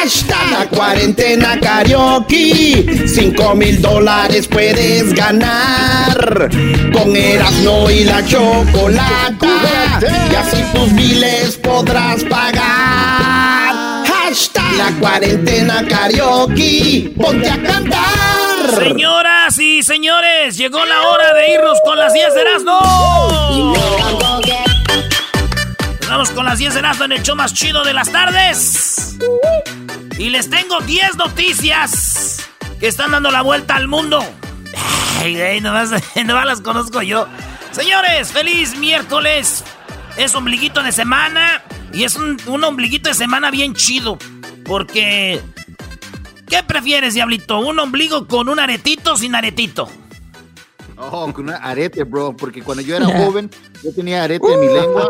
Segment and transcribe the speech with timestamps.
[0.00, 3.06] Hashtag la cuarentena karaoke.
[3.06, 6.48] Cinco mil dólares puedes ganar.
[6.90, 10.00] Con Erasmo y la chocolata.
[10.32, 14.06] Y así tus biles podrás pagar.
[14.06, 17.12] Hashtag la cuarentena karaoke.
[17.20, 18.00] Ponte a cantar.
[18.78, 22.78] Señoras y señores, llegó la hora de irnos con las 10 de Erasmo.
[26.10, 29.16] Vamos con las 10 de Erasmo en el show más chido de las tardes.
[30.18, 34.20] Y les tengo 10 noticias que están dando la vuelta al mundo.
[35.20, 35.92] Ay, nomás
[36.24, 37.28] las conozco yo.
[37.70, 39.62] Señores, feliz miércoles.
[40.16, 41.62] Es ombliguito de semana.
[41.92, 44.18] Y es un, un ombliguito de semana bien chido.
[44.64, 45.40] Porque
[46.48, 47.60] ¿Qué prefieres, diablito?
[47.60, 49.88] ¿Un ombligo con un aretito o sin aretito?
[51.00, 53.50] Oh, con un arete, bro, porque cuando yo era joven,
[53.82, 55.08] yo tenía arete en mi lengua.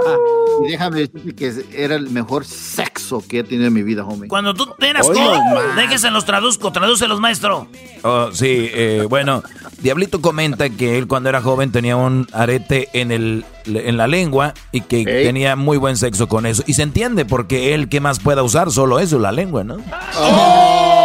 [0.65, 4.29] Y déjame decirte que era el mejor sexo que he tenido en mi vida, homie.
[4.29, 5.41] Cuando tú eras joven,
[5.77, 7.67] déjese los traduzco, tradúcelos, maestro.
[8.03, 9.43] Oh, sí, eh, bueno,
[9.81, 14.55] Diablito comenta que él cuando era joven tenía un arete en, el, en la lengua
[14.73, 16.63] y que tenía muy buen sexo con eso.
[16.67, 18.71] Y se entiende porque él, ¿qué más pueda usar?
[18.71, 19.79] Solo eso, la lengua, ¿no?
[20.21, 21.00] In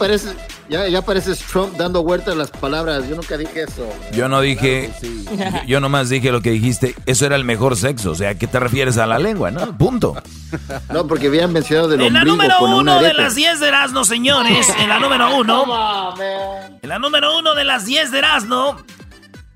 [0.00, 0.34] pareces,
[0.70, 3.06] ya, ya pareces Trump dando vueltas a las palabras.
[3.06, 3.86] Yo nunca dije eso.
[4.12, 8.12] Yo no dije, yo, yo nomás dije lo que dijiste, eso era el mejor sexo,
[8.12, 9.76] o sea, ¿qué te refieres a la lengua, no?
[9.78, 10.20] Punto.
[10.92, 14.04] No, porque habían mencionado del En la número con uno de las 10 de Erasmo,
[14.04, 14.68] señores.
[14.80, 16.14] En la número uno.
[16.82, 18.76] En la número uno de las 10 de Erasmo.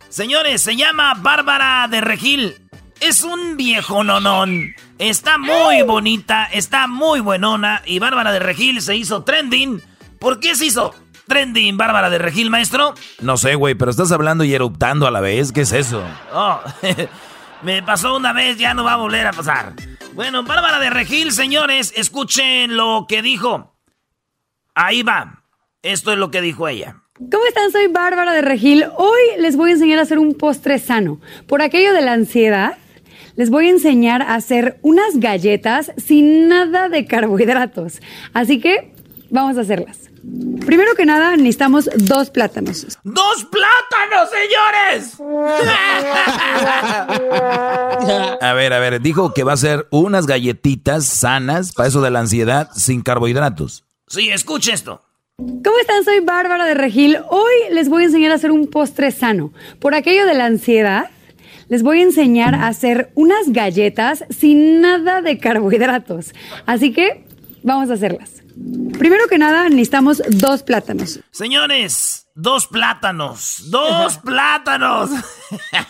[0.08, 2.54] Señores, se llama Bárbara de Regil.
[3.00, 4.76] Es un viejo nonón.
[4.98, 7.82] Está muy bonita, está muy buenona.
[7.84, 9.82] Y Bárbara de Regil se hizo trending.
[10.24, 10.94] ¿Por qué se hizo
[11.28, 12.94] trending Bárbara de Regil, maestro?
[13.20, 16.02] No sé, güey, pero estás hablando y eruptando a la vez, ¿qué es eso?
[16.32, 16.60] Oh,
[17.62, 19.74] me pasó una vez, ya no va a volver a pasar.
[20.14, 23.76] Bueno, Bárbara de Regil, señores, escuchen lo que dijo.
[24.74, 25.44] Ahí va.
[25.82, 27.02] Esto es lo que dijo ella.
[27.30, 27.70] ¿Cómo están?
[27.70, 28.86] Soy Bárbara de Regil.
[28.96, 31.20] Hoy les voy a enseñar a hacer un postre sano.
[31.46, 32.78] Por aquello de la ansiedad,
[33.36, 38.00] les voy a enseñar a hacer unas galletas sin nada de carbohidratos.
[38.32, 38.90] Así que
[39.28, 40.13] vamos a hacerlas.
[40.64, 42.86] Primero que nada, necesitamos dos plátanos.
[43.04, 45.16] ¡Dos plátanos, señores!
[48.40, 52.10] A ver, a ver, dijo que va a hacer unas galletitas sanas para eso de
[52.10, 53.84] la ansiedad sin carbohidratos.
[54.06, 55.02] Sí, escuche esto.
[55.36, 56.04] ¿Cómo están?
[56.04, 57.18] Soy Bárbara de Regil.
[57.28, 59.52] Hoy les voy a enseñar a hacer un postre sano.
[59.80, 61.10] Por aquello de la ansiedad,
[61.68, 66.32] les voy a enseñar a hacer unas galletas sin nada de carbohidratos.
[66.66, 67.26] Así que
[67.62, 68.43] vamos a hacerlas.
[68.98, 71.20] Primero que nada, necesitamos dos plátanos.
[71.30, 73.70] Señores, dos plátanos.
[73.70, 75.10] Dos plátanos.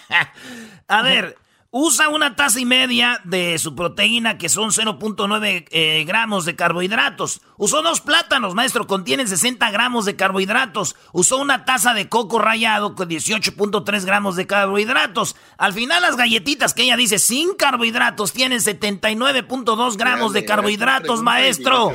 [0.89, 1.37] a ver,
[1.77, 7.41] usa una taza y media de su proteína, que son 0.9 eh, gramos de carbohidratos.
[7.57, 10.95] Usó dos plátanos, maestro, contienen 60 gramos de carbohidratos.
[11.13, 15.35] Usó una taza de coco rallado con 18.3 gramos de carbohidratos.
[15.59, 21.93] Al final, las galletitas que ella dice sin carbohidratos tienen 79.2 gramos de carbohidratos, maestro.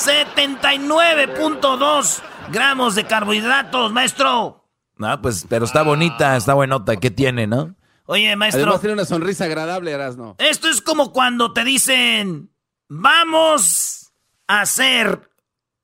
[0.00, 4.64] 79.2 gramos de carbohidratos, maestro.
[4.96, 7.74] No, pues, pero está bonita, está buenota, ¿qué tiene, no?
[8.06, 8.62] Oye, maestro.
[8.62, 10.36] Además tiene una sonrisa agradable, Erasno.
[10.38, 12.50] Esto es como cuando te dicen,
[12.88, 14.12] vamos
[14.48, 15.30] a hacer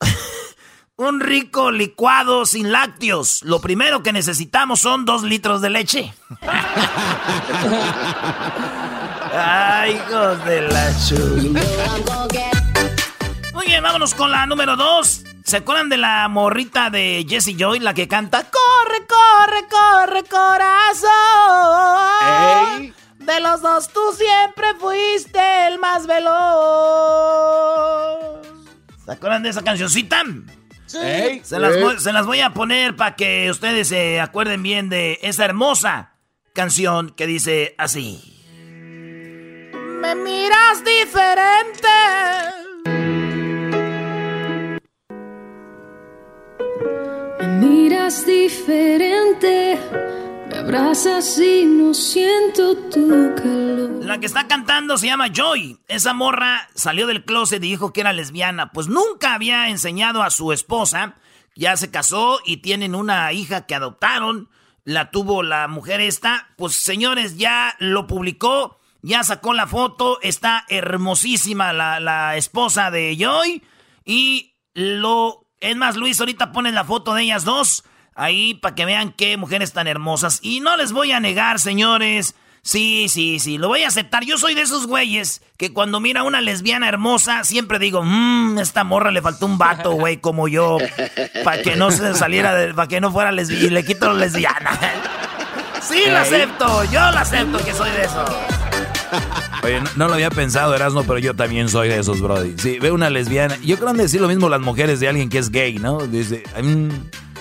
[0.97, 3.43] un rico licuado sin lácteos.
[3.43, 6.15] Lo primero que necesitamos son dos litros de leche.
[9.39, 11.61] Ay, hijos de la chula.
[13.57, 15.25] Muy bien, vámonos con la número dos.
[15.43, 21.09] ¿Se acuerdan de la morrita de Jesse Joy, la que canta Corre, corre, corre, corazón?
[23.19, 26.35] De los dos tú siempre fuiste el más veloz.
[29.07, 30.23] ¿Se acuerdan de esa cancioncita?
[30.85, 31.41] Sí.
[31.43, 35.19] Se, las voy, se, las voy, a poner para que ustedes se acuerden bien de
[35.23, 36.13] esa hermosa
[36.53, 38.35] canción que dice así.
[39.73, 41.89] Me miras diferente
[47.47, 49.79] miras diferente.
[50.49, 54.05] Me abrazas y no siento tu calor.
[54.05, 55.81] La que está cantando se llama Joy.
[55.89, 58.71] Esa morra salió del closet y dijo que era lesbiana.
[58.73, 61.17] Pues nunca había enseñado a su esposa.
[61.55, 64.49] Ya se casó y tienen una hija que adoptaron.
[64.85, 66.49] La tuvo la mujer esta.
[66.57, 68.79] Pues señores, ya lo publicó.
[69.03, 70.21] Ya sacó la foto.
[70.23, 73.63] Está hermosísima la, la esposa de Joy.
[74.05, 78.85] Y lo es más, Luis, ahorita pones la foto de ellas dos ahí para que
[78.85, 80.41] vean qué mujeres tan hermosas.
[80.43, 82.35] Y no les voy a negar, señores.
[82.63, 84.25] Sí, sí, sí, lo voy a aceptar.
[84.25, 88.59] Yo soy de esos güeyes que cuando mira a una lesbiana hermosa, siempre digo, mmm,
[88.59, 90.79] esta morra le faltó un vato, güey, como yo,
[91.45, 94.77] para que no se saliera, para que no fuera lesbiana, y le quito la lesbiana.
[95.81, 98.56] sí, lo acepto, yo lo acepto que soy de esos.
[99.63, 102.55] Oye, no, lo había pensado, Erasmo, pero yo también soy de esos, Brody.
[102.59, 103.57] Sí, veo una lesbiana.
[103.63, 105.99] Yo creo que decir lo mismo las mujeres de alguien que es gay, ¿no?
[105.99, 106.89] Dice, mmm,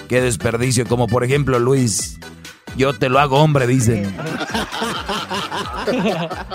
[0.08, 0.86] qué desperdicio.
[0.88, 2.20] Como por ejemplo, Luis,
[2.78, 4.16] yo te lo hago hombre, dicen.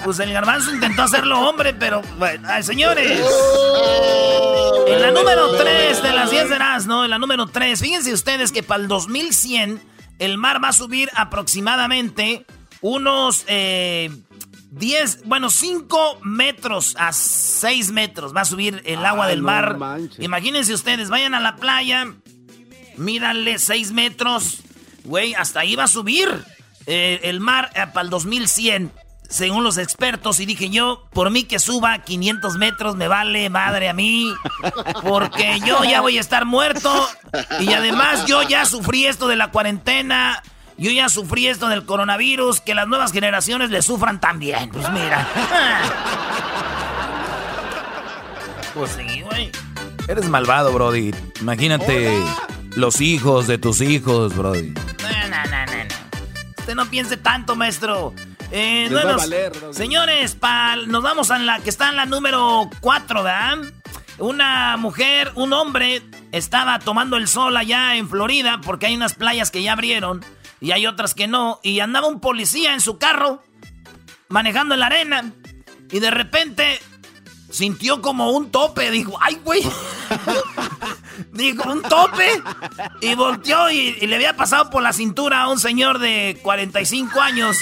[0.05, 3.21] Pues el garbanzo intentó hacerlo hombre, pero bueno, ay, señores.
[4.89, 8.51] En la número 3 de las 10 de Erasmo, en la número 3, fíjense ustedes
[8.51, 9.81] que para el 2100
[10.19, 12.45] el mar va a subir aproximadamente
[12.81, 13.45] unos...
[13.47, 14.11] Eh,
[14.71, 19.77] 10, bueno, 5 metros a 6 metros va a subir el agua del mar.
[20.19, 22.15] Imagínense ustedes, vayan a la playa,
[22.97, 24.61] míranle 6 metros,
[25.05, 26.29] güey, hasta ahí va a subir
[26.87, 28.93] eh, el mar eh, para el 2100,
[29.29, 30.39] según los expertos.
[30.39, 34.33] Y dije yo, por mí que suba 500 metros, me vale madre a mí,
[35.03, 37.09] porque yo ya voy a estar muerto.
[37.59, 40.43] Y además yo ya sufrí esto de la cuarentena.
[40.81, 44.71] Yo ya sufrí esto del coronavirus, que las nuevas generaciones le sufran también.
[44.71, 45.29] Pues mira.
[48.75, 49.53] pues sí, güey.
[50.09, 51.15] Eres malvado, Brody.
[51.43, 52.19] Imagínate
[52.77, 54.71] los hijos de tus hijos, Brody.
[54.71, 55.73] No, no, no, no.
[56.59, 58.15] Usted no piense tanto, maestro.
[58.51, 58.91] Eh,
[59.73, 60.39] señores,
[60.87, 63.59] nos vamos a la que está en la número 4, ¿verdad?
[64.17, 66.01] Una mujer, un hombre,
[66.33, 70.25] estaba tomando el sol allá en Florida porque hay unas playas que ya abrieron
[70.61, 71.61] y hay otras que no.
[71.63, 73.43] Y andaba un policía en su carro,
[74.29, 75.33] manejando la arena,
[75.91, 76.79] y de repente
[77.51, 78.91] sintió como un tope.
[78.91, 79.63] Dijo, ay, güey.
[81.33, 82.43] Dijo, un tope.
[83.01, 87.59] Y volteó y, le había pasado por la cintura a un señor de 45 años.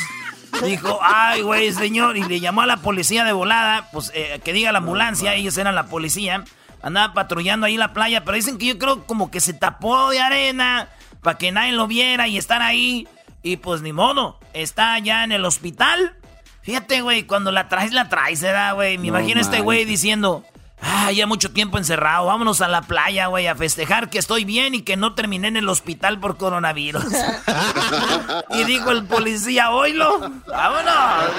[0.62, 2.16] Dijo, ay, güey, señor.
[2.16, 5.56] Y le llamó a la policía de volada, pues eh, que diga la ambulancia, ellos
[5.56, 6.44] eran la policía.
[6.82, 10.20] Andaba patrullando ahí la playa, pero dicen que yo creo como que se tapó de
[10.20, 10.88] arena
[11.22, 13.08] para que nadie lo viera y estar ahí.
[13.42, 16.16] Y pues ni modo, está ya en el hospital.
[16.62, 18.98] Fíjate, güey, cuando la traes, la traes, ¿verdad, güey?
[18.98, 20.44] Me imagino este güey diciendo,
[20.82, 24.74] ah, ya mucho tiempo encerrado, vámonos a la playa, güey, a festejar que estoy bien
[24.74, 27.04] y que no terminé en el hospital por coronavirus.
[28.50, 31.30] y dijo el policía, oílo, vámonos.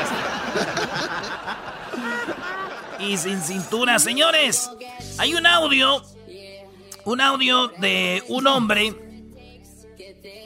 [3.00, 4.72] y sin cintura, señores,
[5.20, 6.02] hay un audio,
[7.06, 9.09] un audio de un hombre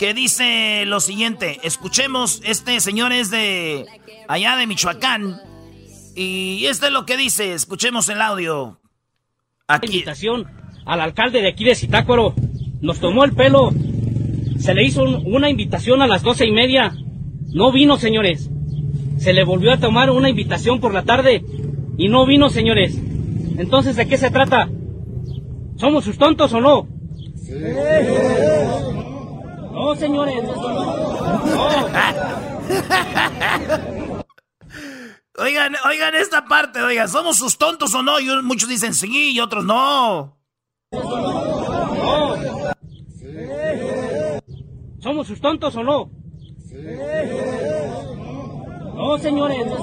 [0.04, 1.62] que dice lo siguiente.
[1.64, 3.86] Escuchemos, este señor es de
[4.28, 5.40] allá de Michoacán.
[6.14, 8.82] Y este es lo que dice, escuchemos el audio.
[9.66, 9.88] Aquí.
[9.88, 10.46] Invitación
[10.86, 12.34] al alcalde de aquí de Zitácuaro.
[12.82, 13.72] Nos tomó el pelo.
[14.60, 16.94] Se le hizo una invitación a las doce y media.
[17.54, 18.50] No vino, señores.
[19.20, 21.46] Se le volvió a tomar una invitación por la tarde
[21.98, 23.00] y no vino, señores.
[23.58, 24.68] Entonces, ¿de qué se trata?
[25.78, 26.90] ¿Somos sus tontos o no?
[27.38, 27.54] Sí.
[29.84, 30.44] No, señores.
[35.36, 38.20] Oigan, oigan esta parte, oigan, ¿somos sus tontos o no?
[38.20, 40.38] Y muchos dicen sí y otros no.
[45.00, 46.12] ¿Somos sus tontos o no?
[48.94, 49.66] No, señores.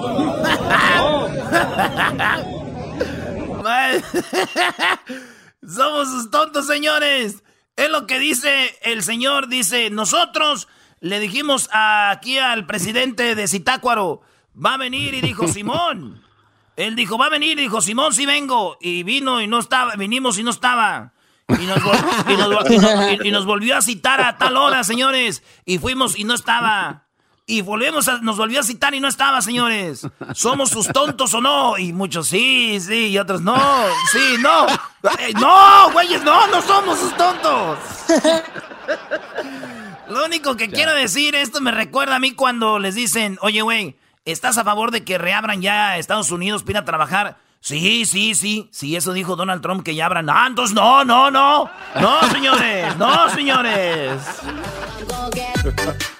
[5.67, 7.43] Somos sus tontos, señores.
[7.81, 10.69] Es lo que dice el señor, dice, nosotros
[11.01, 14.21] le dijimos aquí al presidente de Zitácuaro,
[14.55, 16.23] va a venir y dijo, Simón.
[16.77, 18.77] Él dijo, va a venir y dijo, Simón, sí vengo.
[18.83, 21.15] Y vino y no estaba, vinimos y no estaba.
[21.49, 25.43] Y nos, volvió a citar a tal hora, señores.
[25.65, 27.07] Y fuimos y no estaba.
[27.51, 30.07] Y volvemos a, nos volvió a citar y no estaba, señores.
[30.35, 31.77] ¿Somos sus tontos o no?
[31.79, 33.57] Y muchos sí, sí, y otros no,
[34.13, 34.69] sí, no.
[35.41, 37.77] No, güeyes, no, no somos sus tontos.
[40.09, 43.97] Lo único que quiero decir, esto me recuerda a mí cuando les dicen, oye, güey,
[44.25, 47.39] ¿estás a favor de que reabran ya Estados Unidos para a trabajar?
[47.59, 48.69] Sí, sí, sí.
[48.71, 50.31] Sí, eso dijo Donald Trump que ya abran.
[50.31, 51.69] Ah, entonces no, no, no.
[52.01, 54.23] No, señores, no, señores.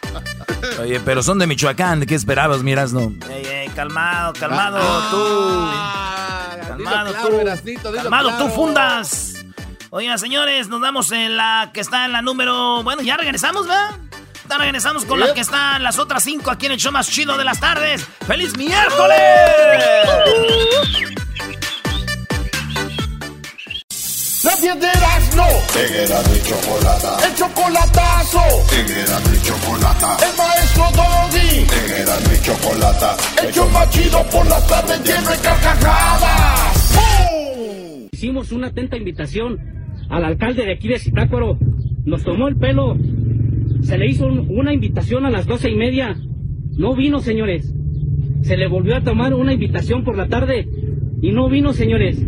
[0.81, 3.13] Oye, pero son de Michoacán, ¿qué esperabas, miras, no?
[3.31, 6.67] Ey, ey, calmado, calmado, ah, tú.
[6.69, 7.93] calmado, tú.
[7.95, 9.45] calmado, tú fundas.
[9.91, 12.83] Oigan, señores, nos damos en la que está en la número.
[12.83, 13.91] Bueno, ya regresamos, ¿verdad?
[14.49, 17.09] Ya regresamos con la que está en las otras cinco aquí en el show más
[17.09, 18.07] chido de las tardes.
[18.27, 19.17] ¡Feliz miércoles!
[24.43, 25.45] La piedras no.
[25.79, 27.19] Era mi chocolata.
[27.29, 28.41] El chocolatazo.
[28.73, 30.17] Era mi chocolata.
[30.25, 31.67] El maestro Doggy.
[32.01, 33.17] Era mi chocolata.
[33.45, 36.99] El show más chido por las tardes lleno de carcajadas.
[38.13, 39.59] Hicimos una atenta invitación
[40.09, 41.59] al alcalde de aquí de Zitácuaro.
[42.07, 42.97] Nos tomó el pelo.
[43.83, 46.17] Se le hizo una invitación a las doce y media.
[46.79, 47.75] No vino, señores.
[48.41, 50.67] Se le volvió a tomar una invitación por la tarde
[51.21, 52.19] y no vino, señores.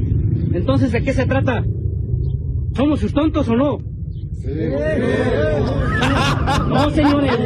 [0.52, 1.64] Entonces, ¿de qué se trata?
[2.74, 3.78] ¿Somos sus tontos o no?
[4.40, 4.48] Sí.
[6.68, 7.32] No, señores.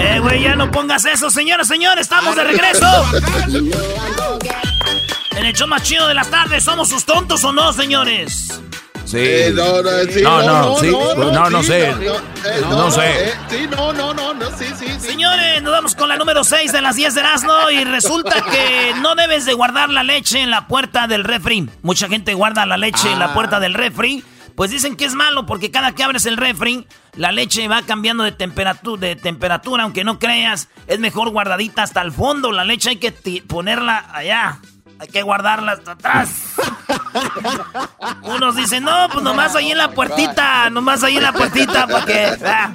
[0.00, 2.86] eh, güey, ya no pongas eso, señores, señores, estamos de regreso.
[5.36, 8.60] En el show más chido de la tarde, ¿somos sus tontos o no, señores?
[9.14, 9.52] Sí.
[9.54, 11.94] no, no, sí, no, no, sí, no, no, sé.
[12.68, 13.32] No, sé.
[13.48, 16.80] Sí, no, no, no, no, sí, sí, Señores, nos vamos con la número 6 de
[16.80, 20.66] las 10 de Erasmo y resulta que no debes de guardar la leche en la
[20.66, 21.70] puerta del refri.
[21.82, 23.34] Mucha gente guarda la leche en la ah.
[23.34, 24.24] puerta del refri.
[24.56, 28.22] Pues dicen que es malo porque cada que abres el refri, la leche va cambiando
[28.22, 30.68] de temperatura, de temperatura, aunque no creas.
[30.86, 32.52] Es mejor guardadita hasta el fondo.
[32.52, 33.12] La leche hay que
[33.46, 34.60] ponerla allá,
[34.98, 36.30] hay que guardarla hasta atrás.
[38.22, 42.36] Unos dicen, no, pues nomás ahí en la puertita, nomás ahí en la puertita, porque...
[42.44, 42.72] Ah.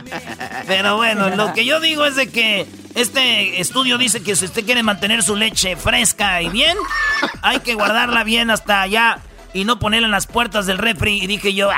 [0.68, 4.66] Pero bueno, lo que yo digo es de que este estudio dice que si usted
[4.66, 6.78] quiere mantener su leche fresca y bien,
[7.42, 9.20] hay que guardarla bien hasta allá
[9.54, 11.24] y no ponerla en las puertas del refri.
[11.24, 11.70] Y dije yo,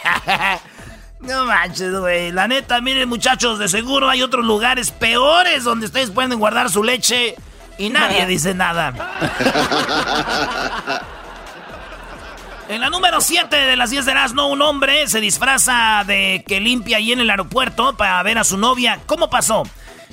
[1.20, 2.32] no manches, güey.
[2.32, 6.82] La neta, miren muchachos, de seguro hay otros lugares peores donde ustedes pueden guardar su
[6.82, 7.36] leche
[7.80, 8.92] y nadie dice nada.
[12.68, 16.60] En la número 7 de las 10 de no un hombre se disfraza de que
[16.60, 19.00] limpia ahí en el aeropuerto para ver a su novia.
[19.06, 19.64] ¿Cómo pasó?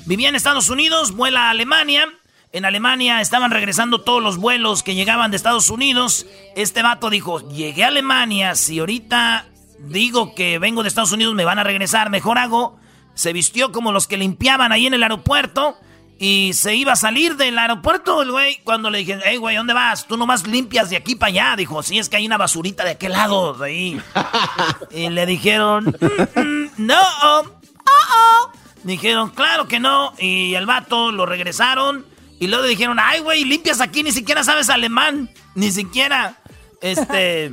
[0.06, 2.08] Vivía en Estados Unidos, vuela a Alemania.
[2.50, 6.26] En Alemania estaban regresando todos los vuelos que llegaban de Estados Unidos.
[6.56, 9.46] Este vato dijo, llegué a Alemania, si ahorita
[9.78, 12.76] digo que vengo de Estados Unidos me van a regresar, mejor hago.
[13.14, 15.78] Se vistió como los que limpiaban ahí en el aeropuerto
[16.18, 19.72] y se iba a salir del aeropuerto el güey cuando le dije, hey güey, ¿dónde
[19.72, 20.06] vas?
[20.06, 21.56] Tú nomás limpias de aquí para allá.
[21.56, 24.02] Dijo, sí, es que hay una basurita de aquel lado, de ahí.
[24.90, 27.42] y le dijeron, mm, mm, no, oh,
[27.86, 28.52] oh.
[28.82, 30.12] Dijeron, claro que no.
[30.18, 32.04] Y el vato lo regresaron.
[32.40, 35.30] Y luego le dijeron, ay güey, limpias aquí, ni siquiera sabes alemán.
[35.54, 36.36] Ni siquiera,
[36.80, 37.52] este...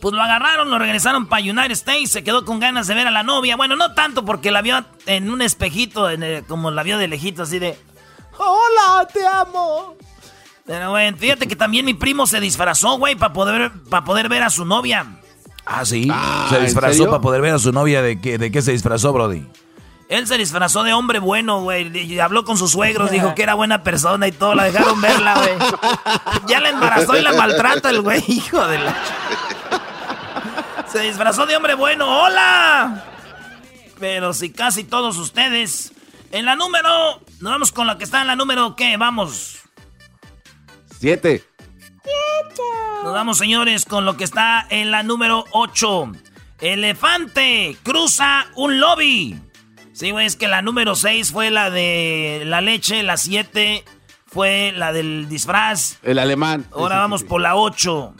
[0.00, 3.10] Pues lo agarraron, lo regresaron para United States, se quedó con ganas de ver a
[3.10, 3.56] la novia.
[3.56, 6.08] Bueno, no tanto porque la vio en un espejito,
[6.48, 7.78] como la vio de lejito, así de...
[8.36, 9.96] Hola, te amo.
[10.66, 14.42] Pero, güey, fíjate que también mi primo se disfrazó, güey, para poder, para poder ver
[14.42, 15.06] a su novia.
[15.66, 16.08] Ah, sí.
[16.10, 18.02] Ah, se disfrazó para poder ver a su novia.
[18.02, 19.46] ¿De qué, ¿De qué se disfrazó, Brody?
[20.08, 22.18] Él se disfrazó de hombre bueno, güey.
[22.20, 24.54] Habló con sus suegros, dijo que era buena persona y todo.
[24.54, 25.52] La dejaron verla, güey.
[26.46, 28.96] Ya la embarazó y la maltrata el güey, hijo de la...
[30.94, 32.06] Se disfrazó de hombre bueno.
[32.22, 33.04] ¡Hola!
[33.98, 35.92] Pero si casi todos ustedes.
[36.30, 37.20] En la número.
[37.40, 38.76] Nos vamos con la que está en la número.
[38.76, 38.96] ¿Qué?
[38.96, 39.58] Vamos.
[40.96, 41.42] Siete.
[41.78, 42.62] Siete.
[43.02, 46.12] Nos vamos, señores, con lo que está en la número ocho.
[46.60, 49.36] Elefante cruza un lobby.
[49.94, 53.84] Sí, güey, es que la número seis fue la de la leche, la siete
[54.28, 55.98] fue la del disfraz.
[56.04, 56.68] El alemán.
[56.70, 58.14] Ahora vamos por la ocho.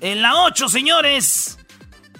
[0.00, 1.57] En la ocho, señores,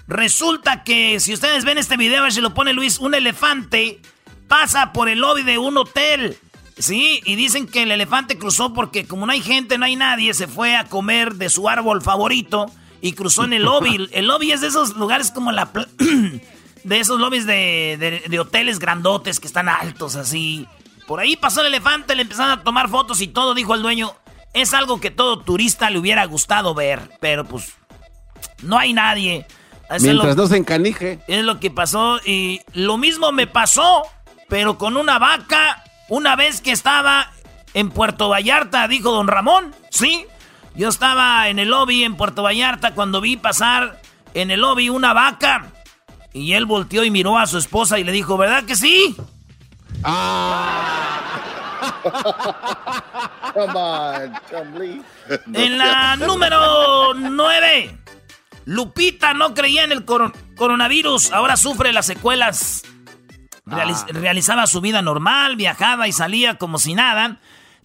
[0.09, 4.01] Resulta que si ustedes ven este video, a ver si lo pone Luis, un elefante
[4.49, 6.39] pasa por el lobby de un hotel.
[6.79, 10.33] Sí, y dicen que el elefante cruzó porque como no hay gente, no hay nadie,
[10.33, 12.71] se fue a comer de su árbol favorito
[13.03, 14.09] y cruzó en el lobby.
[14.13, 15.71] El lobby es de esos lugares como la...
[16.85, 20.67] de esos lobbies de, de, hoteles grandotes que están altos así.
[21.07, 24.15] Por ahí pasó el elefante, le empezaron a tomar fotos y todo, dijo el dueño.
[24.55, 27.75] Es algo que todo turista le hubiera gustado ver, pero pues
[28.63, 29.47] no hay nadie.
[30.01, 31.19] Mientras no se encanije.
[31.27, 34.03] Es lo que pasó y lo mismo me pasó,
[34.49, 37.33] pero con una vaca, una vez que estaba
[37.75, 40.27] en Puerto Vallarta, dijo don Ramón, ¿sí?
[40.75, 44.01] Yo estaba en el lobby en Puerto Vallarta cuando vi pasar
[44.35, 45.73] en el lobby una vaca
[46.33, 49.17] y él volteó y miró a su esposa y le dijo, ¿verdad que sí?
[50.05, 51.19] Ah.
[55.55, 57.99] en la número 9.
[58.69, 62.83] Lupita no creía en el coronavirus, ahora sufre las secuelas.
[63.65, 64.07] Ah.
[64.09, 67.41] realizaba su vida normal, viajaba y salía como si nada.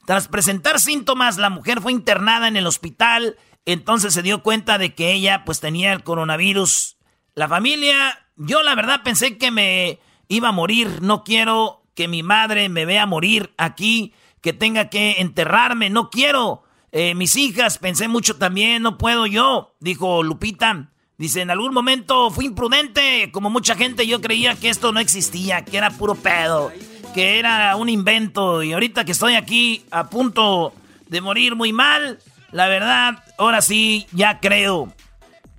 [0.05, 3.37] Tras presentar síntomas, la mujer fue internada en el hospital.
[3.63, 6.97] Entonces se dio cuenta de que ella pues tenía el coronavirus.
[7.33, 11.01] La familia, yo la verdad pensé que me iba a morir.
[11.01, 15.89] No quiero que mi madre me vea morir aquí, que tenga que enterrarme.
[15.89, 20.91] No quiero eh, mis hijas, pensé mucho también, no puedo yo, dijo Lupita.
[21.17, 25.65] Dice, en algún momento fui imprudente, como mucha gente yo creía que esto no existía,
[25.65, 26.71] que era puro pedo,
[27.15, 30.71] que era un invento y ahorita que estoy aquí a punto
[31.07, 32.19] de morir muy mal,
[32.51, 34.93] la verdad, ahora sí, ya creo.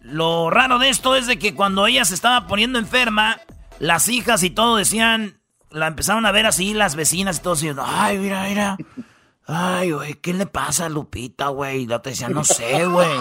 [0.02, 3.40] Lo raro de esto es de que cuando ella se estaba poniendo enferma,
[3.80, 5.40] las hijas y todo decían,
[5.72, 8.76] la empezaron a ver así, las vecinas y todo, diciendo, ay, mira, mira.
[9.46, 11.86] Ay, güey, ¿qué le pasa a Lupita, güey?
[11.86, 13.18] La te decía, no sé, güey.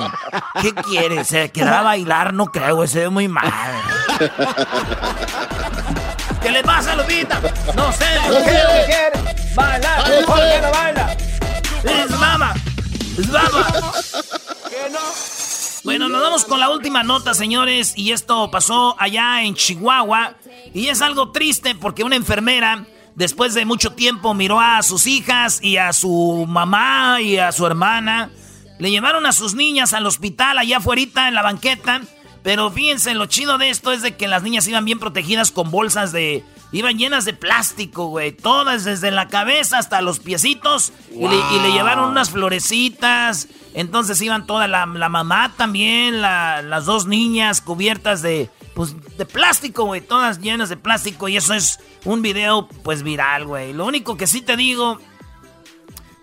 [0.61, 1.25] ¿Qué quiere?
[1.25, 2.33] ¿Se quedará a bailar?
[2.33, 3.51] No creo, güey, se ve muy mal.
[6.41, 7.41] ¿Qué le pasa a Lupita?
[7.75, 9.11] No sé, no quiere.
[9.53, 11.17] Bailar, ¿por qué no baila?
[11.83, 12.53] Es mama,
[13.17, 13.67] es mama.
[14.69, 14.99] ¿Qué no?
[15.83, 20.35] Bueno, nos vamos con la última nota, señores, y esto pasó allá en Chihuahua.
[20.73, 25.59] Y es algo triste porque una enfermera después de mucho tiempo miró a sus hijas
[25.61, 28.31] y a su mamá y a su hermana.
[28.79, 32.01] Le llevaron a sus niñas al hospital allá afuera en la banqueta.
[32.43, 35.71] Pero fíjense, lo chido de esto es de que las niñas iban bien protegidas con
[35.71, 36.43] bolsas de...
[36.73, 38.31] Iban llenas de plástico, güey.
[38.31, 40.91] Todas, desde la cabeza hasta los piecitos.
[41.11, 43.47] Y, le, llevaron unas florecitas.
[43.75, 50.01] Entonces iban toda la, mamá también, las dos niñas cubiertas de, pues, de plástico, güey.
[50.01, 51.27] Todas llenas de plástico.
[51.27, 53.73] Y eso es un video, pues, viral, güey.
[53.73, 54.99] Lo único que sí te digo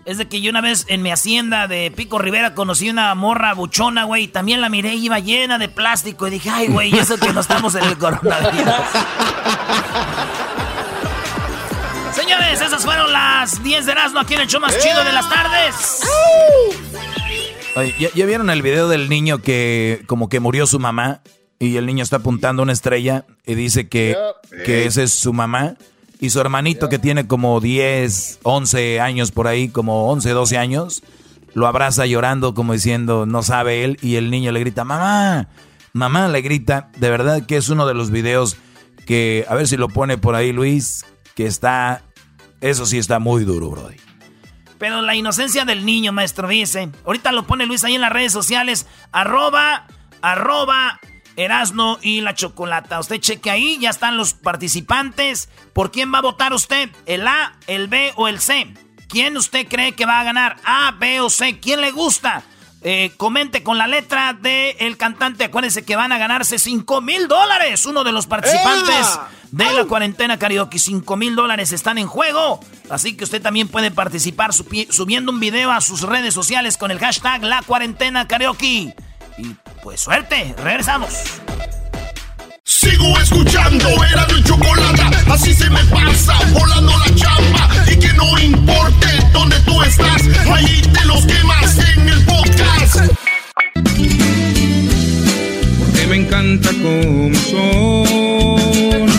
[0.05, 3.53] es de que yo una vez en mi hacienda de Pico Rivera conocí una morra
[3.53, 4.23] buchona, güey.
[4.23, 6.27] Y también la miré y iba llena de plástico.
[6.27, 8.73] Y dije, ay, güey, eso que no estamos en el coronavirus.
[12.13, 15.29] Señores, esas fueron las 10 de Erasmo aquí en el show más chido de las
[15.29, 16.01] tardes.
[17.75, 21.21] Oye, ¿ya, vieron el video del niño que como que murió su mamá?
[21.61, 24.17] Y el niño está apuntando una estrella y dice que,
[24.65, 25.75] que esa es su mamá.
[26.19, 31.03] Y su hermanito que tiene como 10, 11 años por ahí, como 11, 12 años,
[31.53, 33.99] lo abraza llorando como diciendo, no sabe él.
[34.01, 35.49] Y el niño le grita, mamá,
[35.93, 36.89] mamá le grita.
[36.97, 38.57] De verdad que es uno de los videos
[39.05, 42.01] que, a ver si lo pone por ahí Luis, que está,
[42.59, 43.87] eso sí está muy duro, bro.
[44.79, 46.89] Pero la inocencia del niño, maestro, dice.
[47.05, 49.85] Ahorita lo pone Luis ahí en las redes sociales, arroba,
[50.23, 50.99] arroba
[51.35, 52.99] Erasno y la Chocolata.
[52.99, 55.49] Usted cheque ahí, ya están los participantes.
[55.73, 56.89] ¿Por quién va a votar usted?
[57.05, 58.73] ¿El A, el B o el C?
[59.07, 60.57] ¿Quién usted cree que va a ganar?
[60.63, 61.59] ¿A, B o C?
[61.59, 62.43] ¿Quién le gusta?
[62.83, 65.43] Eh, comente con la letra del el cantante.
[65.43, 67.85] Acuérdense que van a ganarse 5 mil dólares.
[67.85, 69.19] Uno de los participantes
[69.51, 70.79] de la cuarentena karaoke.
[70.79, 72.59] 5 mil dólares están en juego.
[72.89, 76.99] Así que usted también puede participar subiendo un video a sus redes sociales con el
[76.99, 78.95] hashtag La Cuarentena Karaoke.
[79.83, 81.11] Pues suerte, regresamos.
[82.63, 87.69] Sigo escuchando, era mi chocolate, así se me pasa, volando la chamba.
[87.91, 90.21] Y que no importe dónde tú estás,
[90.53, 93.11] ahí te los quemas en el podcast.
[95.79, 99.09] Porque me encanta como son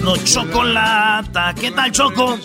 [0.00, 1.54] no Chocolata.
[1.54, 2.38] ¿Qué tal, Choco?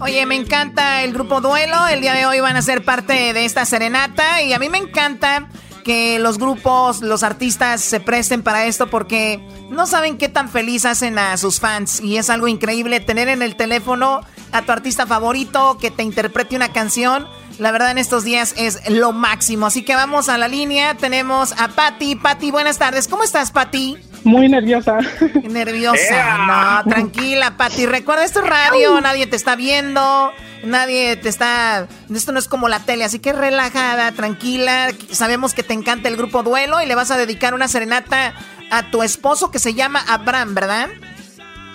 [0.00, 1.86] Oye, me encanta el grupo Duelo.
[1.86, 4.42] El día de hoy van a ser parte de esta serenata.
[4.42, 5.48] Y a mí me encanta
[5.82, 10.84] que los grupos, los artistas se presten para esto porque no saben qué tan feliz
[10.84, 12.00] hacen a sus fans.
[12.00, 14.20] Y es algo increíble tener en el teléfono
[14.52, 17.26] a tu artista favorito que te interprete una canción.
[17.58, 19.66] La verdad en estos días es lo máximo.
[19.66, 20.96] Así que vamos a la línea.
[20.96, 22.16] Tenemos a Patti.
[22.16, 23.08] Patti, buenas tardes.
[23.08, 24.09] ¿Cómo estás, Patti?
[24.24, 24.98] Muy nerviosa.
[25.42, 26.82] Nerviosa.
[26.84, 27.86] No, tranquila, Pati.
[27.86, 30.32] Recuerda, esto es radio, nadie te está viendo,
[30.64, 31.88] nadie te está...
[32.14, 34.88] Esto no es como la tele, así que relajada, tranquila.
[35.10, 38.34] Sabemos que te encanta el grupo Duelo y le vas a dedicar una serenata
[38.70, 40.88] a tu esposo que se llama Abraham, ¿verdad?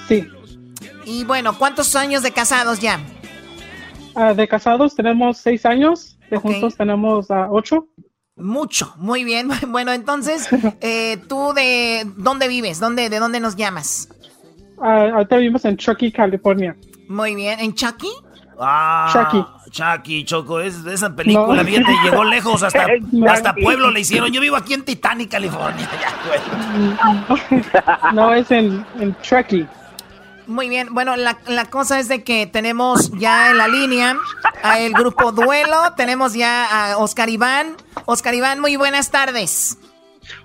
[0.07, 0.27] Sí.
[1.05, 2.99] Y bueno, ¿cuántos años de casados ya?
[4.15, 7.87] Ah, de casados tenemos seis años, de juntos tenemos ah, ocho.
[8.37, 9.49] Mucho, muy bien.
[9.67, 10.47] Bueno, entonces,
[10.81, 12.79] eh, ¿tú de dónde vives?
[12.79, 14.09] ¿Dónde, ¿De dónde nos llamas?
[14.81, 16.75] Ah, ahorita vivimos en Chucky, California.
[17.07, 17.59] Muy bien.
[17.59, 18.09] ¿En Chucky?
[18.59, 19.45] Ah, Chucky.
[19.71, 21.65] Chucky, Choco, es de esa película, No.
[21.65, 22.85] fíjate, llegó lejos, hasta,
[23.29, 24.31] hasta pueblo le hicieron.
[24.31, 25.89] Yo vivo aquí en Titanic, California.
[26.01, 29.67] Ya, no, es en, en Chucky.
[30.47, 30.93] Muy bien.
[30.93, 34.17] Bueno, la, la cosa es de que tenemos ya en la línea
[34.63, 37.75] a el grupo Duelo, tenemos ya a Oscar Iván.
[38.05, 39.77] Oscar Iván, muy buenas tardes.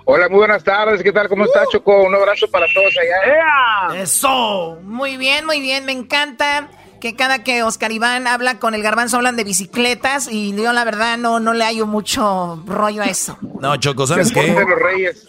[0.04, 1.02] Hola, muy buenas tardes.
[1.02, 1.28] ¿Qué tal?
[1.28, 2.02] ¿Cómo estás, Choco?
[2.02, 4.00] Un abrazo para todos allá.
[4.02, 4.78] ¡Eso!
[4.82, 5.84] Muy bien, muy bien.
[5.84, 6.68] Me encanta
[7.00, 10.84] que cada que Oscar Iván habla con el garbanzo hablan de bicicletas y yo la
[10.84, 13.38] verdad no, no le hallo mucho rollo a eso.
[13.60, 14.54] No, Choco, ¿sabes qué?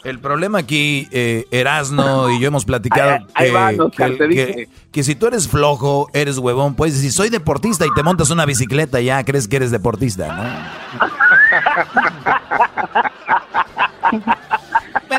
[0.03, 4.17] El problema aquí, eh, Erasno y yo hemos platicado Ahí- ahí que, van, Oscar, que-
[4.17, 4.69] te que- dije.
[4.91, 8.45] que si tú eres flojo, eres huevón, pues si soy deportista y te montas una
[8.45, 10.43] bicicleta, ya crees que eres deportista, ¿no?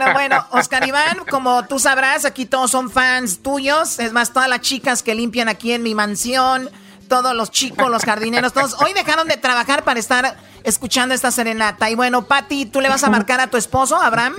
[0.02, 3.98] Pero bueno, Oscar Iván, como tú sabrás, aquí todos son fans tuyos.
[3.98, 6.68] Es más, todas las chicas que limpian aquí en mi mansión,
[7.08, 11.90] todos los chicos, los jardineros, todos hoy dejaron de trabajar para estar escuchando esta serenata.
[11.90, 14.34] Y bueno, Patti, ¿tú le vas a marcar a tu esposo, Abraham?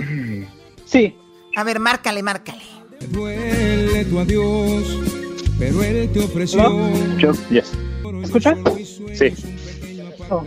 [0.84, 1.16] Sí.
[1.56, 2.62] A ver, márcale, márcale.
[3.08, 4.84] Duele tu adiós,
[5.58, 6.90] pero él te ofreció.
[7.50, 7.72] yes.
[8.22, 8.54] ¿Escucha?
[9.14, 9.32] Sí.
[10.30, 10.44] Oh.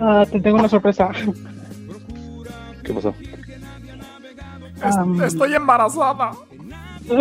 [0.00, 1.10] Ah, te tengo una sorpresa.
[2.84, 3.14] ¿Qué pasó?
[5.24, 6.32] Estoy embarazada.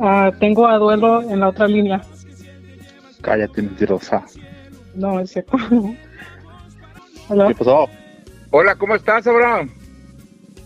[0.00, 2.00] ah, tengo a duelo en la otra línea.
[3.20, 4.24] Cállate, mentirosa.
[4.94, 5.56] No, es cierto.
[7.28, 7.48] Hola.
[7.48, 7.88] ¿Qué pasó?
[8.50, 9.70] Hola, ¿cómo estás, Abraham?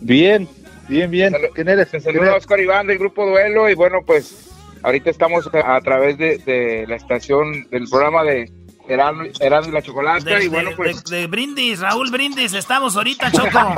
[0.00, 0.48] Bien,
[0.88, 1.34] bien, bien.
[1.54, 1.90] ¿Quién eres?
[1.90, 4.50] Te saluda Oscar Iván del Grupo Duelo y bueno, pues
[4.82, 8.50] ahorita estamos a, a través de, de la estación del programa de
[8.88, 11.04] Erasmo Erasmo y la Chocolata De, y bueno, de- pues...
[11.04, 13.48] de- de Brindis, Raúl Brindis, estamos ahorita, Choco.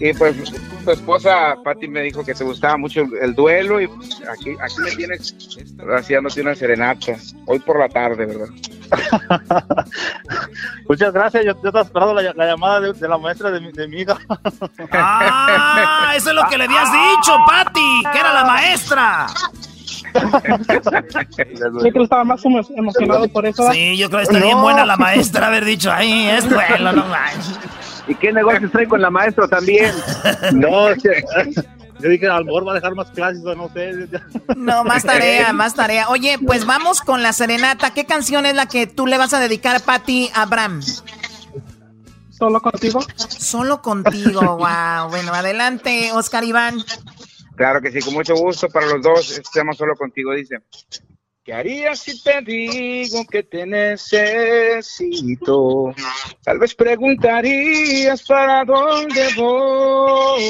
[0.00, 0.36] y pues
[0.84, 4.50] tu esposa Patti me dijo que te gustaba mucho el, el duelo y pues, aquí,
[4.60, 5.34] aquí me tienes
[5.96, 7.14] haciéndote una serenata,
[7.46, 8.48] hoy por la tarde, ¿verdad?
[10.88, 11.44] Muchas gracias.
[11.44, 14.00] Yo, yo estaba esperando la, la llamada de, de la maestra de mi, de mi
[14.02, 14.18] hija.
[14.92, 19.26] Ah, eso es lo que le habías dicho, Patti, que era la maestra.
[20.14, 23.70] Yo creo que estaba más emo- emocionado por eso.
[23.72, 27.04] Sí, yo creo que está bien buena la maestra haber dicho, ahí es duelo, no
[27.06, 27.58] manches.
[28.06, 29.92] ¿Y qué negocios trae con la maestra también?
[30.52, 34.08] No, yo dije, a lo mejor va a dejar más clases o no sé.
[34.56, 36.08] No, más tarea, más tarea.
[36.10, 37.94] Oye, pues vamos con la serenata.
[37.94, 40.82] ¿Qué canción es la que tú le vas a dedicar, Patti, a Abraham?
[42.30, 43.00] ¿Solo contigo?
[43.28, 45.08] Solo contigo, wow.
[45.08, 46.84] Bueno, adelante, Oscar Iván.
[47.56, 49.42] Claro que sí, con mucho gusto para los dos.
[49.54, 50.58] Llama Solo Contigo, dice.
[51.44, 54.82] ¿Qué harías si te digo que te necesito?
[56.42, 60.40] Tal vez preguntarías para dónde voy.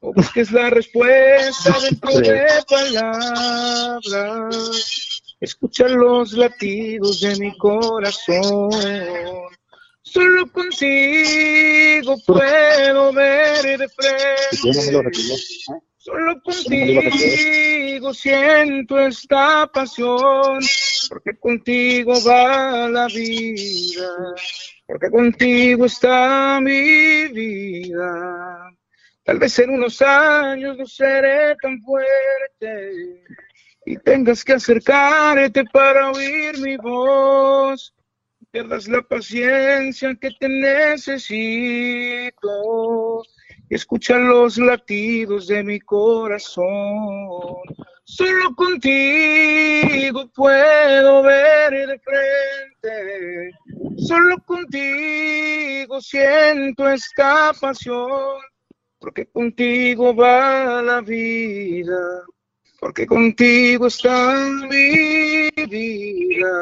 [0.00, 4.04] O busques la respuesta dentro de palabras.
[5.40, 8.68] Escucha los latidos de mi corazón.
[10.14, 15.10] Solo contigo puedo ver de frente.
[15.96, 20.60] Solo contigo siento esta pasión,
[21.08, 24.08] porque contigo va la vida,
[24.86, 28.72] porque contigo está mi vida.
[29.24, 33.24] Tal vez en unos años no seré tan fuerte
[33.84, 37.93] y tengas que acercarte para oír mi voz.
[38.54, 42.30] Pierdas la paciencia que te necesito
[43.68, 46.64] y escucha los latidos de mi corazón.
[48.04, 53.50] Solo contigo puedo ver de frente.
[53.96, 58.38] Solo contigo siento esta pasión.
[59.00, 62.22] Porque contigo va la vida.
[62.78, 66.52] Porque contigo está mi vida.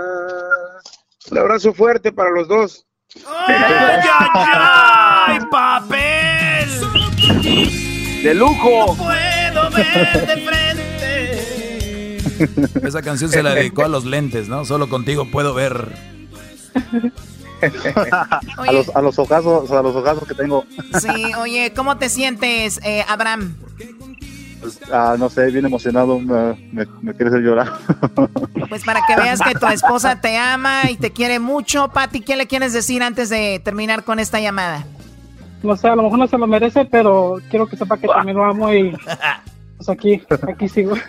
[1.31, 2.87] Un abrazo fuerte para los dos.
[3.47, 4.01] ¡Ay, ay,
[4.55, 5.39] ay!
[5.51, 6.69] ¡Papel!
[8.23, 8.97] ¡De lujo!
[8.97, 10.89] puedo ver de frente.
[12.87, 14.65] Esa canción se la dedicó a los lentes, ¿no?
[14.65, 15.95] Solo contigo puedo ver.
[18.57, 20.65] a, los, a los ojazos, a los ojazos que tengo.
[21.01, 23.55] Sí, oye, ¿cómo te sientes, eh, Abraham?
[24.63, 27.73] Pues, ah, no sé, bien emocionado, me, me, quiere hacer llorar.
[28.69, 32.37] Pues para que veas que tu esposa te ama y te quiere mucho, Pati, ¿qué
[32.37, 34.87] le quieres decir antes de terminar con esta llamada?
[35.63, 38.37] No sé, a lo mejor no se lo merece, pero quiero que sepa que también
[38.37, 38.97] lo amo y
[39.85, 40.95] pues aquí, aquí sigo.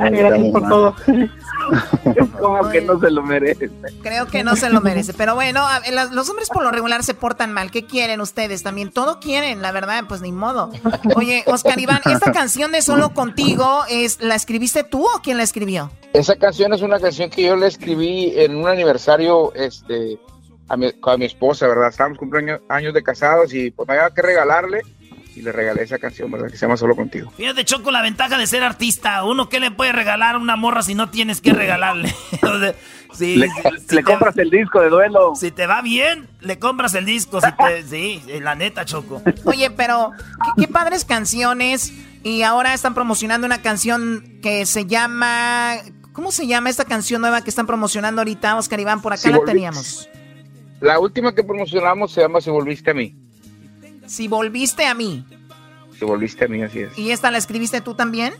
[0.00, 0.94] gracias, por todo.
[2.40, 3.70] Como que no se lo merece.
[4.02, 5.12] Creo que no se lo merece.
[5.14, 5.66] Pero bueno,
[6.12, 7.70] los hombres por lo regular se portan mal.
[7.70, 8.90] ¿Qué quieren ustedes también?
[8.90, 10.70] Todo quieren, la verdad, pues ni modo.
[11.16, 15.42] Oye, Oscar Iván, esta canción de Solo Contigo, es ¿la escribiste tú o quién la
[15.42, 15.90] escribió?
[16.12, 20.18] Esa canción es una canción que yo le escribí en un aniversario este,
[20.68, 21.88] a mi, a mi esposa, ¿verdad?
[21.88, 24.82] Estábamos cumpliendo años de casados y pues me había que regalarle
[25.38, 26.50] y le regalé esa canción, ¿verdad?
[26.50, 27.30] Que se llama Solo Contigo.
[27.36, 29.22] Fíjate, Choco, la ventaja de ser artista.
[29.22, 32.12] Uno, ¿qué le puede regalar a una morra si no tienes que regalarle?
[33.20, 35.34] le, compras el disco de duelo.
[35.36, 37.40] Si te va bien, le compras el disco.
[37.40, 39.22] Si te, sí, la neta, Choco.
[39.44, 40.10] Oye, pero
[40.56, 41.92] qué, padres canciones.
[42.24, 45.76] Y ahora están promocionando una canción que se llama...
[46.12, 49.00] ¿Cómo se llama esta canción nueva que están promocionando ahorita, Oscar Iván?
[49.00, 50.08] Por acá la teníamos.
[50.80, 53.14] La última que promocionamos se llama Si Volviste a mí.
[54.08, 55.24] Si volviste a mí.
[55.98, 56.98] Si volviste a mí, así es.
[56.98, 58.34] ¿Y esta la escribiste tú también?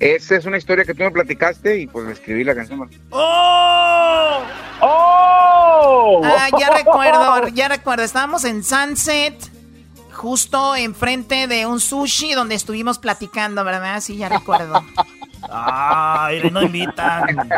[0.00, 2.90] Esa es una historia que tú me platicaste y pues le escribí la canción.
[3.10, 4.42] ¡Oh!
[4.80, 6.20] ¡Oh!
[6.24, 8.02] Ah, ya recuerdo, ya recuerdo.
[8.02, 9.36] Estábamos en Sunset,
[10.12, 14.00] justo enfrente de un sushi donde estuvimos platicando, ¿verdad?
[14.00, 14.82] Sí, ya recuerdo.
[15.50, 17.48] Ay, no invitan.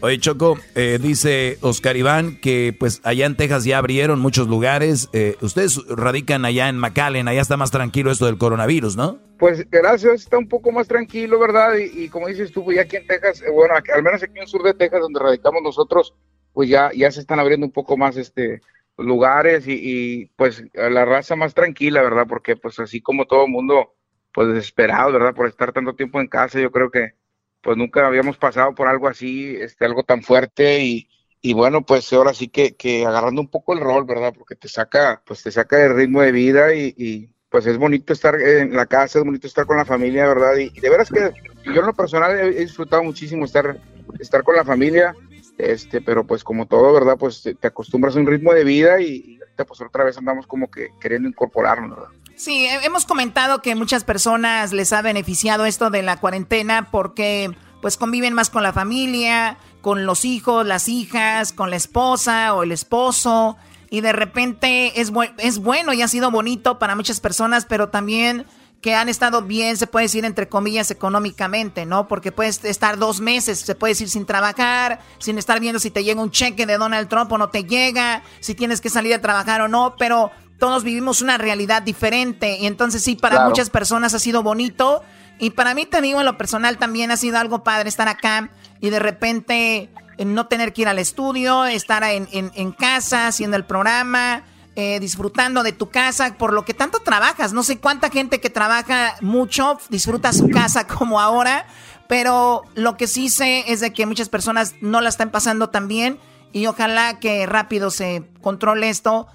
[0.00, 5.08] Oye, Choco, eh, dice Oscar Iván que pues allá en Texas ya abrieron muchos lugares.
[5.12, 9.18] Eh, ustedes radican allá en McAllen, allá está más tranquilo esto del coronavirus, ¿no?
[9.38, 11.74] Pues gracias, está un poco más tranquilo, ¿verdad?
[11.76, 14.42] Y, como dices tú, pues ya aquí en Texas, eh, bueno, al menos aquí en
[14.42, 16.14] el sur de Texas, donde radicamos nosotros,
[16.52, 18.60] pues ya, ya se están abriendo un poco más este
[18.96, 22.26] lugares y, y pues la raza más tranquila, ¿verdad?
[22.28, 23.94] Porque pues así como todo el mundo
[24.34, 25.32] pues desesperado, ¿verdad?
[25.32, 27.14] Por estar tanto tiempo en casa, yo creo que
[27.62, 31.08] pues nunca habíamos pasado por algo así, este, algo tan fuerte y,
[31.40, 34.34] y bueno, pues ahora sí que, que agarrando un poco el rol, ¿verdad?
[34.36, 38.12] Porque te saca, pues te saca el ritmo de vida y, y pues es bonito
[38.12, 40.56] estar en la casa, es bonito estar con la familia, ¿verdad?
[40.56, 41.32] Y, de veras que
[41.66, 43.78] yo en lo personal he, disfrutado muchísimo estar,
[44.18, 45.14] estar con la familia,
[45.56, 47.16] este, pero pues como todo, ¿verdad?
[47.16, 50.48] Pues te, acostumbras a un ritmo de vida y, y ahorita pues otra vez andamos
[50.48, 52.23] como que queriendo incorporarnos, ¿verdad?
[52.36, 57.96] Sí, hemos comentado que muchas personas les ha beneficiado esto de la cuarentena porque pues
[57.96, 62.72] conviven más con la familia, con los hijos, las hijas, con la esposa o el
[62.72, 63.56] esposo
[63.88, 68.46] y de repente es, es bueno y ha sido bonito para muchas personas, pero también
[68.84, 72.06] que han estado bien, se puede decir entre comillas, económicamente, ¿no?
[72.06, 76.04] Porque puedes estar dos meses, se puede decir sin trabajar, sin estar viendo si te
[76.04, 79.22] llega un cheque de Donald Trump o no te llega, si tienes que salir a
[79.22, 80.32] trabajar o no, pero
[80.64, 85.02] todos vivimos una realidad diferente y entonces sí, para muchas personas ha sido bonito
[85.38, 88.48] y para mí te digo en lo personal también ha sido algo padre estar acá
[88.80, 93.58] y de repente eh, no tener que ir al estudio, estar en, en, casa haciendo
[93.58, 94.42] el programa.
[94.76, 97.52] Eh, disfrutando de tu casa, por lo que tanto trabajas.
[97.52, 101.64] No sé cuánta gente que trabaja mucho disfruta su casa como ahora,
[102.08, 105.86] pero lo que sí sé es de que muchas personas no la están pasando tan
[105.86, 106.18] bien
[106.52, 109.28] y ojalá que rápido se controle esto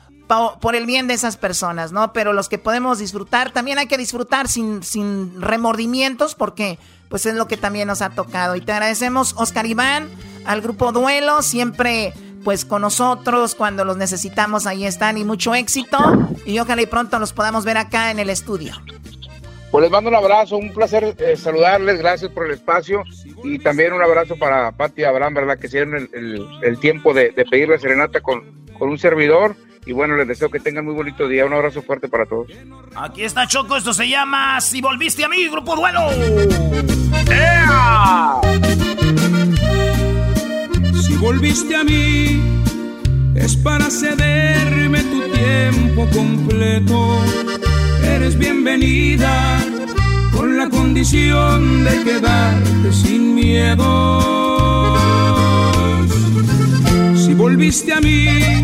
[0.61, 2.13] por el bien de esas personas, ¿no?
[2.13, 6.77] Pero los que podemos disfrutar, también hay que disfrutar sin, sin remordimientos porque
[7.09, 8.55] pues es lo que también nos ha tocado.
[8.55, 10.07] Y te agradecemos, Oscar Iván,
[10.45, 12.13] al grupo Duelo, siempre
[12.43, 15.97] pues con nosotros cuando los necesitamos, ahí están y mucho éxito.
[16.45, 18.75] Y ojalá y pronto los podamos ver acá en el estudio.
[19.71, 23.03] Pues les mando un abrazo, un placer eh, saludarles, gracias por el espacio
[23.43, 25.57] y también un abrazo para Pati y Abraham, ¿verdad?
[25.57, 28.43] Que se dieron el, tiempo de, de pedir la serenata con,
[28.77, 29.55] con un servidor
[29.89, 31.47] y bueno, les deseo que tengan muy bonito día.
[31.47, 32.47] Un abrazo fuerte para todos.
[32.95, 36.11] Aquí está Choco, esto se llama Si volviste a mí, Grupo Duelo.
[40.93, 42.39] Si volviste a mí,
[43.33, 47.23] es para cederme tu tiempo completo.
[48.03, 49.59] Eres bienvenida
[50.37, 54.99] con la condición de quedarte sin miedo.
[57.15, 58.63] Si volviste a mí,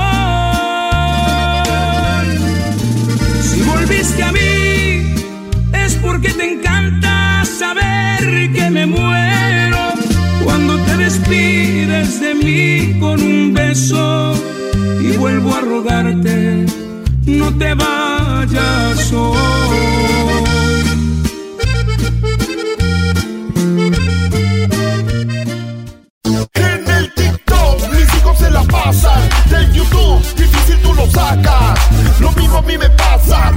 [3.91, 5.15] supiste a mí
[5.73, 9.93] es porque te encanta saber que me muero
[10.43, 14.33] cuando te despides de mí con un beso
[15.01, 16.65] y vuelvo a rogarte
[17.25, 19.37] no te vayas hoy.
[26.53, 31.79] En el TikTok mis hijos se la pasan, del YouTube difícil tú lo sacas,
[32.19, 33.50] lo mismo a mí me pasa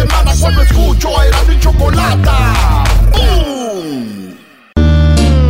[0.00, 2.84] semana cuando escucho era mi chocolata.
[3.12, 4.34] ¡Bum!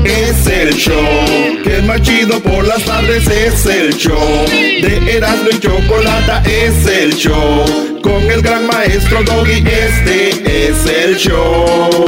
[0.04, 3.28] Es el show que es más chido por las tardes.
[3.28, 6.42] Es el show de Erasmo y Chocolata.
[6.44, 7.64] Es el show
[8.02, 9.64] con el gran maestro Doggy.
[9.66, 12.04] Este es el show.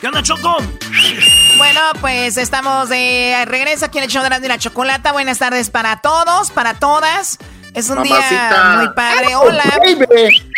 [0.00, 0.63] ¿Qué onda, Choco?
[2.00, 5.12] Pues estamos de regreso aquí en el show de la, de la chocolata.
[5.12, 7.38] Buenas tardes para todos, para todas.
[7.74, 9.34] Es un día muy padre.
[9.34, 9.64] Hola.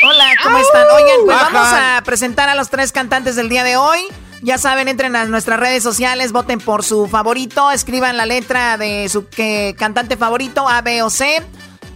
[0.04, 0.84] Hola, ¿cómo están?
[0.94, 4.00] Oigan, pues vamos a presentar a los tres cantantes del día de hoy.
[4.42, 9.08] Ya saben, entren a nuestras redes sociales, voten por su favorito, escriban la letra de
[9.08, 11.42] su que, cantante favorito, A, B o C.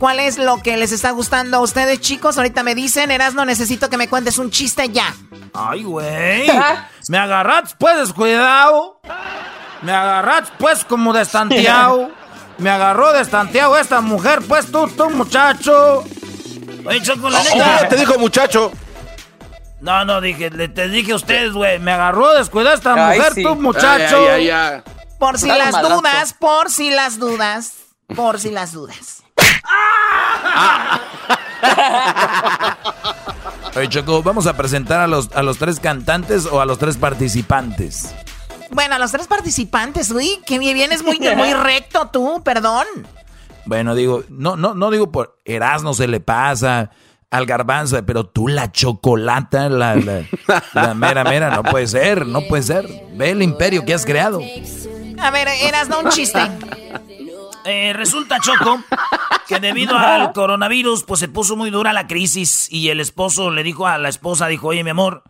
[0.01, 2.39] ¿Cuál es lo que les está gustando a ustedes, chicos?
[2.39, 5.15] Ahorita me dicen, Erasno, necesito que me cuentes un chiste ya.
[5.53, 6.51] Ay, güey.
[7.09, 8.99] Me agarraste pues descuidado.
[9.83, 12.11] Me agarraste pues como destanteado.
[12.59, 16.03] Me agarró destanteado esta mujer, pues tú, tú, muchacho.
[16.87, 17.89] Oye, Choco, la neta.
[17.91, 18.73] te dijo muchacho.
[19.83, 21.79] No, no, dije, le- te dije a ustedes, güey.
[21.79, 23.43] Me agarró descuidada esta Ay, mujer, sí.
[23.43, 24.17] tú, muchacho.
[24.19, 24.83] Ay, ay, ay,
[25.19, 25.97] Por si Dale, las madrazo.
[25.97, 27.73] dudas, por si las dudas,
[28.15, 29.20] por si las dudas.
[33.77, 36.96] Oye, Choco, vamos a presentar a los, a los tres cantantes o a los tres
[36.96, 38.14] participantes.
[38.70, 42.87] Bueno, a los tres participantes, uy, que vienes muy, muy recto tú, perdón.
[43.64, 46.90] Bueno, digo, no, no, no digo por Erasmo se le pasa
[47.31, 50.25] al garbanzo, pero tú la chocolata, la, la,
[50.73, 52.88] la mera mera, no puede ser, no puede ser.
[53.14, 54.40] Ve el imperio que has creado.
[55.18, 56.40] A ver, eras no un chiste.
[57.64, 58.83] Eh, resulta, Choco,
[59.46, 63.62] que debido al coronavirus, pues se puso muy dura la crisis y el esposo le
[63.62, 65.25] dijo a la esposa, dijo, oye, mi amor,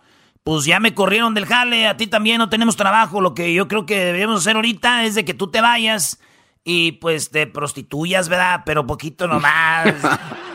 [0.45, 3.69] pues ya me corrieron del jale, a ti también no tenemos trabajo, lo que yo
[3.69, 6.21] creo que deberíamos hacer ahorita es de que tú te vayas
[6.65, 8.63] y pues te prostituyas, ¿verdad?
[8.65, 9.95] Pero poquito nomás.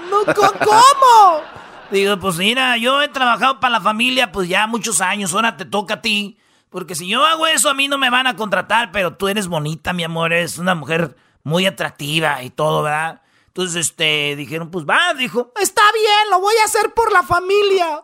[0.06, 1.42] No, ¿Cómo?
[1.90, 5.66] Digo, pues mira, yo he trabajado para la familia pues ya muchos años, ahora te
[5.66, 6.38] toca a ti.
[6.70, 9.48] Porque si yo hago eso, a mí no me van a contratar, pero tú eres
[9.48, 13.22] bonita, mi amor, eres una mujer muy atractiva y todo, ¿verdad?
[13.48, 18.04] Entonces, este, dijeron, pues va, dijo, Está bien, lo voy a hacer por la familia.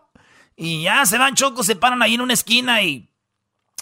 [0.55, 3.09] y ya se van chocos, se paran ahí en una esquina y,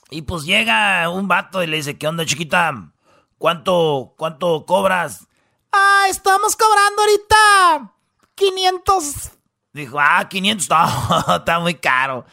[0.09, 2.91] y pues llega un vato y le dice, ¿qué onda, chiquita?
[3.37, 5.27] ¿Cuánto, cuánto cobras?
[5.71, 7.93] Ah, estamos cobrando ahorita
[8.35, 9.31] 500.
[9.73, 10.69] Dijo, ah, 500,
[11.27, 12.25] no, está muy caro.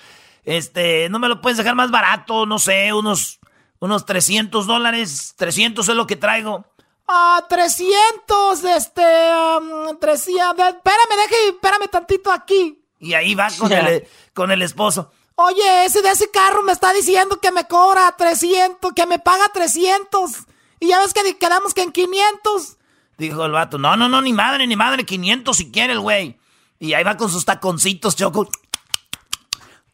[0.45, 3.41] Este, no me lo puedes dejar más barato, no sé, unos,
[3.81, 5.35] unos 300 dólares.
[5.37, 6.65] 300 es lo que traigo.
[7.09, 10.67] Ah, 300, este, um, 300.
[10.69, 12.83] Espérame, deje, espérame tantito aquí.
[12.99, 15.13] Y ahí va con, el, con el esposo.
[15.37, 19.49] Oye, ese de ese carro me está diciendo que me cobra 300, que me paga
[19.53, 20.33] 300.
[20.81, 22.77] Y ya ves que quedamos que en 500.
[23.19, 26.39] Dijo el vato, no, no, no, ni madre, ni madre, 500 si quiere el güey.
[26.79, 28.49] Y ahí va con sus taconcitos, choco.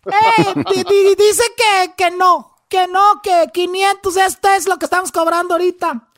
[0.06, 4.86] Eh, di- di- dice que, que no, que no, que 500, esto es lo que
[4.86, 6.08] estamos cobrando ahorita.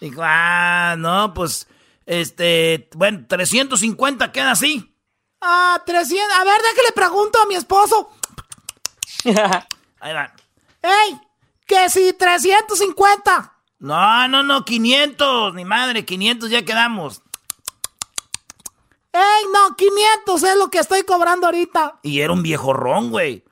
[0.00, 1.66] Dijo, ah, no, pues,
[2.06, 4.94] este, bueno, 350 queda así.
[5.40, 6.38] Ah, 300.
[6.38, 8.10] A ver, déjale pregunto a mi esposo.
[10.00, 10.32] Ahí va.
[10.82, 11.18] ¡Ey!
[11.66, 13.52] Que si 350.
[13.80, 17.22] No, no, no, 500, ni madre, 500 ya quedamos.
[19.12, 19.74] ¡Ey, no!
[19.76, 22.00] 500 es lo que estoy cobrando ahorita.
[22.02, 23.44] Y era un viejo ron, güey.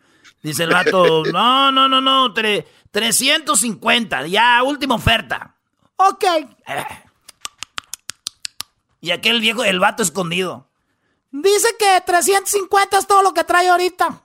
[0.42, 5.55] Dice el vato, no, no, no, no, tre- 350, ya, última oferta.
[5.96, 6.24] Ok.
[9.00, 10.68] Y aquel viejo, el vato escondido.
[11.30, 14.22] Dice que 350 es todo lo que trae ahorita.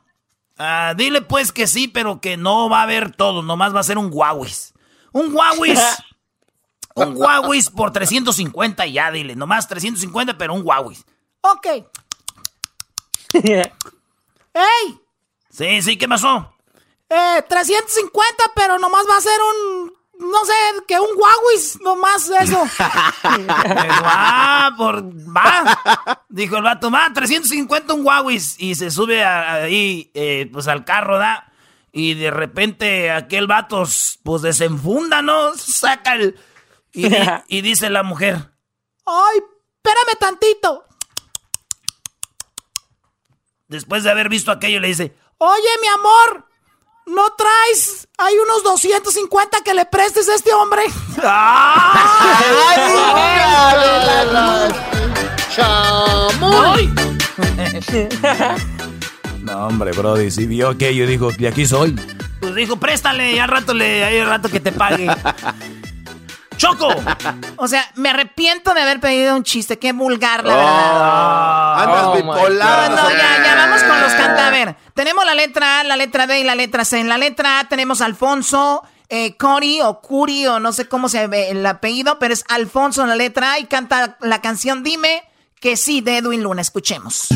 [0.57, 3.83] Ah, dile pues que sí, pero que no va a haber todo, nomás va a
[3.83, 4.53] ser un Huawei.
[5.11, 5.75] Un Huawei.
[6.95, 10.97] un Huawei por 350 y ya, dile, nomás 350, pero un Huawei.
[11.41, 11.67] Ok.
[14.53, 14.99] ¡Ey!
[15.49, 16.55] Sí, sí, ¿qué pasó?
[17.09, 20.00] Eh, 350, pero nomás va a ser un.
[20.21, 20.53] No sé,
[20.87, 22.63] que un Huawei, nomás eso.
[23.23, 26.23] Ah, por, va.
[26.29, 28.39] Dijo el vato, va, 350 un Huawei.
[28.59, 31.51] Y se sube a- ahí, eh, pues al carro, ¿da?
[31.91, 33.83] Y de repente aquel vato,
[34.23, 35.55] pues desenfunda, ¿no?
[35.57, 36.39] Saca el...
[36.93, 37.07] Y,
[37.47, 38.51] y dice la mujer,
[39.05, 39.39] Ay,
[39.77, 40.85] espérame tantito.
[43.67, 46.45] después de haber visto aquello, le dice, oye, mi amor,
[47.11, 48.07] ¿no traes?
[48.17, 50.83] Hay unos 250 que le prestes a este hombre.
[51.23, 52.77] ¡Ay!
[59.41, 61.99] no, hombre, Brody, si vio aquello, dijo, de aquí soy.
[62.39, 65.07] Pues dijo, préstale, y al rato le, hay rato que te pague.
[66.57, 66.89] ¡Choco!
[67.57, 69.79] O sea, me arrepiento de haber pedido un chiste.
[69.79, 71.83] Qué vulgar, la Oh, verdad.
[71.83, 72.91] andas Oh, bipolar.
[72.91, 74.75] No, no, ya, ya, vamos con los canta.
[74.93, 76.99] Tenemos la letra A, la letra B y la letra C.
[76.99, 81.27] En la letra A tenemos Alfonso, eh, Cori o Curi o no sé cómo se
[81.27, 85.23] ve el apellido, pero es Alfonso en la letra A y canta la canción Dime
[85.59, 86.61] que sí de Edwin Luna.
[86.61, 87.27] Escuchemos.
[87.29, 87.35] De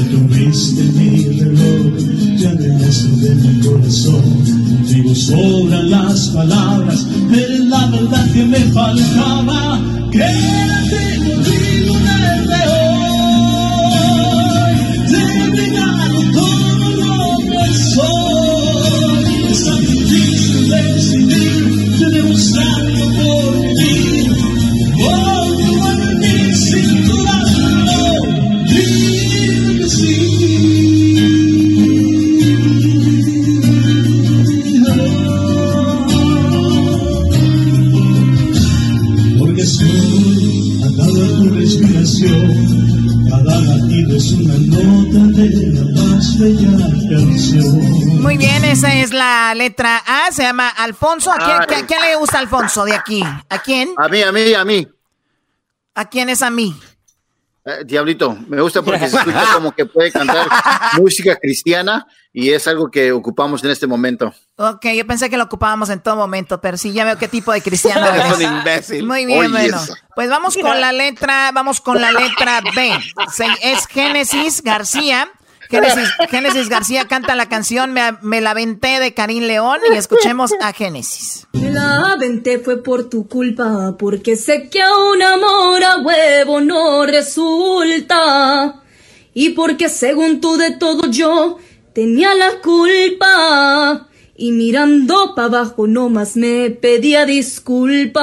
[5.16, 9.80] sobran las palabras, la verdad que me faltaba.
[12.68, 12.85] Hoy.
[22.56, 22.95] De
[46.36, 48.22] más bella canción.
[48.22, 51.32] Muy bien, esa es la letra A, se llama Alfonso.
[51.32, 51.84] ¿A quién, Ay.
[51.84, 53.24] ¿a quién le gusta Alfonso de aquí?
[53.50, 53.90] ¿A quién?
[53.98, 54.88] A mí, a mí, a mí.
[55.96, 56.76] ¿A quién es a mí?
[57.66, 60.48] Eh, Diablito, me gusta porque se escucha como que puede cantar
[61.00, 64.34] música cristiana y es algo que ocupamos en este momento.
[64.58, 67.52] Ok, yo pensé que lo ocupábamos en todo momento, pero sí, ya veo qué tipo
[67.54, 68.38] de cristiano Eres eres.
[68.50, 69.06] un imbécil.
[69.08, 69.78] Muy bien, Oye, bueno.
[69.78, 69.94] esa.
[70.16, 72.92] Pues vamos con la letra, vamos con la letra B.
[73.32, 75.30] Se- es Génesis García.
[75.70, 80.52] Génesis, Génesis García canta la canción Me, Me la venté de Karim León y escuchemos
[80.62, 81.48] a Génesis.
[81.54, 86.62] Me la aventé fue por tu culpa, porque sé que a un amor a huevo
[86.62, 88.82] no resulta.
[89.34, 91.58] Y porque según tú de todo yo
[91.94, 94.08] tenía la culpa.
[94.38, 98.16] Y mirando para abajo nomás me pedía disculpas.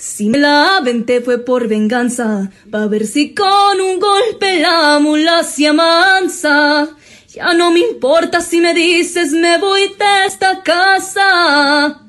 [0.00, 5.44] Si me la aventé fue por venganza, pa' ver si con un golpe la mula
[5.44, 6.88] se amansa.
[7.28, 12.00] Ya no me importa si me dices me voy de esta casa.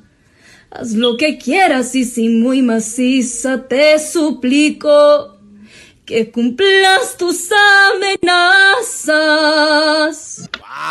[0.69, 5.40] Haz lo que quieras y si muy maciza te suplico
[6.11, 7.49] que cumplas tus
[9.51, 10.49] amenazas.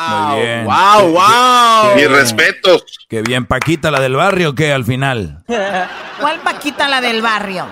[0.08, 0.64] Muy bien.
[0.64, 1.94] wow, wow.
[1.94, 2.84] qué- qué Mis respetos.
[3.08, 5.42] Qué bien, Paquita, la del barrio, ¿qué al final?
[6.20, 7.66] ¿Cuál Paquita la del barrio?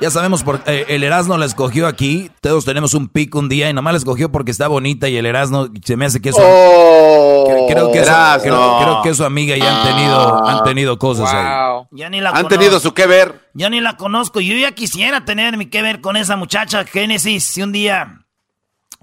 [0.00, 2.30] Ya sabemos por eh, el Erasmo la escogió aquí.
[2.40, 5.24] Todos tenemos un pico un día y nomás la escogió porque está bonita y el
[5.24, 6.42] Erasmo se me hace que eso.
[6.42, 8.42] Oh, creo, creo que eso- Erasmo.
[8.42, 11.84] creo, creo que su amiga ya han tenido, han tenido cosas ahí.
[11.92, 12.48] Ya ni la Han conozco.
[12.58, 13.48] tenido su que ver.
[13.54, 14.40] Yo ni la conozco.
[14.40, 17.44] Yo ya quisiera tener mi que ver con esa muchacha Génesis.
[17.44, 18.20] Si un día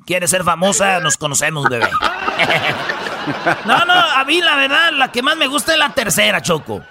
[0.06, 1.88] quiere ser famosa, nos conocemos, bebé.
[3.66, 6.82] no, no, a mí la verdad, la que más me gusta es la tercera, Choco.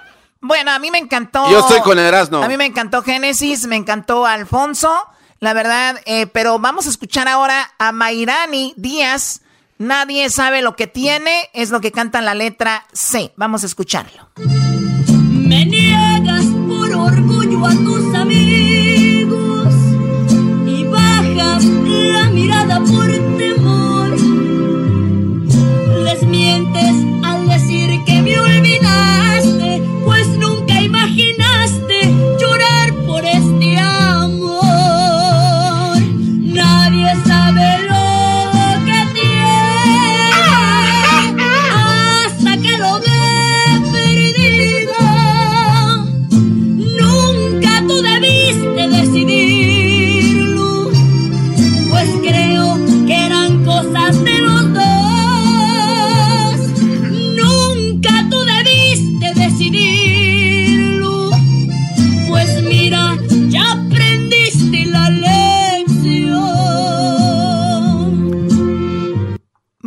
[0.41, 1.51] Bueno, a mí me encantó.
[1.51, 2.43] Yo estoy con Erasmo.
[2.43, 4.91] A mí me encantó Génesis, me encantó Alfonso,
[5.39, 6.01] la verdad.
[6.07, 9.43] eh, pero vamos a escuchar ahora a Mairani Díaz.
[9.81, 13.33] Nadie sabe lo que tiene, es lo que canta la letra C.
[13.37, 14.29] Vamos a escucharlo.
[14.37, 18.00] Me niegas por orgullo a tus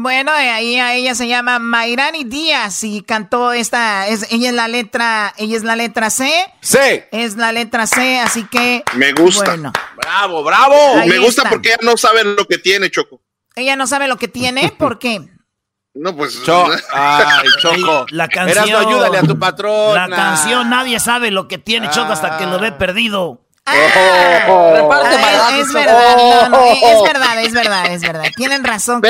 [0.04, 4.54] Bueno, eh, ahí a ella se llama Mairani Díaz y cantó esta, es, ella es
[4.54, 6.30] la letra, ella es la letra C.
[6.60, 7.08] C.
[7.14, 8.84] Es la letra C, así que.
[8.96, 9.46] Me gusta.
[9.52, 10.76] Bueno, Bravo, bravo.
[11.00, 11.50] Ahí Me gusta está.
[11.52, 13.22] porque ella no sabe lo que tiene, Choco.
[13.56, 15.22] ella no sabe lo que tiene, ¿por qué?
[15.94, 16.44] No, pues.
[16.44, 18.06] Cho- Ay, Choco.
[18.10, 18.68] La canción.
[18.68, 19.96] Erasmo, ayúdale a tu patrón.
[19.96, 23.43] La canción, nadie sabe lo que tiene Choco hasta que lo ve perdido.
[23.66, 23.76] Ah,
[25.58, 28.24] es, es verdad, no, no, es verdad, es verdad, es verdad.
[28.36, 29.02] Tienen razón.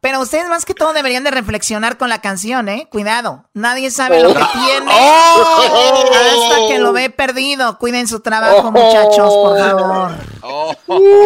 [0.00, 2.88] Pero ustedes más que todo deberían de reflexionar con la canción, ¿eh?
[2.90, 3.44] Cuidado.
[3.52, 4.52] Nadie sabe lo que oh.
[4.52, 6.10] tiene oh.
[6.44, 7.78] hasta que lo ve perdido.
[7.78, 10.12] Cuiden su trabajo, muchachos, por favor.
[10.42, 10.72] Oh.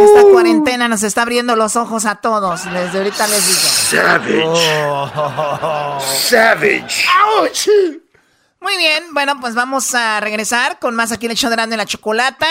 [0.04, 2.64] Esta cuarentena nos está abriendo los ojos a todos.
[2.64, 3.60] Desde ahorita les digo.
[3.90, 4.56] Savage.
[6.28, 7.04] Savage.
[7.40, 8.01] Ouch.
[8.62, 12.46] Muy bien, bueno, pues vamos a regresar con más aquí el hecho de la chocolata.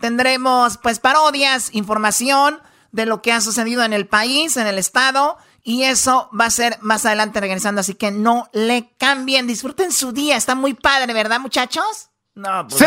[0.00, 2.58] Tendremos pues parodias, información
[2.92, 5.36] de lo que ha sucedido en el país, en el estado.
[5.62, 10.12] Y eso va a ser más adelante regresando, así que no le cambien, disfruten su
[10.12, 12.08] día, está muy padre, ¿verdad muchachos?
[12.34, 12.86] No, pues ¡Sí!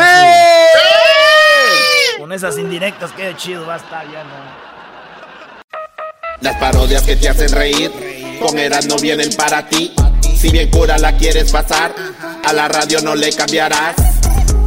[2.18, 4.34] Con esas indirectas, qué chido va a estar ya, ¿no?
[6.40, 9.94] Las parodias que te hacen reír, con Eras no vienen para ti.
[10.44, 11.94] Si bien cura la quieres pasar,
[12.44, 13.94] a la radio no le cambiarás.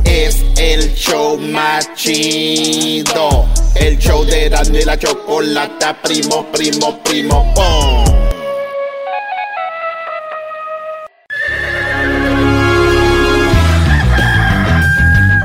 [0.03, 3.45] Es el show más chido.
[3.75, 8.05] El show de Erasmo la chocolata, primo, primo, primo, pom.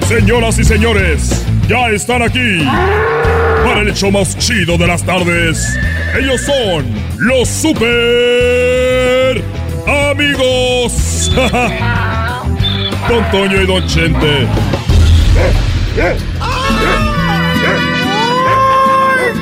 [0.08, 2.64] Señoras y señores, ya están aquí
[3.66, 5.76] para el show más chido de las tardes.
[6.18, 6.86] Ellos son
[7.18, 8.81] los super
[9.86, 11.30] amigos.
[13.08, 14.48] Don Toño y Don Chente.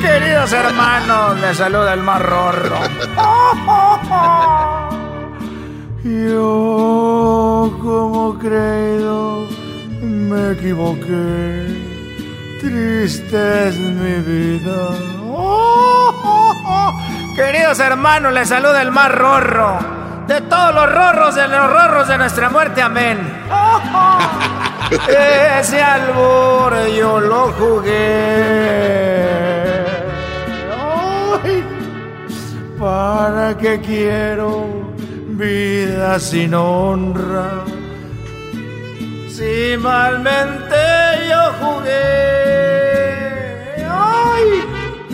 [0.01, 2.79] queridos hermanos, les saluda el más rorro.
[6.03, 9.47] Yo, como creído,
[10.01, 11.67] me equivoqué.
[12.59, 14.97] Triste es mi vida.
[17.35, 19.77] Queridos hermanos, les saluda el más rorro.
[20.31, 23.19] De todos los rorros, de los rorros de nuestra muerte, amén.
[25.59, 29.27] Ese albur yo lo jugué.
[32.79, 34.93] ¿Para qué quiero
[35.31, 37.65] vida sin honra?
[39.27, 40.77] Si malmente
[41.29, 43.85] yo jugué.
[43.85, 44.63] ¡Ay!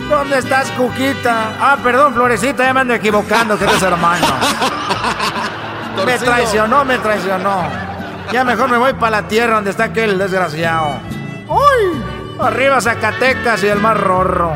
[0.08, 1.56] ¿Dónde estás, Cuquita?
[1.60, 4.24] Ah, perdón, Florecita, ya me ando equivocando, que eres hermano.
[6.04, 7.62] me traicionó, me traicionó.
[8.32, 11.00] Ya mejor me voy para la tierra donde está aquel desgraciado.
[11.48, 12.02] ¡Uy!
[12.40, 14.52] Arriba Zacatecas y el mar rorro.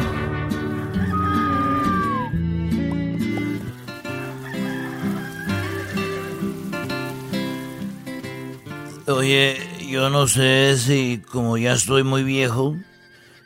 [9.09, 9.57] Oye,
[9.89, 12.77] yo no sé si como ya estoy muy viejo,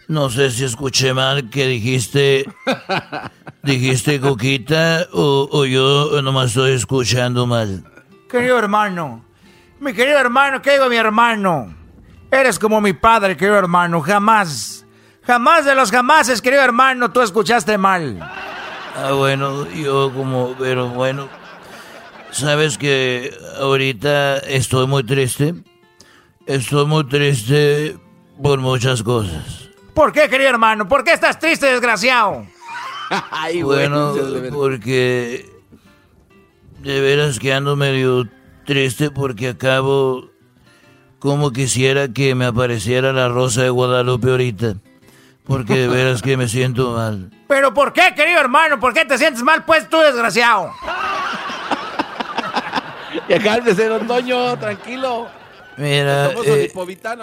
[0.09, 2.49] no sé si escuché mal que dijiste,
[3.63, 7.85] dijiste coquita o, yo nomás estoy escuchando mal.
[8.29, 9.25] Querido hermano,
[9.81, 11.75] mi querido hermano, ¿qué digo mi hermano?
[12.31, 14.87] Eres como mi padre, querido hermano, jamás,
[15.23, 18.19] jamás de los jamases, querido hermano, tú escuchaste mal.
[18.97, 21.29] Ah, bueno, yo como, pero bueno,
[22.31, 25.55] sabes que ahorita estoy muy triste.
[26.47, 27.99] Estoy muy triste
[28.41, 29.66] por muchas cosas.
[29.97, 30.87] ¿Por qué, querido hermano?
[30.87, 32.47] ¿Por qué estás triste, desgraciado?
[33.31, 34.15] Ay, bueno,
[34.53, 35.51] porque
[36.81, 38.29] de veras que ando medio
[38.67, 40.29] triste porque acabo
[41.19, 44.75] como quisiera que me apareciera la rosa de Guadalupe ahorita.
[45.47, 47.31] Porque de veras que me siento mal.
[47.49, 48.79] ¿Pero por qué, querido hermano?
[48.79, 50.73] ¿Por qué te sientes mal, pues, tú, desgraciado?
[53.31, 55.29] y cálmese, don Doño, tranquilo.
[55.79, 56.33] Mira.
[56.45, 56.71] Eh,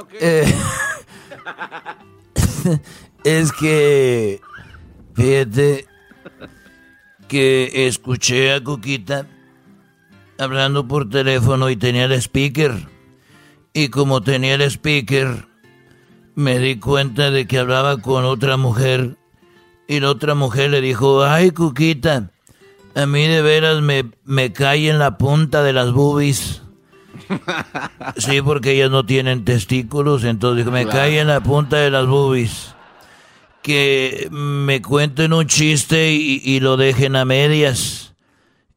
[0.10, 0.18] qué?
[0.20, 0.56] Eh,
[3.24, 4.42] es que,
[5.14, 5.88] fíjate
[7.28, 9.28] que escuché a Coquita
[10.38, 12.88] hablando por teléfono y tenía el speaker.
[13.74, 15.48] Y como tenía el speaker,
[16.36, 19.18] me di cuenta de que hablaba con otra mujer.
[19.88, 22.32] Y la otra mujer le dijo, ay, Coquita,
[22.96, 26.63] a mí de veras me, me cae en la punta de las boobies.
[28.18, 32.76] Sí, porque ellas no tienen testículos, entonces me cae en la punta de las boobies.
[33.62, 38.14] Que me cuenten un chiste y, lo dejen a medias.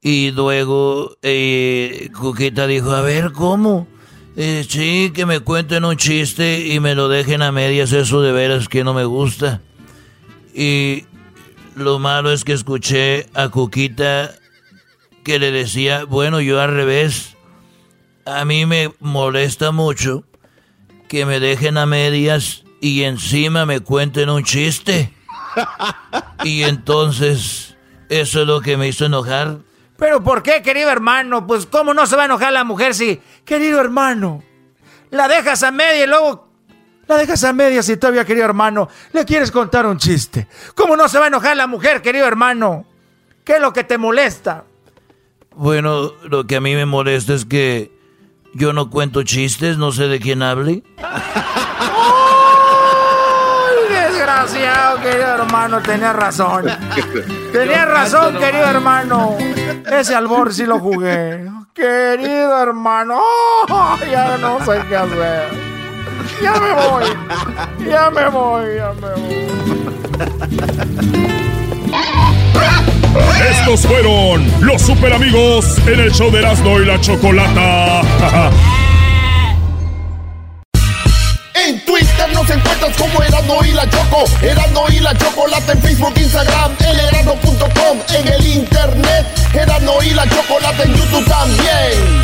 [0.01, 3.89] Y luego eh, Cuquita dijo, a ver, ¿cómo?
[4.37, 8.33] Eh, sí, que me cuenten un chiste y me lo dejen a medias, eso de
[8.33, 9.61] veras que no me gusta.
[10.55, 11.05] Y
[11.75, 14.35] lo malo es que escuché a Cuquita
[15.25, 17.36] que le decía, bueno, yo al revés
[18.27, 20.25] a mí me molesta mucho
[21.09, 25.13] que me dejen a medias y encima me cuenten un chiste.
[26.45, 27.77] Y entonces,
[28.09, 29.59] eso es lo que me hizo enojar.
[29.97, 31.47] ¿Pero por qué, querido hermano?
[31.47, 34.43] Pues, ¿cómo no se va a enojar la mujer si, querido hermano,
[35.11, 36.47] la dejas a media y luego
[37.09, 40.49] La dejas a medias y todavía, querido hermano, le quieres contar un chiste.
[40.75, 42.85] ¿Cómo no se va a enojar la mujer, querido hermano?
[43.45, 44.65] ¿Qué es lo que te molesta?
[45.55, 47.96] Bueno, lo que a mí me molesta es que
[48.57, 50.83] yo no cuento chistes, no sé de quién hable.
[50.99, 51.15] ¡Ay,
[53.91, 55.81] desgraciado, querido hermano!
[55.83, 56.65] Tenía razón.
[57.53, 59.37] Tenía razón, querido hermano.
[59.91, 61.49] Ese albor sí lo jugué.
[61.75, 63.21] Querido hermano.
[64.11, 65.51] Ya no sé qué hacer.
[66.43, 67.05] Ya me voy.
[67.89, 69.47] Ya me voy, ya me voy.
[73.51, 78.03] Estos fueron los super amigos en el show de Erasmo y la Chocolata.
[81.67, 84.25] En Twitter nos encuentras como Erasmo y la Choco.
[84.41, 89.27] Erasmo y la Chocolata en Facebook, Instagram, el erasmo.com, en el internet.
[89.53, 92.21] Erasmo y la Chocolata en YouTube también.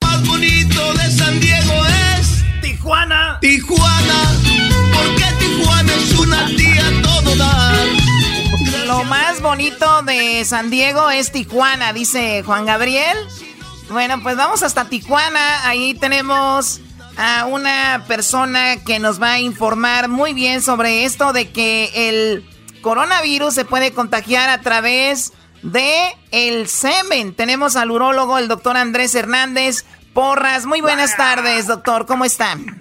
[0.00, 1.74] Más bonito de San Diego
[2.18, 3.38] es Tijuana.
[3.40, 4.32] Tijuana,
[4.94, 6.48] porque Tijuana es una.
[6.48, 6.56] Lo
[9.36, 13.16] más bonito de San Diego es Tijuana, dice Juan Gabriel.
[13.90, 15.68] Bueno, pues vamos hasta Tijuana.
[15.68, 16.80] Ahí tenemos
[17.18, 22.44] a una persona que nos va a informar muy bien sobre esto de que el
[22.80, 25.32] coronavirus se puede contagiar a través
[25.62, 27.34] de el semen.
[27.34, 29.84] Tenemos al urólogo, el doctor Andrés Hernández
[30.14, 30.64] Porras.
[30.66, 32.06] Muy buenas tardes, doctor.
[32.06, 32.80] ¿Cómo están?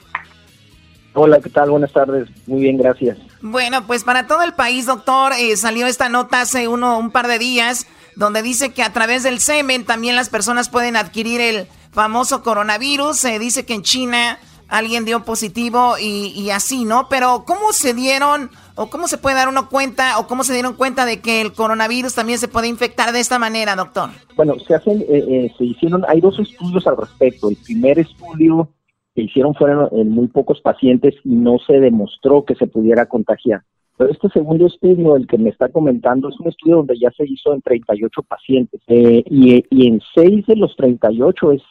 [1.15, 1.69] Hola, ¿qué tal?
[1.71, 2.29] Buenas tardes.
[2.45, 3.17] Muy bien, gracias.
[3.47, 7.27] Bueno, pues para todo el país, doctor, eh, salió esta nota hace uno, un par
[7.27, 7.85] de días
[8.15, 13.15] donde dice que a través del semen también las personas pueden adquirir el famoso coronavirus.
[13.15, 17.07] Se dice que en China alguien dio positivo y, y así, ¿no?
[17.07, 20.73] Pero ¿cómo se dieron o cómo se puede dar uno cuenta o cómo se dieron
[20.73, 24.09] cuenta de que el coronavirus también se puede infectar de esta manera, doctor?
[24.35, 27.49] Bueno, se hacen, eh, eh, se hicieron, hay dos estudios al respecto.
[27.49, 28.71] El primer estudio
[29.15, 33.61] que hicieron fueron en muy pocos pacientes y no se demostró que se pudiera contagiar.
[33.97, 37.25] Pero este segundo estudio, el que me está comentando, es un estudio donde ya se
[37.25, 41.61] hizo en 38 pacientes eh, y, y, en 6 de los 38, es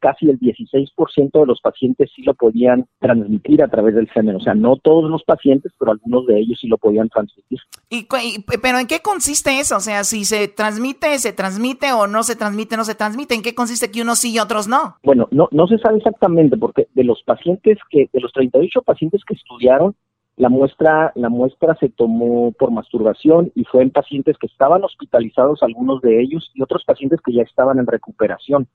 [0.00, 4.36] casi el 16% de los pacientes sí lo podían transmitir a través del semen.
[4.36, 7.58] O sea, no todos los pacientes, pero algunos de ellos sí lo podían transmitir.
[7.90, 9.76] ¿Y, y, pero en qué consiste eso?
[9.76, 13.34] O sea, si se transmite, se transmite o no se transmite, no se transmite.
[13.34, 14.96] ¿En qué consiste que unos sí y otros no?
[15.04, 19.22] Bueno, no, no se sabe exactamente porque de los pacientes que, de los 38 pacientes
[19.26, 19.94] que estudiaron,
[20.38, 25.64] la muestra, la muestra se tomó por masturbación y fue en pacientes que estaban hospitalizados,
[25.64, 28.68] algunos de ellos, y otros pacientes que ya estaban en recuperación.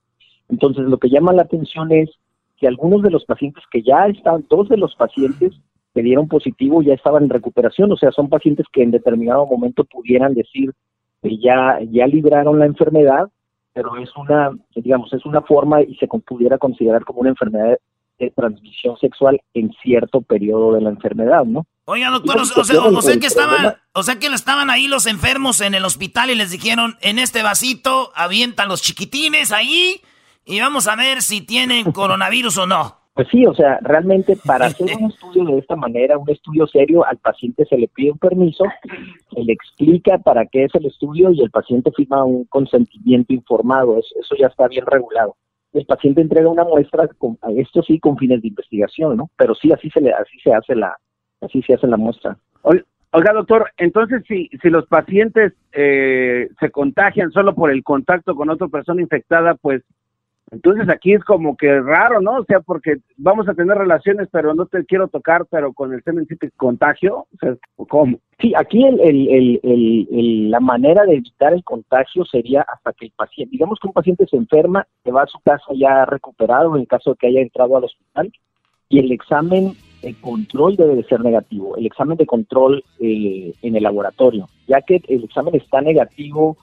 [0.50, 2.10] Entonces, lo que llama la atención es
[2.58, 5.54] que algunos de los pacientes que ya estaban, dos de los pacientes
[5.94, 9.84] que dieron positivo ya estaban en recuperación, o sea, son pacientes que en determinado momento
[9.84, 10.70] pudieran decir
[11.22, 13.30] que ya, ya libraron la enfermedad,
[13.72, 17.78] pero es una, digamos, es una forma y se pudiera considerar como una enfermedad
[18.18, 21.66] de transmisión sexual en cierto periodo de la enfermedad, ¿no?
[21.86, 25.60] Oiga, doctor, o, sea, o sea que estaban, o sea que estaban ahí los enfermos
[25.60, 30.00] en el hospital y les dijeron, en este vasito avientan los chiquitines ahí
[30.46, 32.96] y vamos a ver si tienen coronavirus o no.
[33.14, 37.04] Pues sí, o sea, realmente para hacer un estudio de esta manera, un estudio serio,
[37.04, 38.64] al paciente se le pide un permiso,
[39.34, 43.98] se le explica para qué es el estudio y el paciente firma un consentimiento informado,
[43.98, 45.36] eso, eso ya está bien regulado
[45.74, 49.30] el paciente entrega una muestra, con, esto sí con fines de investigación, ¿no?
[49.36, 50.96] Pero sí así se le, así se hace la,
[51.40, 52.38] así se hace la muestra.
[53.16, 58.50] Oiga, doctor, entonces si, si los pacientes eh, se contagian solo por el contacto con
[58.50, 59.82] otra persona infectada, pues
[60.54, 62.38] entonces aquí es como que raro, ¿no?
[62.38, 66.02] O sea, porque vamos a tener relaciones, pero no te quiero tocar, pero con el
[66.02, 67.26] semen sí te contagio.
[67.76, 68.18] O ¿cómo?
[68.40, 73.12] Sí, aquí el, el, el, la manera de evitar el contagio sería hasta que el
[73.12, 76.84] paciente, digamos que un paciente se enferma, se va a su casa ya recuperado en
[76.86, 78.32] caso de que haya entrado al hospital,
[78.88, 83.76] y el examen de control debe de ser negativo, el examen de control eh, en
[83.76, 86.58] el laboratorio, ya que el examen está negativo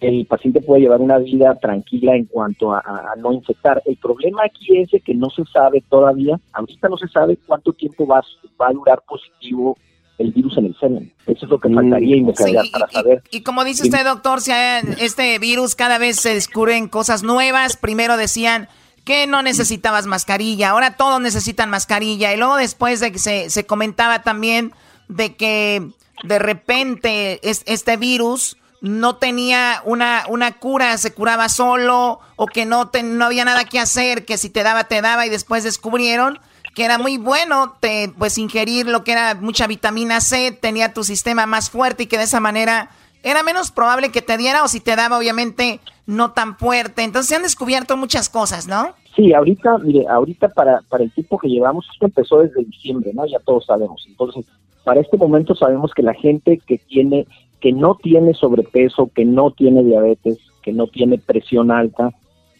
[0.00, 2.82] el paciente puede llevar una vida tranquila en cuanto a,
[3.18, 3.82] no infectar.
[3.84, 8.06] El problema aquí es que no se sabe todavía, ahorita no se sabe cuánto tiempo
[8.06, 8.22] va,
[8.60, 9.76] va a durar positivo
[10.18, 11.12] el virus en el semen.
[11.26, 11.74] Eso es lo que mm.
[11.74, 13.22] faltaría investigar para saber.
[13.30, 14.52] Y, como dice usted, doctor, si
[15.00, 17.76] este virus cada vez se descubren cosas nuevas.
[17.76, 18.68] Primero decían
[19.04, 22.34] que no necesitabas mascarilla, ahora todos necesitan mascarilla.
[22.34, 24.72] Y luego después de que se, se comentaba también
[25.08, 25.90] de que
[26.22, 32.64] de repente es, este virus no tenía una, una cura, se curaba solo o que
[32.64, 36.38] no, no había nada que hacer, que si te daba, te daba y después descubrieron
[36.74, 41.04] que era muy bueno te, pues ingerir lo que era mucha vitamina C, tenía tu
[41.04, 42.90] sistema más fuerte y que de esa manera
[43.22, 47.02] era menos probable que te diera o si te daba obviamente no tan fuerte.
[47.02, 48.94] Entonces se han descubierto muchas cosas, ¿no?
[49.14, 53.26] Sí, ahorita, mire, ahorita para, para el tiempo que llevamos, esto empezó desde diciembre, ¿no?
[53.26, 54.04] Ya todos sabemos.
[54.08, 54.46] Entonces,
[54.84, 57.26] para este momento sabemos que la gente que tiene,
[57.60, 62.10] que no tiene sobrepeso, que no tiene diabetes, que no tiene presión alta,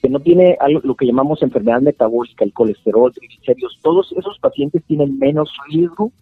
[0.03, 4.82] que no tiene algo, lo que llamamos enfermedad metabólica, el colesterol, triglicéridos, todos esos pacientes
[4.84, 6.12] tienen menos riesgo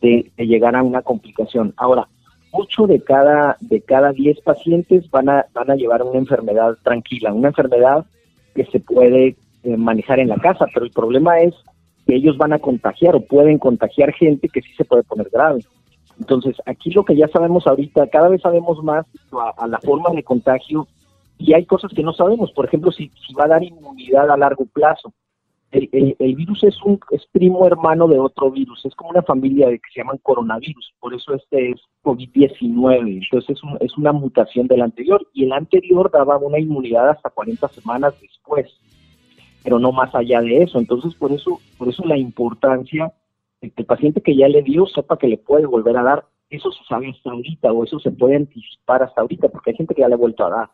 [0.00, 1.74] de, llegar a una complicación.
[1.76, 2.08] Ahora,
[2.52, 7.34] 8 de cada de cada 10 pacientes van a van a llevar una enfermedad tranquila,
[7.34, 8.06] una enfermedad
[8.54, 11.54] que se puede eh, manejar en la casa, pero el problema es
[12.06, 15.60] que ellos van a contagiar o pueden contagiar gente que sí se puede poner grave.
[16.18, 19.06] Entonces, aquí lo que ya sabemos ahorita, cada vez sabemos más
[19.56, 20.88] a, la forma de contagio
[21.38, 22.50] y hay cosas que no sabemos.
[22.52, 25.12] Por ejemplo, si, va a dar inmunidad a largo plazo.
[25.70, 29.78] El, virus es un es primo hermano de otro virus, es como una familia de
[29.78, 34.80] que se llaman coronavirus, por eso este es COVID-19, entonces es, es una mutación del
[34.80, 35.28] anterior.
[35.34, 38.66] Y el anterior daba una inmunidad hasta 40 semanas después,
[39.62, 43.12] pero no más allá de eso, entonces por eso por eso la importancia
[43.60, 46.70] que el paciente que ya le dio sepa que le puede volver a dar, eso
[46.72, 50.02] se sabe hasta ahorita o eso se puede anticipar hasta ahorita, porque hay gente que
[50.02, 50.70] ya le ha vuelto a dar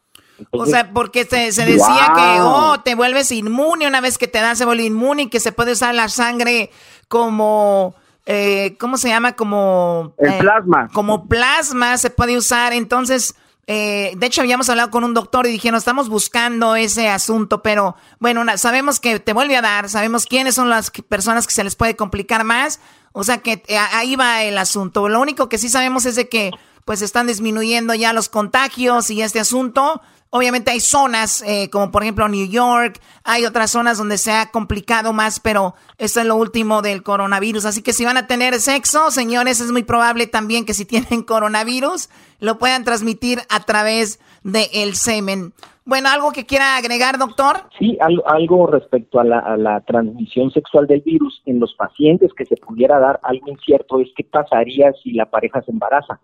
[0.51, 4.41] o sea, porque se, se decía que, oh, te vuelves inmune, una vez que te
[4.41, 6.71] dan se vuelve inmune y que se puede usar la sangre
[7.09, 7.95] como,
[8.27, 9.37] eh, ¿cómo se llama?
[9.37, 10.15] Como...
[10.19, 10.89] El eh, plasma.
[10.93, 13.35] Como plasma se puede usar, entonces...
[13.67, 17.97] Eh, de hecho, habíamos hablado con un doctor y dijeron, estamos buscando ese asunto, pero
[18.19, 21.75] bueno, sabemos que te vuelve a dar, sabemos quiénes son las personas que se les
[21.75, 22.81] puede complicar más,
[23.13, 23.63] o sea que
[23.93, 25.09] ahí va el asunto.
[25.09, 26.51] Lo único que sí sabemos es de que
[26.85, 30.03] pues están disminuyendo ya los contagios y este asunto,
[30.37, 34.51] Obviamente hay zonas, eh, como por ejemplo New York, hay otras zonas donde se ha
[34.51, 37.67] complicado más, pero esto es lo último del coronavirus.
[37.67, 41.23] Así que si van a tener sexo, señores, es muy probable también que si tienen
[41.23, 42.09] coronavirus,
[42.41, 45.55] lo puedan transmitir a través del el semen.
[45.87, 47.57] Bueno, ¿algo que quiera agregar, doctor?
[47.79, 52.47] Sí, algo, respecto a la, a la, transmisión sexual del virus en los pacientes que
[52.47, 56.21] se pudiera dar, algo incierto es qué pasaría si la pareja se embaraza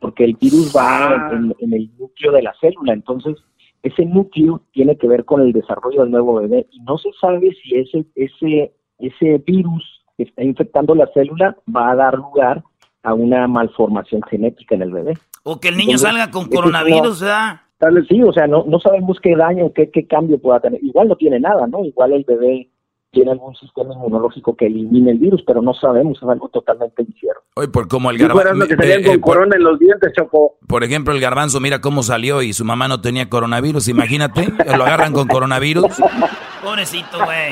[0.00, 1.30] porque el virus va ah.
[1.32, 3.36] en, el núcleo de la célula, entonces
[3.82, 7.50] ese núcleo tiene que ver con el desarrollo del nuevo bebé y no se sabe
[7.62, 9.84] si ese, ese, ese virus
[10.16, 12.62] que está infectando la célula va a dar lugar
[13.02, 15.18] a una malformación genética en el bebé.
[15.44, 17.60] O que el niño salga con coronavirus, ¿verdad?
[17.78, 20.82] Tal vez sí, o sea, no, no sabemos qué daño, qué, qué cambio pueda tener.
[20.82, 21.84] Igual no tiene nada, ¿no?
[21.84, 22.70] Igual el bebé
[23.10, 27.40] tiene algún sistema inmunológico que elimine el virus, pero no sabemos, es algo totalmente incierto.
[27.54, 28.64] Hoy por como el garbanzo...
[28.64, 30.56] Eh, eh, corona en los dientes, Choco.
[30.66, 34.84] Por ejemplo, el garbanzo, mira cómo salió y su mamá no tenía coronavirus, imagínate, lo
[34.84, 35.86] agarran con coronavirus.
[36.62, 37.50] Pobrecito, güey.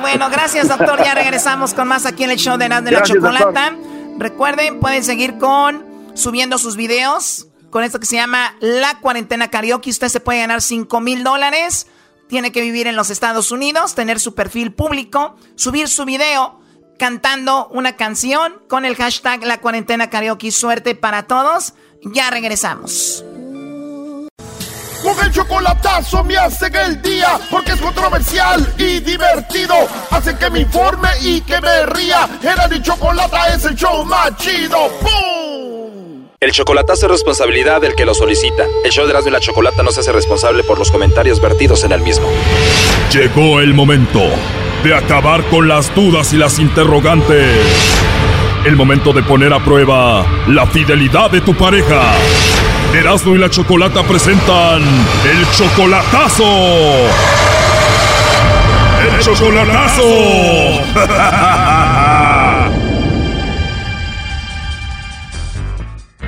[0.00, 1.02] Bueno, gracias, doctor.
[1.04, 3.76] Ya regresamos con más aquí en el show de Nada de la Chocolata.
[4.18, 5.84] Recuerden, pueden seguir con
[6.14, 9.90] subiendo sus videos con esto que se llama La Cuarentena Karaoke.
[9.90, 11.88] Usted se puede ganar 5 mil dólares.
[12.28, 16.60] Tiene que vivir en los Estados Unidos, tener su perfil público, subir su video
[17.00, 20.52] cantando una canción con el hashtag La Cuarentena Karaoke.
[20.52, 21.74] Suerte para todos.
[22.04, 23.24] Ya regresamos.
[25.04, 29.74] Con el chocolatazo me hacen el día porque es controversial y divertido.
[30.10, 32.26] Hacen que me informe y que me ría.
[32.42, 34.88] Era mi chocolata es el show más chido.
[35.02, 36.28] ¡Pum!
[36.40, 38.64] El chocolatazo es responsabilidad del que lo solicita.
[38.82, 41.84] El show de Erasmo y la Chocolata no se hace responsable por los comentarios vertidos
[41.84, 42.26] en el mismo.
[43.12, 44.22] Llegó el momento
[44.84, 47.58] de acabar con las dudas y las interrogantes.
[48.64, 52.14] El momento de poner a prueba la fidelidad de tu pareja.
[52.94, 56.44] Erasmo y la Chocolata presentan El Chocolatazo.
[59.02, 60.02] ¡El Chocolatazo!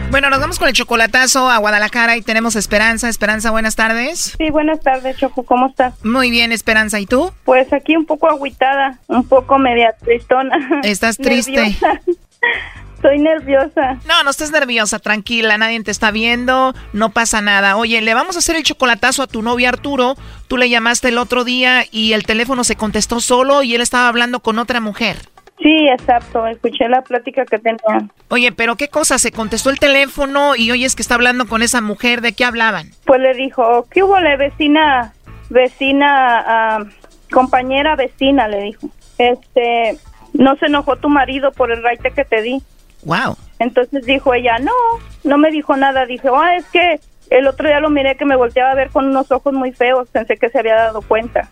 [0.08, 3.08] Bueno, nos vamos con el chocolatazo a Guadalajara y tenemos Esperanza.
[3.08, 4.34] Esperanza, buenas tardes.
[4.38, 5.42] Sí, buenas tardes, Choco.
[5.42, 5.92] ¿Cómo estás?
[6.04, 6.98] Muy bien, Esperanza.
[7.00, 7.32] ¿Y tú?
[7.44, 10.56] Pues aquí un poco agüitada, un poco media tristona.
[10.84, 11.76] ¿Estás triste?
[12.96, 13.98] Estoy nerviosa.
[14.06, 17.76] No, no estés nerviosa, tranquila, nadie te está viendo, no pasa nada.
[17.76, 20.16] Oye, le vamos a hacer el chocolatazo a tu novio Arturo.
[20.48, 24.08] Tú le llamaste el otro día y el teléfono se contestó solo y él estaba
[24.08, 25.16] hablando con otra mujer.
[25.58, 28.08] Sí, exacto, escuché la plática que tenía.
[28.28, 31.80] Oye, pero qué cosa, se contestó el teléfono y oyes que está hablando con esa
[31.80, 32.90] mujer, ¿de qué hablaban?
[33.04, 35.14] Pues le dijo, ¿qué hubo, le vecina,
[35.48, 36.84] vecina, ah,
[37.30, 38.88] compañera vecina, le dijo.
[39.18, 39.96] Este,
[40.34, 42.62] no se enojó tu marido por el raite que te di.
[43.04, 43.36] Wow.
[43.58, 44.72] Entonces dijo ella, no,
[45.24, 46.06] no me dijo nada.
[46.06, 49.06] Dije, ah, es que el otro día lo miré que me volteaba a ver con
[49.06, 50.08] unos ojos muy feos.
[50.08, 51.50] Pensé que se había dado cuenta.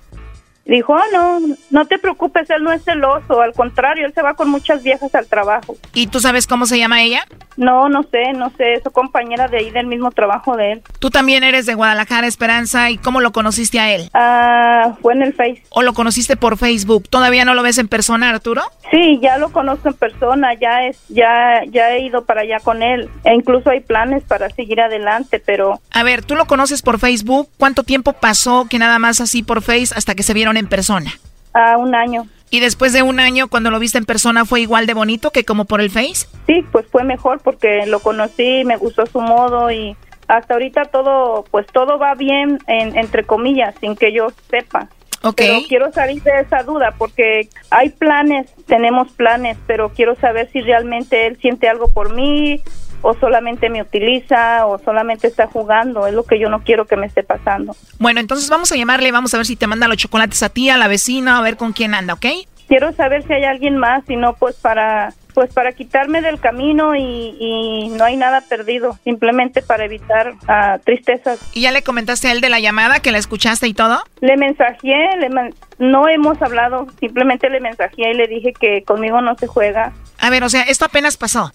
[0.65, 1.41] Dijo, ah, no,
[1.71, 5.15] no te preocupes, él no es celoso, al contrario, él se va con muchas viejas
[5.15, 5.77] al trabajo.
[5.93, 7.27] ¿Y tú sabes cómo se llama ella?
[7.57, 10.83] No, no sé, no sé, es su compañera de ahí del mismo trabajo de él.
[10.99, 14.09] Tú también eres de Guadalajara, Esperanza, ¿y cómo lo conociste a él?
[14.15, 15.63] Ah, fue en el Face.
[15.69, 17.09] ¿O lo conociste por Facebook?
[17.09, 18.63] ¿Todavía no lo ves en persona, Arturo?
[18.91, 22.83] Sí, ya lo conozco en persona, ya es, ya, ya he ido para allá con
[22.83, 25.81] él, e incluso hay planes para seguir adelante, pero...
[25.91, 29.63] A ver, tú lo conoces por Facebook, ¿cuánto tiempo pasó que nada más así por
[29.63, 31.13] Face hasta que se vieron en persona?
[31.53, 32.27] A un año.
[32.51, 35.45] ¿Y después de un año, cuando lo viste en persona, fue igual de bonito que
[35.45, 36.29] como por el Face?
[36.47, 39.97] Sí, pues fue mejor porque lo conocí, me gustó su modo y
[40.29, 44.89] hasta ahorita todo, pues todo va bien, en, entre comillas, sin que yo sepa.
[45.23, 45.37] Ok.
[45.37, 50.61] Pero quiero salir de esa duda porque hay planes, tenemos planes, pero quiero saber si
[50.61, 52.63] realmente él siente algo por mí
[53.05, 56.07] o solamente me utiliza o solamente está jugando.
[56.07, 57.77] Es lo que yo no quiero que me esté pasando.
[57.99, 60.71] Bueno, entonces vamos a llamarle, vamos a ver si te manda los chocolates a ti,
[60.71, 62.27] a la vecina, a ver con quién anda, ¿ok?
[62.67, 66.95] Quiero saber si hay alguien más, si no, pues para pues para quitarme del camino
[66.95, 71.41] y, y no hay nada perdido, simplemente para evitar ah, tristezas.
[71.53, 73.99] ¿Y ya le comentaste a él de la llamada que la escuchaste y todo?
[74.21, 79.21] Le mensajé, le man- no hemos hablado, simplemente le mensajé y le dije que conmigo
[79.23, 79.93] no se juega.
[80.21, 81.53] A ver, o sea, esto apenas pasó.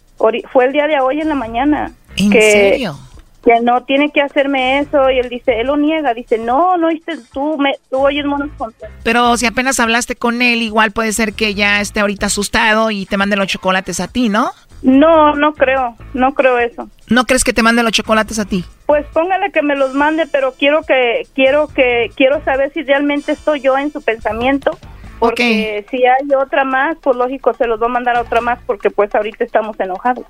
[0.52, 1.92] Fue el día de hoy en la mañana.
[2.18, 3.00] ¿En que, serio?
[3.44, 6.88] Que no tiene que hacerme eso y él dice, él lo niega, dice, no, no
[6.88, 11.14] oíste, tú, me, tú oyes monos con Pero si apenas hablaste con él, igual puede
[11.14, 14.52] ser que ya esté ahorita asustado y te mande los chocolates a ti, ¿no?
[14.82, 16.90] No, no creo, no creo eso.
[17.08, 18.64] ¿No crees que te mande los chocolates a ti?
[18.86, 23.34] Pues póngale que me los mande, pero quiero que quiero que quiero saber si realmente
[23.34, 24.78] estoy yo en su pensamiento.
[25.20, 28.60] Porque si hay otra más, pues lógico se los va a mandar a otra más
[28.66, 30.26] porque pues ahorita estamos enojados.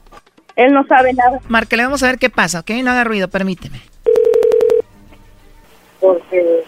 [0.56, 1.40] Él no sabe nada.
[1.48, 2.72] Marque, vamos a ver qué pasa, ¿ok?
[2.84, 3.80] No haga ruido, permíteme.
[6.00, 6.64] Porque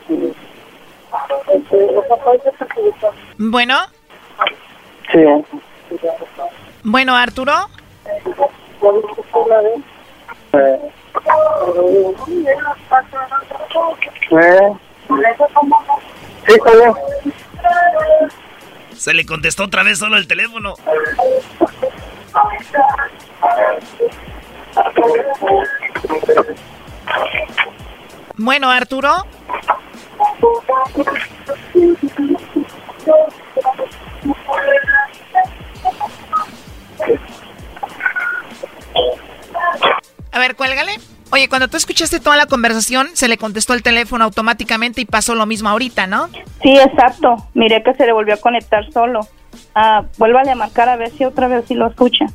[3.37, 3.75] Bueno,
[5.11, 5.19] Sí.
[6.83, 7.53] bueno, Arturo.
[16.47, 16.93] Sí, está bien.
[18.95, 20.75] Se le contestó otra vez solo el teléfono.
[28.37, 29.25] Bueno, Arturo.
[40.31, 40.97] A ver, cuélgale.
[41.33, 45.33] Oye, cuando tú escuchaste toda la conversación, se le contestó el teléfono automáticamente y pasó
[45.33, 46.27] lo mismo ahorita, ¿no?
[46.61, 47.47] Sí, exacto.
[47.53, 49.21] Miré que se le volvió a conectar solo.
[49.73, 52.25] Ah, vuélvale a marcar a ver si otra vez si lo escucha.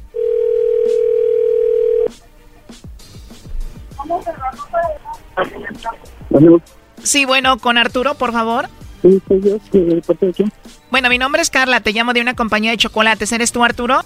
[7.02, 8.68] Sí, bueno, con Arturo, por favor.
[9.02, 9.58] Sí, soy yo.
[9.70, 10.52] Sí, ¿de parte de quién?
[10.90, 13.30] Bueno, mi nombre es Carla, te llamo de una compañía de chocolates.
[13.32, 14.00] ¿Eres tú, Arturo?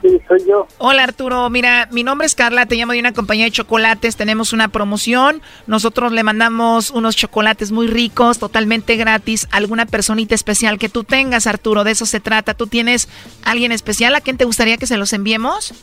[0.00, 0.66] Sí, soy yo.
[0.78, 4.52] Hola Arturo, mira, mi nombre es Carla, te llamo de una compañía de chocolates, tenemos
[4.52, 10.78] una promoción, nosotros le mandamos unos chocolates muy ricos, totalmente gratis, a alguna personita especial
[10.78, 12.54] que tú tengas, Arturo, de eso se trata.
[12.54, 13.08] ¿Tú tienes
[13.44, 15.74] alguien especial a quien te gustaría que se los enviemos?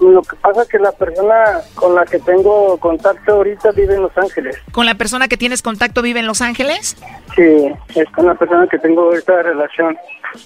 [0.00, 4.02] Lo que pasa es que la persona con la que tengo contacto ahorita vive en
[4.02, 4.56] Los Ángeles.
[4.72, 6.96] ¿Con la persona que tienes contacto vive en Los Ángeles?
[7.36, 9.96] Sí, es con la persona que tengo esta relación.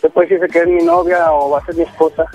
[0.02, 2.26] Después dice que es mi novia o va a ser mi esposa.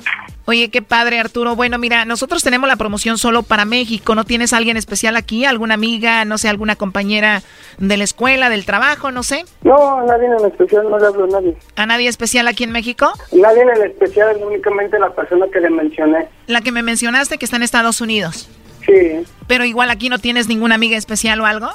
[0.46, 1.56] Oye, qué padre, Arturo.
[1.56, 4.14] Bueno, mira, nosotros tenemos la promoción solo para México.
[4.14, 5.46] ¿No tienes alguien especial aquí?
[5.46, 7.42] ¿Alguna amiga, no sé, alguna compañera
[7.78, 9.46] de la escuela, del trabajo, no sé?
[9.62, 11.56] No, nadie en especial, no le hablo a nadie.
[11.78, 13.14] ¿A nadie especial aquí en México?
[13.32, 16.28] Nadie en especial, es únicamente la persona que le mencioné.
[16.48, 18.50] La que me mencionaste que está en Estados Unidos.
[18.86, 19.26] Sí.
[19.48, 21.70] Pero igual aquí no tienes ninguna amiga especial o algo.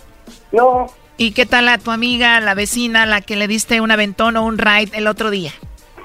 [0.53, 0.89] No.
[1.17, 4.45] ¿Y qué tal a tu amiga, la vecina, la que le diste un aventón o
[4.45, 5.53] un ride el otro día?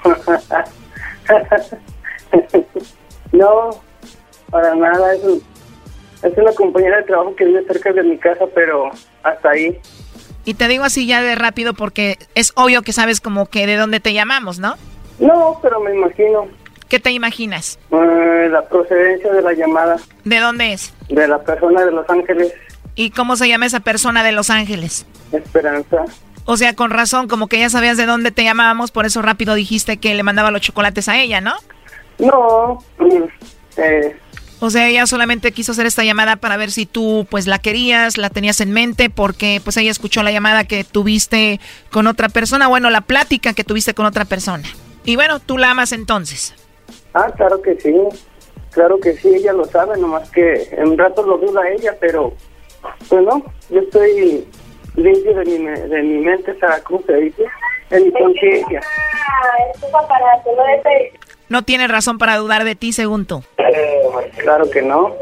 [3.32, 3.70] no,
[4.50, 5.40] para nada, eso.
[6.22, 8.90] Es una compañera de trabajo que vive cerca de mi casa, pero
[9.22, 9.78] hasta ahí.
[10.46, 13.76] Y te digo así ya de rápido porque es obvio que sabes como que de
[13.76, 14.76] dónde te llamamos, ¿no?
[15.18, 16.48] No, pero me imagino.
[16.88, 17.78] ¿Qué te imaginas?
[17.90, 19.96] Eh, la procedencia de la llamada.
[20.24, 20.92] ¿De dónde es?
[21.08, 22.52] De la persona de Los Ángeles.
[22.94, 25.06] ¿Y cómo se llama esa persona de Los Ángeles?
[25.32, 26.04] Esperanza.
[26.44, 29.54] O sea, con razón, como que ya sabías de dónde te llamábamos, por eso rápido
[29.54, 31.54] dijiste que le mandaba los chocolates a ella, ¿no?
[32.18, 32.78] No,
[33.76, 34.16] eh,
[34.60, 38.16] O sea, ella solamente quiso hacer esta llamada para ver si tú pues la querías,
[38.16, 41.60] la tenías en mente, porque pues ella escuchó la llamada que tuviste
[41.90, 44.68] con otra persona, bueno, la plática que tuviste con otra persona.
[45.04, 46.54] Y bueno, tú la amas entonces.
[47.12, 47.94] Ah, claro que sí.
[48.70, 52.34] Claro que sí, ella lo sabe, nomás que en rato lo duda ella, pero
[53.08, 54.44] pues no, yo estoy
[54.96, 57.44] limpio de mi, me- de mi mente, o sea, ¿cómo se dice?
[57.90, 58.80] En mi conciencia.
[59.80, 59.88] No
[61.62, 63.42] tiene razón para dudar de ti, según tú.
[64.38, 65.14] Claro que no.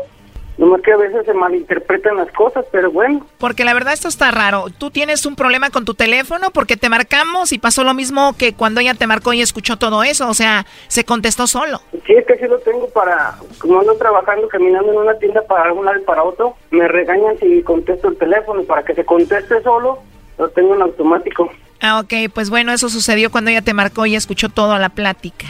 [0.58, 3.26] Nomás que a veces se malinterpretan las cosas, pero bueno.
[3.38, 4.66] Porque la verdad esto está raro.
[4.76, 8.52] Tú tienes un problema con tu teléfono porque te marcamos y pasó lo mismo que
[8.52, 10.28] cuando ella te marcó y escuchó todo eso.
[10.28, 11.80] O sea, se contestó solo.
[12.06, 15.72] Sí, es que sí lo tengo para, como ando trabajando, caminando en una tienda para
[15.72, 19.62] un lado y para otro, me regañan si contesto el teléfono para que se conteste
[19.62, 20.00] solo,
[20.38, 21.50] lo tengo en automático.
[21.80, 25.46] Ah, ok, pues bueno, eso sucedió cuando ella te marcó y escuchó toda la plática.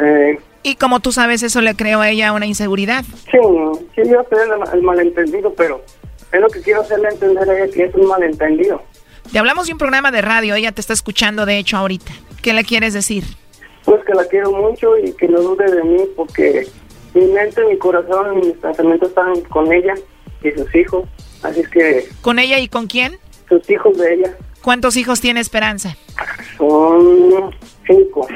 [0.00, 3.04] Eh, Y como tú sabes, eso le creó a ella una inseguridad.
[3.04, 3.38] sí,
[3.94, 5.82] sí, yo sé el, el malentendido, pero
[6.32, 8.82] es lo que quiero hacerle entender a ella que es un malentendido.
[9.32, 12.12] Te hablamos de un programa de radio, ella te está escuchando de hecho ahorita.
[12.42, 13.24] ¿Qué le quieres decir?
[13.84, 16.66] Pues que la quiero mucho y que no dude de mí porque
[17.14, 19.94] mi mente, mi corazón y mis pensamientos están con ella
[20.42, 21.04] y sus hijos.
[21.42, 23.18] Así es que ¿Con ella y con quién?
[23.48, 25.94] sus hijos de ella ¿Cuántos hijos tiene Esperanza?
[26.56, 27.54] son
[27.86, 28.26] cinco.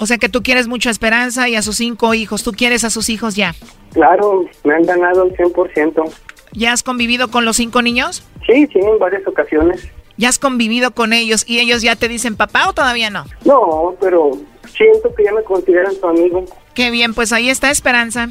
[0.00, 2.42] O sea que tú quieres mucho a Esperanza y a sus cinco hijos.
[2.42, 3.54] Tú quieres a sus hijos ya.
[3.92, 6.12] Claro, me han ganado el 100%.
[6.52, 8.24] ¿Ya has convivido con los cinco niños?
[8.46, 9.88] Sí, sí, en varias ocasiones.
[10.16, 13.24] ¿Ya has convivido con ellos y ellos ya te dicen papá o todavía no?
[13.44, 14.32] No, pero
[14.76, 16.44] siento que ya me consideran su amigo.
[16.74, 18.28] Qué bien, pues ahí está Esperanza.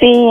[0.00, 0.30] Sí,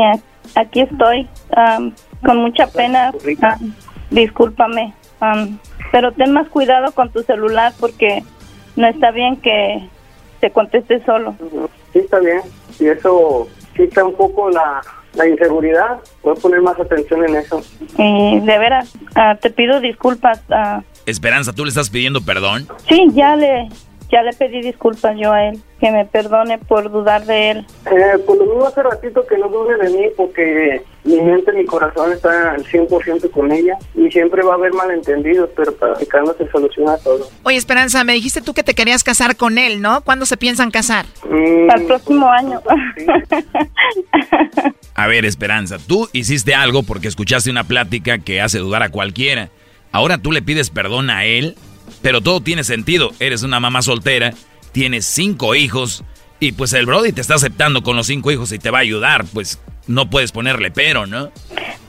[0.56, 3.12] aquí estoy, am, con mucha pena.
[3.42, 3.74] am,
[4.10, 5.60] discúlpame, am,
[5.92, 8.24] pero ten más cuidado con tu celular porque
[8.76, 9.88] no está bien que
[10.40, 11.36] te conteste solo.
[11.94, 12.42] Sí, está bien.
[12.80, 14.82] Y eso quita un poco la,
[15.14, 16.00] la inseguridad.
[16.24, 17.62] Voy a poner más atención en eso.
[17.98, 20.42] Y de veras, ah, te pido disculpas.
[20.50, 22.68] ah, Esperanza, ¿tú le estás pidiendo perdón?
[22.90, 23.70] sí, ya le,
[24.12, 27.66] ya le pedí disculpas yo a él, que me perdone por dudar de él.
[27.86, 31.66] Eh, por lo mismo hace ratito que no dude de mí porque mi mente, mi
[31.66, 36.50] corazón está al 100% con ella y siempre va a haber malentendidos, pero practicando se
[36.50, 37.28] soluciona todo.
[37.44, 40.02] Oye, Esperanza, me dijiste tú que te querías casar con él, ¿no?
[40.02, 41.06] ¿Cuándo se piensan casar?
[41.30, 42.62] Mm, Al próximo año.
[44.96, 49.50] A ver, Esperanza, tú hiciste algo porque escuchaste una plática que hace dudar a cualquiera.
[49.92, 51.56] Ahora tú le pides perdón a él,
[52.02, 53.12] pero todo tiene sentido.
[53.20, 54.34] Eres una mamá soltera,
[54.72, 56.04] tienes cinco hijos
[56.40, 58.82] y pues el Brody te está aceptando con los cinco hijos y te va a
[58.82, 59.26] ayudar.
[59.34, 61.32] Pues no puedes ponerle pero, ¿no?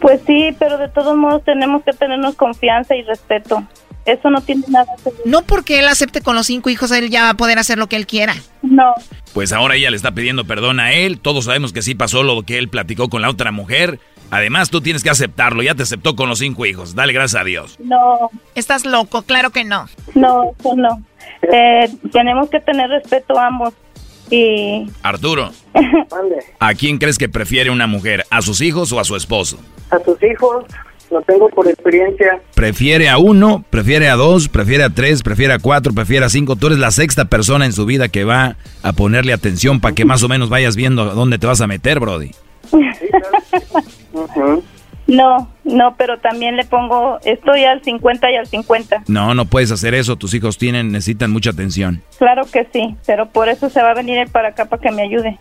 [0.01, 3.67] Pues sí, pero de todos modos tenemos que tenernos confianza y respeto.
[4.05, 5.21] Eso no tiene nada que ver.
[5.25, 7.89] No porque él acepte con los cinco hijos, él ya va a poder hacer lo
[7.89, 8.37] que él quiera.
[8.63, 8.95] No.
[9.35, 11.19] Pues ahora ella le está pidiendo perdón a él.
[11.19, 13.99] Todos sabemos que sí pasó lo que él platicó con la otra mujer.
[14.31, 15.63] Además, tú tienes que aceptarlo.
[15.63, 16.95] Ya te aceptó con los cinco hijos.
[16.95, 17.77] Dale gracias a Dios.
[17.79, 19.87] No, Estás loco, claro que no.
[20.15, 21.03] no, eso no.
[21.53, 23.75] Eh, tenemos que tener respeto ambos.
[24.29, 25.53] Y Arturo,
[26.59, 28.25] ¿a quién crees que prefiere una mujer?
[28.31, 29.57] ¿A sus hijos o a su esposo?
[29.91, 30.65] A sus hijos,
[31.13, 32.41] lo tengo por experiencia.
[32.57, 33.65] ¿Prefiere a uno?
[33.71, 34.49] ¿Prefiere a dos?
[34.49, 35.23] ¿Prefiere a tres?
[35.23, 35.93] ¿Prefiere a cuatro?
[35.93, 36.57] ¿Prefiere a cinco?
[36.57, 40.05] Tú eres la sexta persona en su vida que va a ponerle atención para que
[40.05, 42.33] más o menos vayas viendo dónde te vas a meter, Brody.
[45.07, 49.05] No, no, pero también le pongo, estoy al 50 y al 50.
[49.07, 50.17] No, no puedes hacer eso.
[50.17, 52.03] Tus hijos tienen, necesitan mucha atención.
[52.19, 54.91] Claro que sí, pero por eso se va a venir él para acá para que
[54.91, 55.39] me ayude.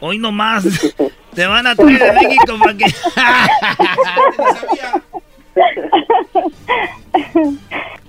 [0.00, 0.64] Hoy nomás
[1.34, 2.84] te van a traer de México para que...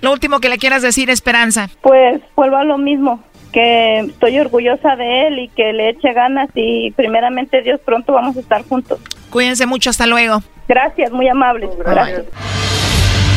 [0.00, 1.70] Lo último que le quieras decir, Esperanza.
[1.80, 3.22] Pues vuelvo a lo mismo,
[3.56, 8.36] que estoy orgullosa de él y que le eche ganas y primeramente Dios pronto vamos
[8.36, 9.00] a estar juntos.
[9.30, 10.42] Cuídense mucho, hasta luego.
[10.68, 11.70] Gracias, muy amables.
[11.78, 12.26] Gracias.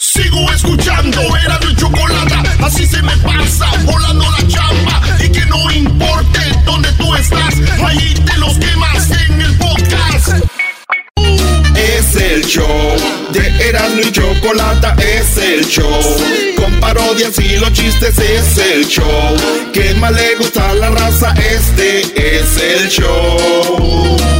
[0.00, 2.34] Sigo escuchando, era mi chocolate,
[2.64, 5.02] así se me pasa, volando la chamba.
[5.22, 10.46] Y que no importe dónde tú estás, ahí te los quemas en el podcast.
[11.76, 12.96] Es el show
[13.34, 16.00] de Erasmo y Chocolata, es el show.
[16.56, 19.36] Con parodias y los chistes es el show.
[19.74, 22.00] Que más le gusta a la raza, este
[22.38, 24.39] es el show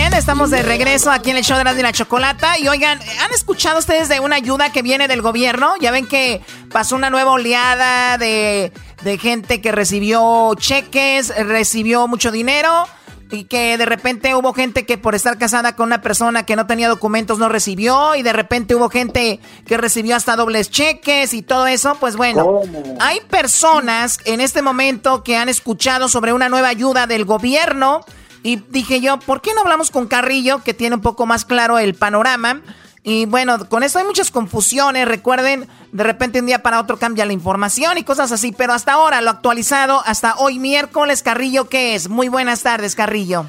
[0.00, 2.56] Bien, estamos de regreso aquí en el show de la, la Chocolata.
[2.56, 5.74] Y oigan, ¿han escuchado ustedes de una ayuda que viene del gobierno?
[5.80, 6.40] Ya ven que
[6.70, 8.72] pasó una nueva oleada de,
[9.02, 12.86] de gente que recibió cheques, recibió mucho dinero
[13.32, 16.68] y que de repente hubo gente que por estar casada con una persona que no
[16.68, 21.42] tenía documentos no recibió y de repente hubo gente que recibió hasta dobles cheques y
[21.42, 22.60] todo eso, pues bueno,
[23.00, 28.02] hay personas en este momento que han escuchado sobre una nueva ayuda del gobierno
[28.42, 31.78] y dije yo, ¿por qué no hablamos con Carrillo que tiene un poco más claro
[31.78, 32.60] el panorama?
[33.04, 37.24] Y bueno, con esto hay muchas confusiones, recuerden, de repente un día para otro cambia
[37.24, 41.94] la información y cosas así, pero hasta ahora lo actualizado, hasta hoy miércoles, Carrillo, ¿qué
[41.94, 42.08] es?
[42.10, 43.46] Muy buenas tardes, Carrillo.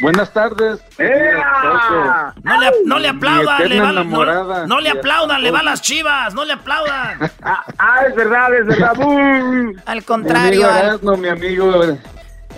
[0.00, 0.80] Buenas tardes.
[2.42, 5.80] No le, no le aplaudan, le va- no, no le aplaudan, le va a las
[5.82, 7.18] chivas, no le aplaudan.
[7.78, 8.94] Ah, es verdad, es verdad.
[9.86, 10.60] Al contrario.
[10.60, 11.82] Mi amigo al- Erasmo, mi amigo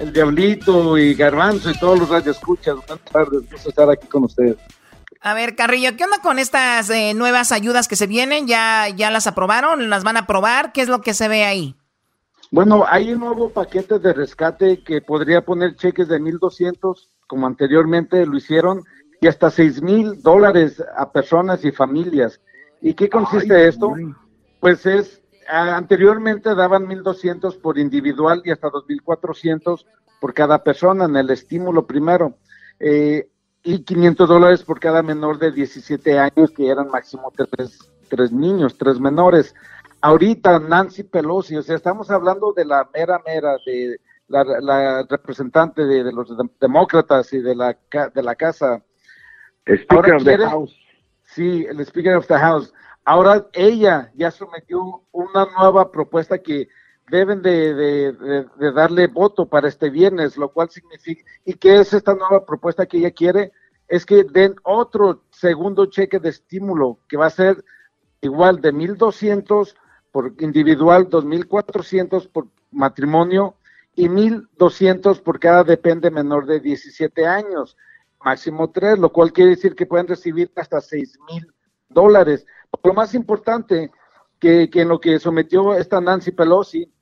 [0.01, 2.77] el, Diablito y Garbanzo y todos los radioescuchas.
[2.77, 4.57] Buenas tardes, gusto estar aquí con ustedes.
[5.21, 8.47] A ver, Carrillo, ¿qué onda con estas eh, nuevas ayudas que se vienen?
[8.47, 9.89] ¿Ya, ¿Ya las aprobaron?
[9.89, 10.73] ¿Las van a aprobar?
[10.73, 11.77] ¿Qué es lo que se ve ahí?
[12.51, 18.25] Bueno, hay un nuevo paquete de rescate que podría poner cheques de 1.200, como anteriormente
[18.27, 18.85] lo hicieron,
[19.21, 22.41] y hasta 6.000 dólares a personas y familias.
[22.83, 23.95] ¿Y qué consiste esto?
[24.61, 29.85] Pues es, anteriormente daban 1.200 por individual y hasta 2.400
[30.21, 32.37] por cada persona en el estímulo primero.
[32.81, 33.29] Eh,
[33.63, 37.79] y 500 dólares por cada menor de 17 años, que eran máximo tres,
[38.09, 39.55] tres niños, tres menores.
[40.03, 43.97] Ahorita Nancy Pelosi, o sea, estamos hablando de la mera mera, de
[44.29, 47.77] la, la representante de, de los dem- demócratas y de la,
[48.15, 48.83] de la casa.
[49.67, 50.77] Speaker Ahora of the House.
[51.25, 52.73] Sí, el Speaker of the House.
[53.05, 56.69] Ahora ella ya sometió una nueva propuesta que
[57.11, 62.47] deben de, darle voto para este viernes, lo cual significa, ¿y qué es esta nueva
[62.47, 63.53] propuesta que ella quiere?
[63.89, 67.63] Es que den otro segundo cheque de estímulo que va a ser
[68.23, 69.75] igual de 1.200
[70.11, 73.57] por individual, 2.400 por matrimonio
[73.95, 77.77] y 1.200 por cada depende menor de 17 años,
[78.25, 81.53] máximo tres, lo cual quiere decir que pueden recibir hasta 6.000
[81.91, 82.47] dólares.
[82.83, 83.91] Lo más importante
[84.39, 86.93] que, que en lo que sometió esta Nancy Pelosi,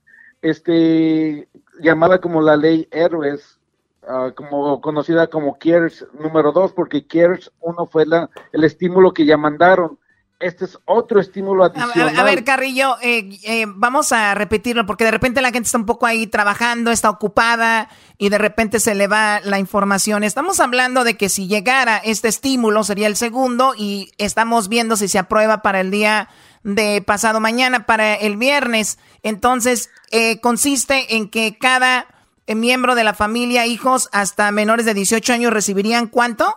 [0.40, 1.48] este,
[1.80, 3.60] llamada como la ley Héroes,
[4.06, 9.24] ah, como conocida como CARES número dos, porque CARES uno fue la, el estímulo que
[9.24, 9.98] ya mandaron.
[10.42, 12.08] Este es otro estímulo adicional.
[12.16, 15.78] a- a ver, Carrillo, eh, eh, vamos a repetirlo porque de repente la gente está
[15.78, 17.88] un poco ahí trabajando, está ocupada
[18.18, 20.24] y de repente se le va la información.
[20.24, 25.08] Estamos hablando de que si llegara este estímulo sería el segundo y estamos viendo si
[25.08, 26.28] se aprueba para el día
[26.64, 28.98] de pasado mañana, para el viernes.
[29.22, 32.06] Entonces, eh, consiste en que cada
[32.46, 36.56] eh, miembro de la familia, hijos hasta menores de 18 años, recibirían cuánto?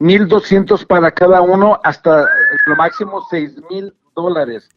[0.00, 2.26] 1.200 para cada uno, hasta
[2.66, 4.70] lo máximo 6.000 dólares.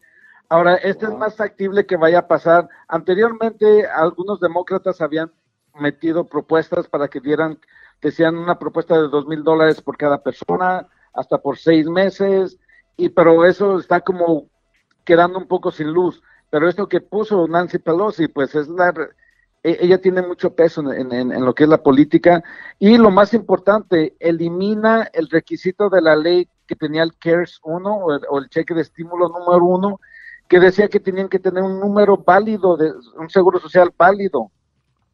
[0.50, 2.68] Ahora, este es más factible que vaya a pasar.
[2.88, 5.32] Anteriormente, algunos demócratas habían
[5.74, 7.58] metido propuestas para que dieran,
[8.02, 12.58] decían una propuesta de 2.000 dólares por cada persona, hasta por seis meses,
[12.96, 14.50] y pero eso está como
[15.04, 16.22] quedando un poco sin luz.
[16.50, 18.92] Pero esto que puso Nancy Pelosi, pues es la,
[19.64, 22.44] ella tiene mucho peso en, lo que es la política
[22.78, 27.94] y lo más importante, elimina el requisito de la ley que tenía el CARES 1
[27.96, 30.00] o el, o el cheque de estímulo número uno,
[30.48, 34.50] que decía que tenían que tener un número válido, de un seguro social válido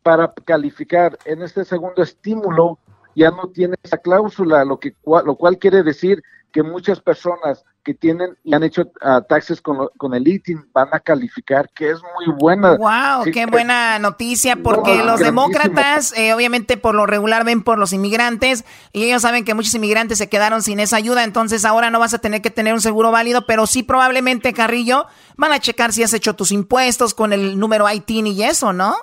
[0.02, 1.16] para calificar.
[1.24, 2.80] En este segundo estímulo
[3.14, 6.22] ya no tiene esa cláusula, lo, que, lo cual quiere decir
[6.52, 10.70] que muchas personas que tienen y han hecho ah, taxes con, lo- con el ITIN
[10.72, 12.76] van a calificar, que es muy buena.
[12.76, 17.44] Wow, Sí, qué eh, buena noticia, porque No, los demócratas, eh, obviamente por lo regular
[17.44, 21.24] ven por los inmigrantes y ellos saben que muchos inmigrantes se quedaron sin esa ayuda,
[21.24, 25.06] entonces ahora no vas a tener que tener un seguro válido, pero sí probablemente, Carrillo,
[25.36, 28.94] van a checar si has hecho tus impuestos con el número ITIN y eso, ¿no?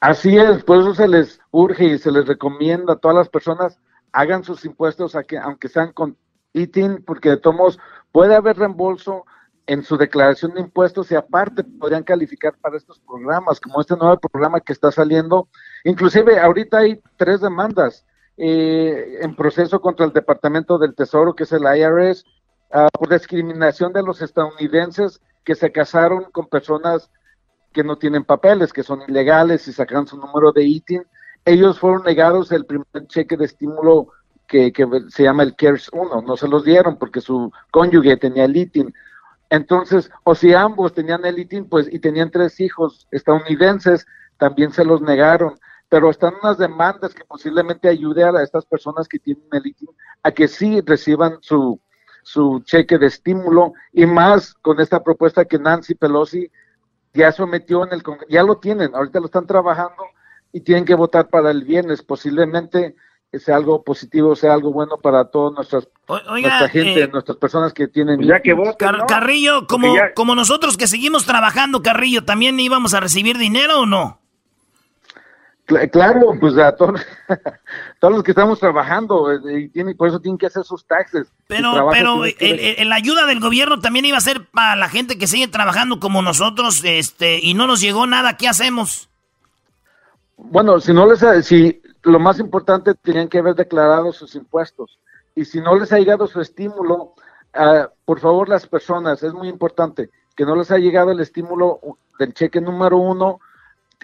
[0.00, 3.78] Así es, por eso se les urge y se les recomienda a todas las personas
[4.12, 6.16] hagan sus impuestos a que- aunque sean con
[6.58, 7.78] ITIN, porque de todos
[8.12, 9.24] puede haber reembolso
[9.66, 14.18] en su declaración de impuestos y aparte podrían calificar para estos programas, como este nuevo
[14.18, 15.48] programa que está saliendo.
[15.84, 18.06] Inclusive ahorita hay tres demandas
[18.38, 22.24] eh, en proceso contra el Departamento del Tesoro, que es el IRS,
[22.72, 27.10] ah, por discriminación de los estadounidenses que se casaron con personas
[27.72, 31.04] que no tienen papeles, que son ilegales y sacan su número de ITIN.
[31.44, 34.08] Ellos fueron negados el primer cheque de estímulo
[34.48, 38.44] que, que se llama el CARES 1, no se los dieron porque su cónyuge tenía
[38.44, 38.92] el ITIN.
[39.50, 44.06] Entonces, o si ambos tenían el ITIN, pues, y tenían tres hijos estadounidenses,
[44.36, 45.54] también se los negaron.
[45.88, 49.88] Pero están unas demandas que posiblemente ayude a estas personas que tienen el ITIN
[50.22, 51.80] a que sí reciban su,
[52.22, 56.50] su cheque de estímulo y más con esta propuesta que Nancy Pelosi
[57.14, 60.04] ya sometió en el Congreso, ya lo tienen, ahorita lo están trabajando
[60.52, 62.94] y tienen que votar para el viernes, posiblemente
[63.32, 65.80] sea algo positivo, sea algo bueno para toda nuestra
[66.70, 68.22] gente, eh, nuestras personas que tienen...
[68.22, 68.56] Ya que
[69.06, 74.18] Carrillo, como, como nosotros que seguimos trabajando, Carrillo, ¿también íbamos a recibir dinero o no?
[75.66, 76.98] Claro, pues a todos,
[78.00, 81.30] todos los que estamos trabajando eh, y tienen, por eso tienen que hacer sus taxes.
[81.46, 85.46] Pero, pero la ayuda del gobierno también iba a ser para la gente que sigue
[85.46, 88.38] trabajando como nosotros, este, y no nos llegó nada.
[88.38, 89.10] ¿Qué hacemos?
[90.38, 94.98] Bueno, si no les, si lo más importante tenían que haber declarado sus impuestos
[95.34, 97.14] y si no les ha llegado su estímulo,
[97.54, 101.80] ah, por favor las personas, es muy importante que no les ha llegado el estímulo
[102.18, 103.40] del cheque número uno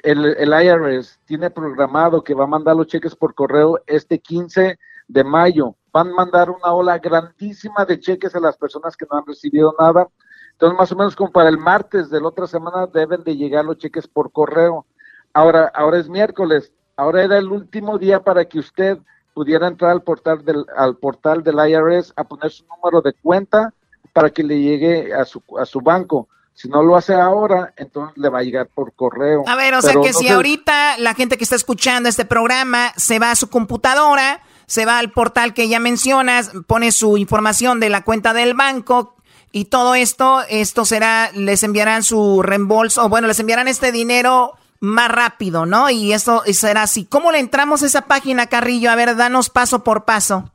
[0.03, 4.79] el, el IRS tiene programado que va a mandar los cheques por correo este 15
[5.09, 5.77] de mayo.
[5.93, 9.75] Van a mandar una ola grandísima de cheques a las personas que no han recibido
[9.79, 10.09] nada.
[10.53, 13.65] Entonces, más o menos como para el martes de la otra semana deben de llegar
[13.65, 14.87] los cheques por correo.
[15.33, 16.73] Ahora, ahora es miércoles.
[16.97, 18.99] Ahora era el último día para que usted
[19.33, 23.75] pudiera entrar al portal del, al portal del IRS a poner su número de cuenta
[24.12, 26.29] para que le llegue a su, a su banco.
[26.55, 29.43] Si no lo hace ahora, entonces le va a llegar por correo.
[29.49, 33.19] A ver, o sea que si ahorita la gente que está escuchando este programa se
[33.19, 37.89] va a su computadora, se va al portal que ya mencionas, pone su información de
[37.89, 39.16] la cuenta del banco
[39.51, 44.53] y todo esto, esto será, les enviarán su reembolso, o bueno, les enviarán este dinero
[44.85, 45.90] más rápido, ¿no?
[45.90, 47.05] Y esto será así.
[47.05, 48.90] ¿Cómo le entramos a esa página, Carrillo?
[48.90, 50.51] A ver, danos paso por paso.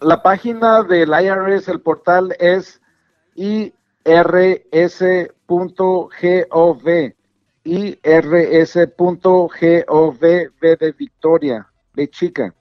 [0.00, 2.80] La página del IRS, el portal es
[3.34, 3.70] irs.gov
[7.64, 12.54] V de Victoria, de chica.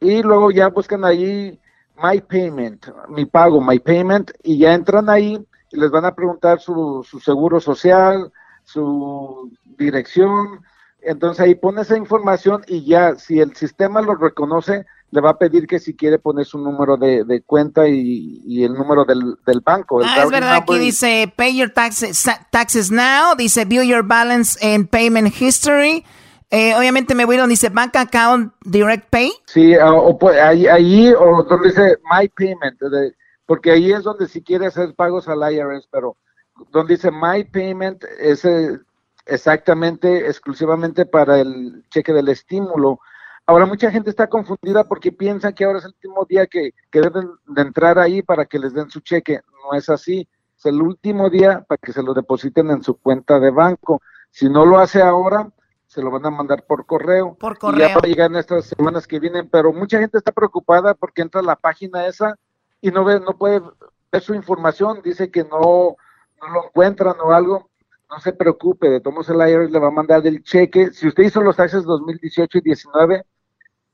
[0.00, 1.58] Y luego ya buscan ahí
[2.02, 6.60] My Payment, mi pago, My Payment, y ya entran ahí y les van a preguntar
[6.60, 8.32] su, su seguro social,
[8.64, 10.60] su dirección.
[11.00, 15.38] Entonces ahí pone esa información y ya, si el sistema lo reconoce, le va a
[15.38, 20.00] pedir que si quiere poner su número de, cuenta y, el número del, banco.
[20.04, 24.88] ah, es verdad, aquí dice pay your taxes, taxes now, dice view your balance and
[24.90, 26.04] payment history.
[26.50, 29.30] Eh, obviamente me voy donde dice bank account direct pay.
[29.46, 32.78] Sí, o, ahí, ahí, o donde dice my payment,
[33.46, 36.16] porque ahí es donde si quiere hacer pagos al IRS, pero
[36.70, 38.78] donde dice my payment es eh,
[39.28, 43.00] exactamente, exclusivamente para el cheque del estímulo
[43.48, 47.30] Ahora mucha gente está confundida porque piensan que ahora es el último día que, deben
[47.46, 49.40] de entrar ahí para que les den su cheque.
[49.64, 50.28] No es así.
[50.54, 54.02] Es el último día para que se lo depositen en su cuenta de banco.
[54.30, 55.50] Si no lo hace ahora,
[55.86, 57.38] se lo van a mandar por correo.
[57.40, 57.86] Por correo.
[57.86, 59.48] Y ya va a llegar en estas semanas que vienen.
[59.48, 62.36] Pero mucha gente está preocupada porque entra a la página esa
[62.82, 63.62] y no ve, no puede
[64.12, 65.00] ver su información.
[65.02, 65.96] Dice que no,
[66.42, 67.70] no lo encuentran o algo.
[68.10, 70.92] No se preocupe, de todos el IRS le va a mandar el cheque.
[70.92, 73.24] Si usted hizo los taxes 2018 y 19,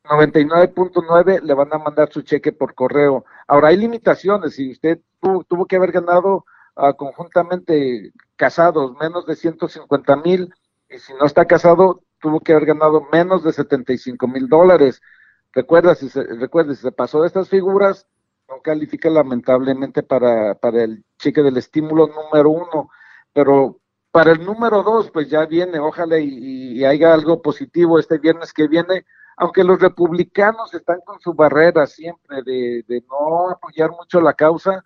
[0.05, 3.25] 99.9 le van a mandar su cheque por correo.
[3.49, 5.01] Ahora hay limitaciones, si usted
[5.49, 6.45] tuvo, que haber ganado
[6.77, 10.53] ah, conjuntamente casados menos de 150 mil
[10.91, 15.01] y si no está casado tuvo que haber ganado menos de 75 mil dólares.
[15.53, 18.07] Recuerda, si se, recuerda, si se pasó de estas figuras,
[18.49, 22.91] no califica lamentablemente para, para el cheque del estímulo número uno,
[23.33, 23.79] pero
[24.15, 28.69] para el número dos, pues ya viene, ojalá y, haya algo positivo este viernes que
[28.69, 29.05] viene,
[29.37, 34.85] aunque los republicanos están con su barrera siempre de, no apoyar mucho la causa,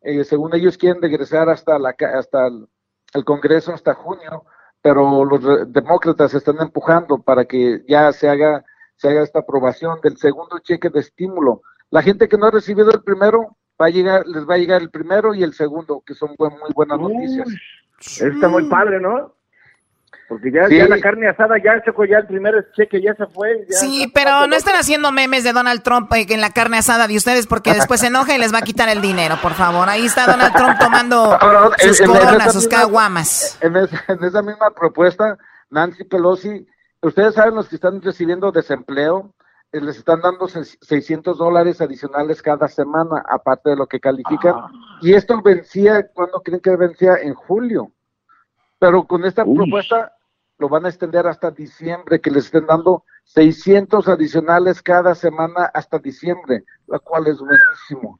[0.00, 4.46] eh, según ellos quieren regresar hasta, la, hasta el, Congreso hasta junio,
[4.80, 8.64] pero los demócratas están empujando para que ya se haga,
[8.96, 11.60] se haga esta aprobación del segundo cheque de estímulo.
[11.90, 14.80] La gente que no ha recibido el primero, va a llegar, les va a llegar
[14.80, 17.46] el primero y el segundo, que son muy buenas noticias.
[18.00, 19.34] Está muy padre, ¿no?
[20.30, 23.66] Porque ya, ya, la carne asada ya fue, ya el primer cheque ya se fue.
[23.68, 27.16] sí, pero no están haciendo memes de Donald Trump eh, en la carne asada de
[27.16, 29.88] ustedes porque después se enoja y les va a quitar el dinero, por favor.
[29.88, 31.36] Ahí está Donald Trump tomando
[31.78, 33.58] sus coronas, sus caguamas.
[33.60, 35.36] En esa, misma propuesta,
[35.68, 36.64] Nancy Pelosi,
[37.02, 39.34] ustedes saben los que están recibiendo desempleo,
[39.72, 44.54] les están dando 600 dólares adicionales cada semana, aparte de lo que califican.
[44.56, 44.70] Ah.
[45.00, 47.16] Y esto vencía, ¿cuándo creen que vencía?
[47.16, 47.92] En julio.
[48.78, 50.12] Pero con esta propuesta
[50.58, 55.98] lo van a extender hasta diciembre, que les estén dando 600 adicionales cada semana hasta
[55.98, 58.18] diciembre, la cual es buenísimo.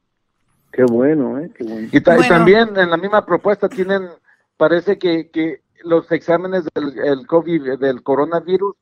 [0.71, 1.51] Qué bueno, ¿eh?
[1.53, 1.87] Qué bueno.
[1.91, 4.07] Y, ta- y también en la misma propuesta tienen,
[4.55, 8.75] parece que, que los exámenes del el COVID, del coronavirus,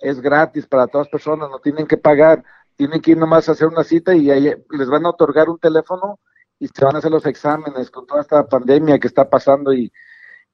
[0.00, 2.42] es gratis para todas las personas, no tienen que pagar,
[2.76, 5.58] tienen que ir nomás a hacer una cita y ahí les van a otorgar un
[5.58, 6.18] teléfono
[6.58, 9.92] y se van a hacer los exámenes con toda esta pandemia que está pasando y,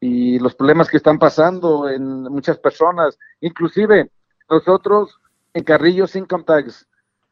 [0.00, 3.18] y los problemas que están pasando en muchas personas.
[3.40, 4.10] Inclusive
[4.48, 5.20] nosotros
[5.54, 6.86] en Carrillo Sin Tax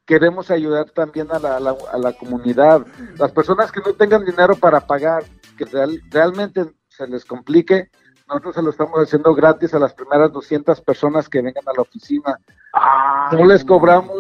[0.06, 2.86] queremos ayudar también a la, a la- a la comunidad.
[3.18, 5.24] Las personas que no tengan dinero para pagar,
[5.56, 7.90] que real- realmente se les complique,
[8.26, 11.82] nosotros se lo estamos haciendo gratis a las primeras 200 personas que vengan a la
[11.82, 12.40] oficina.
[13.32, 14.16] no les cobramos.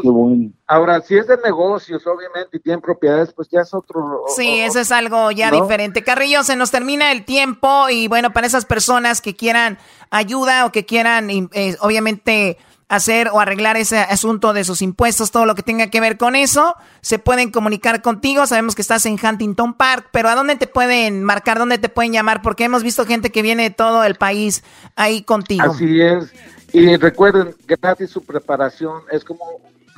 [0.66, 4.24] Ahora, si es de negocios, obviamente, y tienen propiedades, pues ya es otro.
[4.36, 5.62] Sí, eso es algo ya ¿no?
[5.62, 6.04] diferente.
[6.04, 9.78] Carrillo, se nos termina el tiempo y bueno, para esas personas que quieran
[10.10, 12.58] ayuda o que quieran, eh, obviamente,
[12.88, 16.36] hacer o arreglar ese asunto de sus impuestos, todo lo que tenga que ver con
[16.36, 18.46] eso, se pueden comunicar contigo.
[18.46, 21.58] Sabemos que estás en Huntington Park, pero ¿a dónde te pueden marcar?
[21.58, 22.42] ¿Dónde te pueden llamar?
[22.42, 24.62] Porque hemos visto gente que viene de todo el país
[24.96, 25.64] ahí contigo.
[25.70, 26.32] Así es.
[26.72, 29.44] Y recuerden, gratis su preparación es como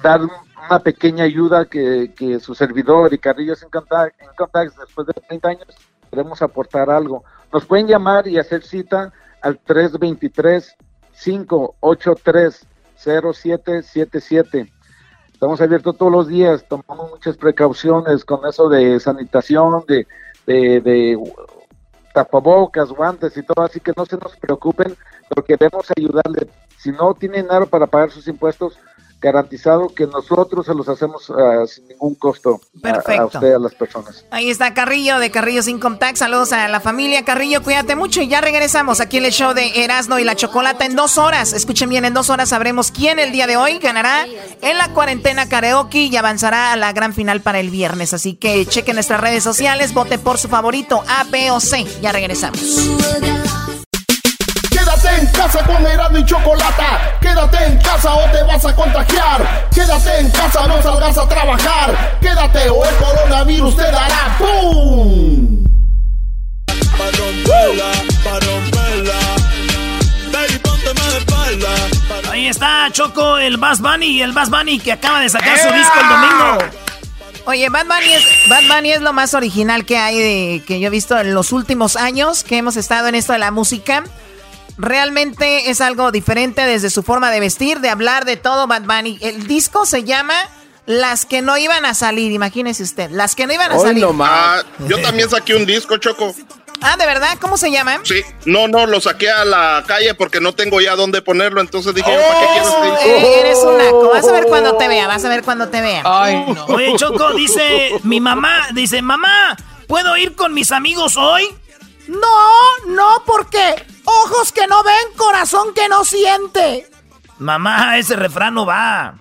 [0.03, 0.31] dar un-
[0.69, 5.67] una pequeña ayuda que, que su servidor y Carrillo en Contact, después de 30 años
[6.11, 7.25] queremos aportar algo.
[7.53, 9.59] Nos pueden llamar y hacer cita al
[13.05, 14.73] 323-583-0777.
[15.33, 20.07] Estamos abiertos todos los días, tomamos muchas precauciones con eso de sanitación, de,
[20.47, 21.19] de,
[22.15, 24.97] tapabocas, guantes y todo, así que no se nos preocupen,
[25.29, 26.49] pero queremos ayudarle.
[26.79, 28.79] Si no tiene dinero para pagar sus impuestos,
[29.21, 33.27] garantizado que nosotros se los hacemos ah, sin ningún costo a- a, Perfecto.
[33.35, 34.25] usted, a las personas.
[34.31, 36.17] Ahí está Carrillo de Carrillo Sin Contact.
[36.17, 37.63] Saludos a la familia Carrillo.
[37.63, 40.97] Cuídate mucho y ya regresamos aquí en el show de Erasmo y la Chocolata en
[40.97, 41.53] dos horas.
[41.55, 44.27] Escuchen bien, en dos horas sabremos quién el día de hoy ganará
[44.61, 48.13] en la cuarentena karaoke y avanzará a la gran final para el viernes.
[48.13, 51.85] Así que chequen nuestras redes sociales, vote por su favorito A, B o C.
[52.03, 52.61] Ya regresamos.
[54.97, 57.19] Quédate en casa con Erasmo y Chocolata.
[57.21, 59.69] Quédate en casa o te vas a contagiar.
[59.75, 62.19] Quédate en casa, no salgas a trabajar.
[62.21, 65.65] Quédate o el coronavirus te dará ¡Pum!
[72.31, 75.73] Ahí está, Choco, el Bass Bunny y el Bass Bunny que acaba de sacar su
[75.75, 76.77] disco el domingo.
[77.45, 80.89] Oye, Bad Bunny, es, Bad Bunny es lo más original que hay de, que yo
[80.89, 84.03] he visto en los últimos años que hemos estado en esto de la música.
[84.79, 89.19] Realmente es algo diferente desde su forma de vestir, de hablar, de todo Bad Bunny.
[89.23, 90.35] El disco se llama
[90.85, 94.05] Las que no iban a salir, imagínese usted, Las que no iban a salir.
[94.87, 96.35] Yo también saqué un disco, Choco.
[96.83, 97.39] Ah, ¿de verdad?
[97.41, 98.01] ¿Cómo se llama?
[98.03, 101.95] Sí, no, no, lo saqué a la calle porque no tengo ya dónde ponerlo, entonces
[101.95, 103.27] dije, ¿para qué quiero este disco?
[103.27, 104.11] Eh, eres un naco.
[104.11, 106.03] Vas a ver cuando te vea, vas a ver cuando te vea.
[106.69, 109.57] Oye, Choco, dice mi mamá, dice, mamá,
[109.89, 111.49] ¿puedo ir con mis amigos hoy?
[112.09, 116.89] No, no, porque ojos que no ven, corazón que no siente.
[117.39, 119.15] Mamá, ese refrán no va.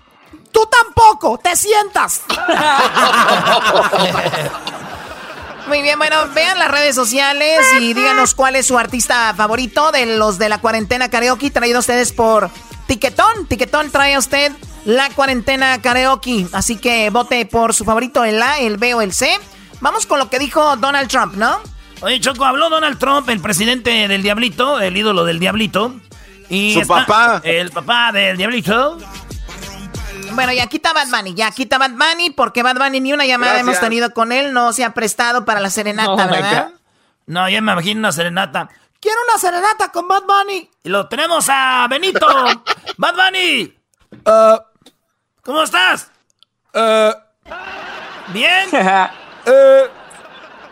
[0.51, 2.21] Tú tampoco, te sientas.
[5.67, 10.05] Muy bien, bueno, vean las redes sociales y díganos cuál es su artista favorito de
[10.17, 12.51] los de la cuarentena karaoke traído a ustedes por
[12.85, 13.47] Tiquetón.
[13.47, 14.51] Tiquetón trae a usted
[14.85, 16.47] la cuarentena karaoke.
[16.53, 19.39] Así que vote por su favorito, el A, el B o el C.
[19.81, 21.59] Vamos con lo que dijo Donald Trump, ¿no?
[22.01, 25.95] Oye, Choco, habló Donald Trump, el presidente del Diablito, el ídolo del Diablito.
[26.49, 27.41] Y Su papá.
[27.43, 28.97] El papá del Diablito.
[30.33, 33.53] Bueno, ya quita Bad Bunny, ya quita Bad Bunny, porque Bad Bunny ni una llamada
[33.53, 33.67] Gracias.
[33.69, 36.71] hemos tenido con él, no se ha prestado para la serenata, Oh, ¿verdad?
[37.25, 38.69] No, ya me imagino una serenata.
[38.99, 40.69] Quiero una serenata con Bad Bunny.
[40.83, 42.27] Y lo tenemos a Benito.
[42.97, 43.73] Bad Bunny.
[45.41, 46.11] ¿Cómo estás?
[48.33, 48.69] Bien.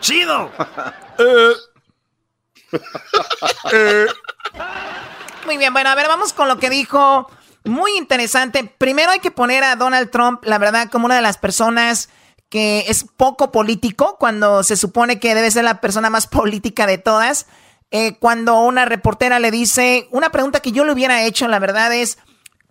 [0.00, 0.50] Chido.
[5.46, 7.30] Muy bien, bueno, a ver, vamos con lo que dijo.
[7.64, 8.64] Muy interesante.
[8.64, 12.08] Primero hay que poner a Donald Trump, la verdad, como una de las personas
[12.48, 16.98] que es poco político, cuando se supone que debe ser la persona más política de
[16.98, 17.46] todas.
[17.90, 21.92] Eh, cuando una reportera le dice, una pregunta que yo le hubiera hecho, la verdad
[21.92, 22.18] es,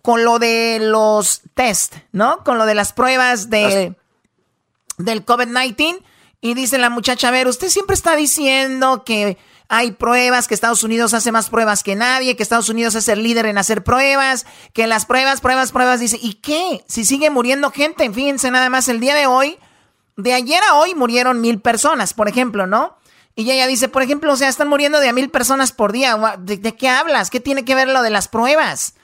[0.02, 2.44] con lo de los test, ¿no?
[2.44, 3.94] Con lo de las pruebas de,
[4.98, 6.02] del COVID-19.
[6.44, 9.38] Y dice la muchacha, a ver, usted siempre está diciendo que
[9.70, 13.22] hay pruebas, que Estados Unidos hace más pruebas que nadie, que Estados Unidos es el
[13.22, 14.44] líder en hacer pruebas,
[14.74, 16.84] que las pruebas, pruebas, pruebas, dice, ¿y qué?
[16.86, 19.56] Si sigue muriendo gente, fíjense nada más, el día de hoy,
[20.18, 22.94] de ayer a hoy murieron mil personas, por ejemplo, ¿no?
[23.34, 26.36] Y ella dice, por ejemplo, o sea, están muriendo de a mil personas por día.
[26.40, 27.30] ¿De, qué hablas?
[27.30, 28.96] ¿Qué tiene que ver lo de las pruebas?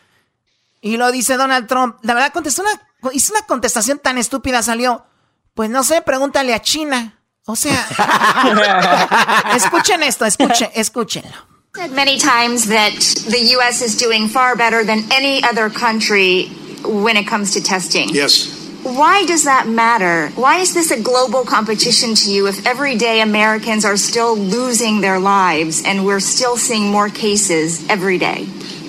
[0.83, 1.97] Y lo dice Donald Trump.
[2.03, 5.07] La verdad, contestó una, hizo una contestación tan estúpida, salió.
[5.55, 7.17] Pues no sé, pregúntale a China.
[7.49, 7.73] O sea,
[9.55, 11.33] escuchen esto, escuchen, escúchenlo.
[11.77, 12.93] said many times that
[13.29, 13.81] the U.S.
[13.83, 16.49] is doing far better than any other country
[16.85, 18.09] when it comes to testing.
[18.11, 18.57] Yes.
[18.83, 20.29] Why does that matter?
[20.37, 25.19] Why is this a global competition to you if everyday Americans are still losing their
[25.19, 28.47] lives and we're still seeing more cases every day?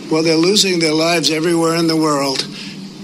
[0.09, 2.47] Well, they're losing their lives everywhere in the world.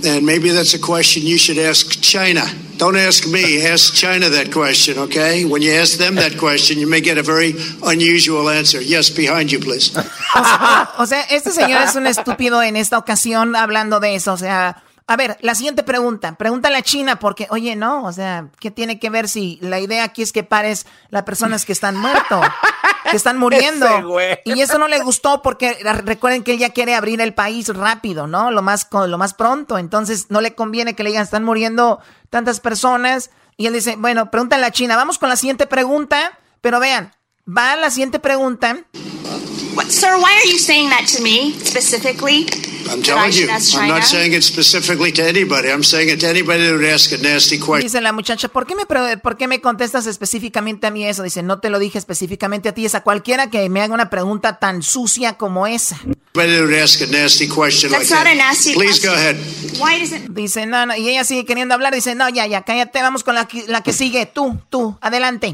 [0.06, 2.45] And maybe that's a question you should ask China.
[2.78, 5.45] Don't ask me, ask China that question, okay?
[5.45, 8.80] When you ask them that question, you may get a very unusual answer.
[8.82, 9.91] Yes, behind you, please.
[10.98, 14.34] O sea, este señor es un estúpido en esta ocasión hablando de eso.
[14.34, 16.36] O sea, a ver, la siguiente pregunta.
[16.36, 20.04] Pregúntale a China porque, oye, no, o sea, ¿qué tiene que ver si la idea
[20.04, 22.45] aquí es que pares las personas que están muertos,
[23.10, 23.88] que están muriendo?
[24.46, 28.28] Y eso no le gustó porque recuerden que él ya quiere abrir el país rápido,
[28.28, 28.52] ¿no?
[28.52, 29.78] Lo más, lo más pronto.
[29.78, 33.32] Entonces no le conviene que le digan, están muriendo tantas personas.
[33.58, 34.96] Y él dice, bueno, pregúntale a China.
[34.96, 36.38] Vamos con la siguiente pregunta.
[36.62, 37.14] Pero vean,
[37.48, 38.84] va a la siguiente pregunta.
[39.76, 42.48] What, sir, why are you saying that to me specifically?
[42.90, 45.69] I'm telling you, I'm not saying it specifically to anybody.
[45.69, 47.82] I'm saying it to anybody that would ask a nasty question.
[47.86, 51.22] Dice la muchacha, ¿por qué, me, ¿por qué me contestas específicamente a mí eso?
[51.22, 54.10] Dice, no te lo dije específicamente a ti, es a cualquiera que me haga una
[54.10, 55.98] pregunta tan sucia como esa.
[56.34, 58.34] Anybody that would ask a nasty question That's like not that.
[58.34, 59.36] a nasty Please go question.
[59.36, 59.80] ahead.
[59.80, 62.61] Why does it Dice, no, no, y ella sigue queriendo hablar, dice, no, ya, ya,
[62.64, 65.53] cállate, vamos con la, que- la que sigue, tú, tú, adelante.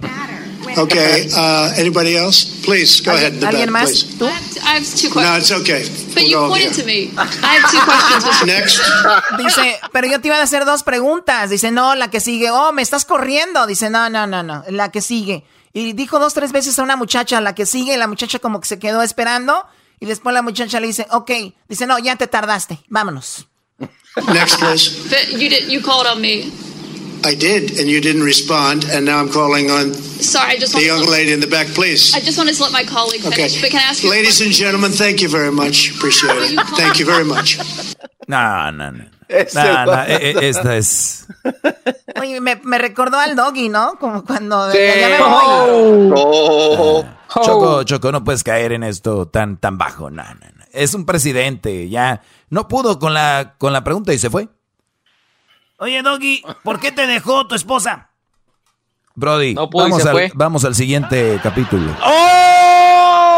[0.78, 2.46] Okay, uh, anybody else?
[2.64, 4.04] Please, go ahead in the ¿Alguien back, más?
[4.04, 4.18] please.
[4.18, 4.26] ¿Tú?
[4.26, 5.52] I have two No, questions.
[5.52, 5.84] it's okay.
[5.84, 6.82] But We'll you go pointed here.
[6.82, 7.12] to me.
[7.18, 8.24] I have two questions.
[8.42, 8.46] Mr.
[8.48, 8.82] Next.
[9.38, 11.50] Dice, pero yo te iba a hacer dos preguntas.
[11.50, 12.50] Dice, no, la que sigue.
[12.52, 13.68] Oh, me estás corriendo.
[13.68, 15.44] Dice, no, no, no, no, la que sigue.
[15.74, 18.60] Y dijo dos, tres veces a una muchacha, la que sigue, y la muchacha como
[18.60, 19.66] que se quedó esperando.
[20.00, 21.32] Y después la muchacha le dice, ok.
[21.70, 22.80] Dice, no, ya te tardaste.
[22.90, 23.48] Vámonos.
[24.32, 24.92] Next, please.
[25.10, 25.68] But you did.
[25.70, 26.52] You called on me.
[27.26, 30.84] I did, and you didn't respond, and now I'm calling on Sorry, I just the
[30.84, 32.14] young lady in the back, please.
[32.16, 33.48] I just wanted to let my colleague Okay.
[33.48, 33.62] finish.
[33.62, 34.10] But can I ask you?
[34.10, 35.92] a Ladies and gentlemen, thank you very much.
[35.96, 36.60] Appreciate it.
[36.78, 37.58] Thank you very much.
[38.26, 39.04] No, no, no.
[39.30, 41.28] No, va- e- esta es.
[42.22, 43.98] Oye, me, me recordó al doggy, ¿no?
[44.00, 44.72] Como cuando...
[44.72, 44.78] Sí.
[44.78, 46.14] Ya me voy.
[46.16, 47.06] Oh.
[47.44, 50.10] Choco, Choco, no puedes caer en esto tan, tan bajo.
[50.10, 50.64] No, no, no.
[50.72, 52.22] Es un presidente, ya.
[52.50, 54.48] No pudo con la, con la pregunta y se fue.
[55.84, 58.10] Oye, Doggy, ¿por qué te dejó tu esposa?
[59.16, 61.94] Brody, No pudo y vamos, al, vamos al siguiente capítulo.
[62.02, 63.34] ¡Oh!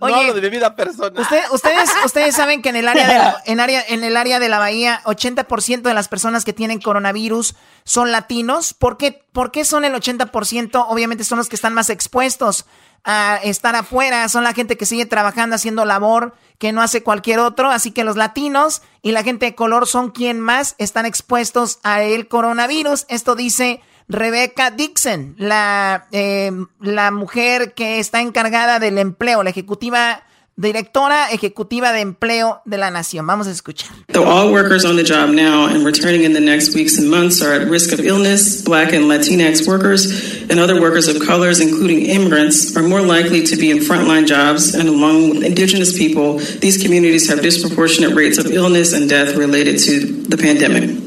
[0.00, 1.12] No Oye, hablo de mi vida personal.
[1.16, 4.40] Usted- ustedes, ustedes saben que en el área de la, en área, en el área
[4.40, 7.54] de la bahía, 80% de las personas que tienen coronavirus
[7.84, 8.74] son latinos.
[8.74, 10.86] ¿Por qué, ¿Por qué son el 80%?
[10.88, 12.66] Obviamente son los que están más expuestos
[13.04, 17.40] a estar afuera, son la gente que sigue trabajando, haciendo labor que no hace cualquier
[17.40, 17.70] otro.
[17.70, 22.02] Así que los latinos y la gente de color son quien más están expuestos a
[22.02, 23.06] el coronavirus.
[23.08, 30.22] Esto dice Rebecca Dixon, la, eh, la mujer que está encargada del empleo, la ejecutiva,
[30.56, 33.26] directora ejecutiva de empleo de la nación.
[33.26, 33.90] Vamos a escuchar.
[34.08, 37.42] Though all workers on the job now and returning in the next weeks and months
[37.42, 42.06] are at risk of illness, Black and Latinx workers and other workers of colors, including
[42.06, 44.74] immigrants, are more likely to be in frontline jobs.
[44.74, 49.78] And along with Indigenous people, these communities have disproportionate rates of illness and death related
[49.80, 51.02] to the pandemic.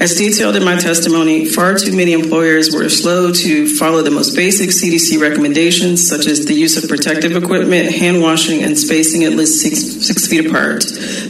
[0.00, 4.34] As detailed in my testimony, far too many employers were slow to follow the most
[4.36, 9.32] basic CDC recommendations, such as the use of protective equipment, hand washing, and spacing at
[9.32, 10.84] least six, six feet apart.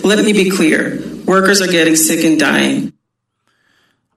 [0.05, 2.93] Let me be clear workers are getting sick and dying.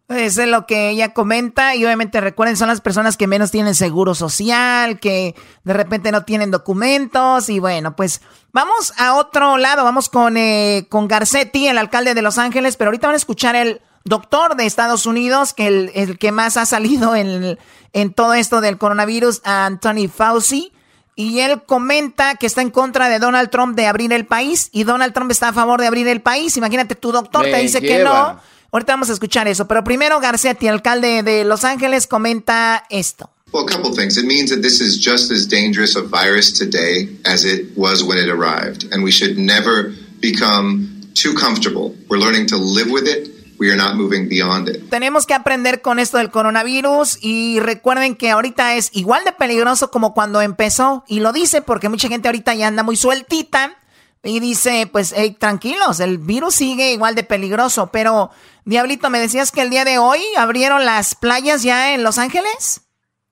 [0.10, 3.76] Eso es lo que ella comenta y obviamente recuerden son las personas que menos tienen
[3.76, 5.36] seguro social, que
[5.66, 8.22] de repente no tienen documentos y bueno, pues
[8.54, 12.88] vamos a otro lado, vamos con, eh, con Garcetti, el alcalde de Los Ángeles, pero
[12.88, 16.66] ahorita van a escuchar el doctor de Estados Unidos, que el, el que más ha
[16.66, 17.60] salido en,
[17.92, 20.72] en todo esto del coronavirus, Anthony Fauci.
[21.20, 24.84] Y él comenta que está en contra de Donald Trump de abrir el país y
[24.84, 26.56] Donald Trump está a favor de abrir el país.
[26.58, 28.34] Imagínate, tu doctor te Me dice que lleva.
[28.34, 28.42] no.
[28.72, 29.68] Ahorita vamos a escuchar eso.
[29.68, 33.32] Pero primero Garcetti, alcalde de Los Ángeles, comenta esto.
[33.52, 34.18] Well, a couple things.
[34.18, 38.20] It means that this is just as dangerous a virus today as it was when
[38.20, 38.86] it arrived.
[38.92, 41.96] And we should never become too comfortable.
[42.10, 43.30] We're learning to live with it.
[43.60, 44.90] We are not moving beyond it.
[44.90, 49.90] Tenemos que aprender con esto del coronavirus y recuerden que ahorita es igual de peligroso
[49.90, 51.04] como cuando empezó.
[51.08, 53.78] Y lo dice porque mucha gente ahorita ya anda muy sueltita
[54.24, 57.90] y dice, pues, hey, tranquilos, el virus sigue igual de peligroso.
[57.92, 58.30] Pero,
[58.66, 62.82] Diablito, ¿me decías que el día de hoy abrieron las playas ya en Los Ángeles?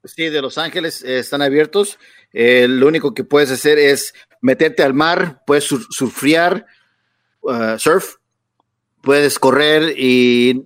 [0.04, 2.00] Sí, de Los Ángeles eh, están abiertos.
[2.32, 6.66] Eh, lo único que puedes hacer es meterte al mar, puedes sur surfear,
[7.42, 8.16] uh, surf,
[9.06, 10.66] puedes correr y,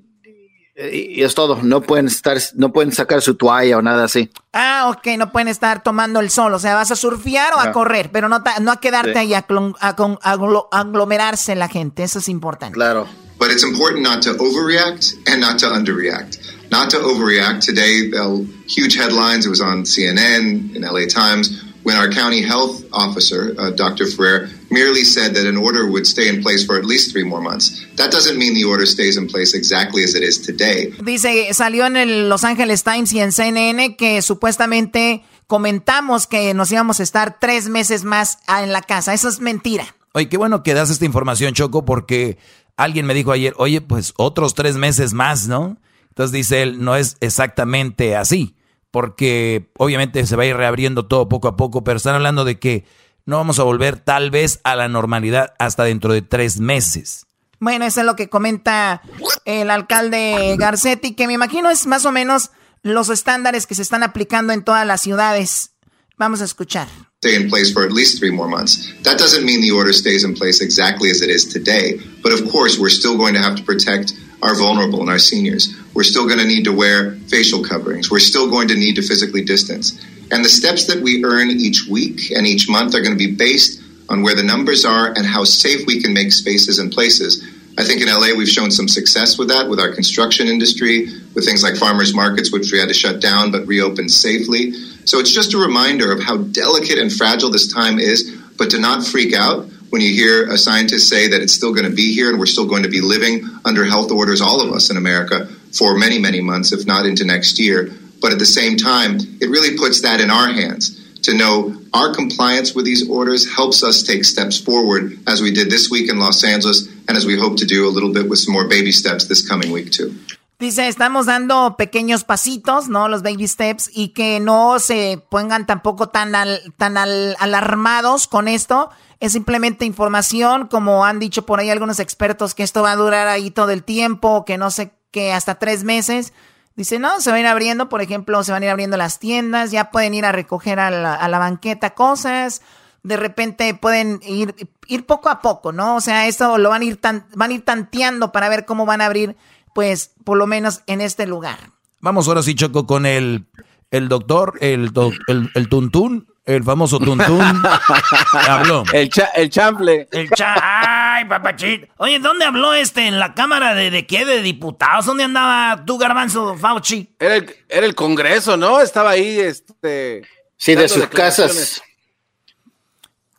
[0.75, 1.61] y, es todo.
[1.61, 4.31] No pueden estar, no pueden sacar su toalla o nada así.
[4.53, 6.55] Ah, ok, no pueden estar tomando el sol.
[6.55, 9.19] O sea, vas a surfear o a correr, pero no, no a quedarte sí.
[9.19, 12.01] ahí a, a, a, aglomerarse la gente.
[12.01, 12.73] Eso es importante.
[12.73, 13.07] Claro.
[13.37, 16.37] But it's important not to overreact and not to underreact.
[16.71, 17.65] Not to overreact.
[17.65, 19.45] Today, uh, huge headlines.
[19.45, 24.05] It was on CNN, in LA Times, when our county health officer, uh, Dr.
[24.05, 27.41] Ferrer, merely said that an order would stay in place for at least three more
[27.41, 27.85] months.
[27.95, 30.91] That doesn't mean the order stays in place exactly as it is today.
[31.03, 36.71] Dice, salió en el Los Angeles Times y en CNN que supuestamente comentamos que nos
[36.71, 39.13] íbamos a estar tres meses más en la casa.
[39.13, 39.95] Eso es mentira.
[40.13, 42.37] Oye, qué bueno que das esta información, Choco, porque
[42.77, 45.77] alguien me dijo ayer, oye, pues otros tres meses más, ¿no?
[46.09, 48.55] Entonces dice él, no es exactamente así,
[48.91, 52.59] porque obviamente se va a ir reabriendo todo poco a poco, pero están hablando de
[52.59, 52.85] que
[53.25, 57.27] no vamos a volver tal vez a la normalidad hasta dentro de tres meses.
[57.59, 59.01] Bueno, eso es lo que comenta
[59.45, 62.51] el alcalde Garcetti, que me imagino es más o menos
[62.81, 65.73] los estándares que se están aplicando en todas las ciudades.
[66.17, 66.87] Vamos a escuchar.
[67.21, 68.93] Stay in place for at least three more months.
[69.03, 72.49] That doesn't mean the order stays in place exactly as it is today, but of
[72.49, 75.75] course, we're still going to have to protect our vulnerable and our seniors.
[75.93, 78.09] We're still going to need to wear facial coverings.
[78.09, 79.99] We're still going to need to physically distance.
[80.31, 83.35] And the steps that we earn each week and each month are going to be
[83.35, 87.45] based on where the numbers are and how safe we can make spaces and places.
[87.77, 91.43] I think in LA we've shown some success with that with our construction industry, with
[91.43, 94.71] things like farmers markets, which we had to shut down but reopened safely.
[95.09, 98.79] So it's just a reminder of how delicate and fragile this time is, but to
[98.79, 102.13] not freak out when you hear a scientist say that it's still going to be
[102.13, 104.97] here and we're still going to be living under health orders, all of us in
[104.97, 107.89] America, for many, many months, if not into next year.
[108.21, 112.13] But at the same time, it really puts that in our hands to know our
[112.13, 116.19] compliance with these orders helps us take steps forward as we did this week in
[116.19, 118.91] Los Angeles and as we hope to do a little bit with some more baby
[118.91, 120.13] steps this coming week too.
[120.59, 123.07] Dice, estamos dando pequeños pasitos, ¿no?
[123.07, 128.49] Los baby steps y que no se pongan tampoco tan, al, tan al, alarmados con
[128.49, 128.89] esto.
[129.21, 133.29] Es simplemente información, como han dicho por ahí algunos expertos, que esto va a durar
[133.29, 136.33] ahí todo el tiempo, que no sé, que hasta tres meses.
[136.75, 139.17] Dice, no, se van a ir abriendo, por ejemplo, se van a ir abriendo las
[139.17, 142.61] tiendas, ya pueden ir a recoger a la, a la banqueta cosas,
[143.03, 144.55] de repente pueden ir,
[144.87, 145.95] ir poco a poco, ¿no?
[145.95, 148.85] O sea, esto lo van a ir tan, van a ir tanteando para ver cómo
[148.85, 149.37] van a abrir,
[149.79, 151.57] pues, por lo menos en este lugar.
[152.01, 153.45] Vamos ahora sí, Choco, con el,
[153.91, 157.41] el doctor, el, do, el, el tuntún, el famoso tuntún,
[158.49, 158.83] habló.
[158.91, 160.09] El, cha, el chample.
[160.11, 161.87] El cha, ay, papachito.
[161.95, 163.07] Oye, ¿dónde habló este?
[163.07, 164.25] ¿En la Cámara de, de qué?
[164.25, 165.05] ¿De diputados?
[165.05, 167.15] ¿Dónde andaba tú, Garbanzo Fauci?
[167.17, 168.81] Era el, era el Congreso, ¿no?
[168.81, 170.23] Estaba ahí, este...
[170.57, 171.81] Sí, de sus casas.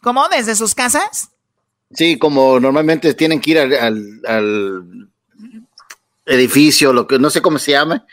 [0.00, 0.26] ¿Cómo?
[0.30, 1.32] ¿Desde sus casas?
[1.92, 5.09] Sí, como normalmente tienen que ir al, al, al
[6.30, 8.04] edificio, lo que no sé cómo se llama.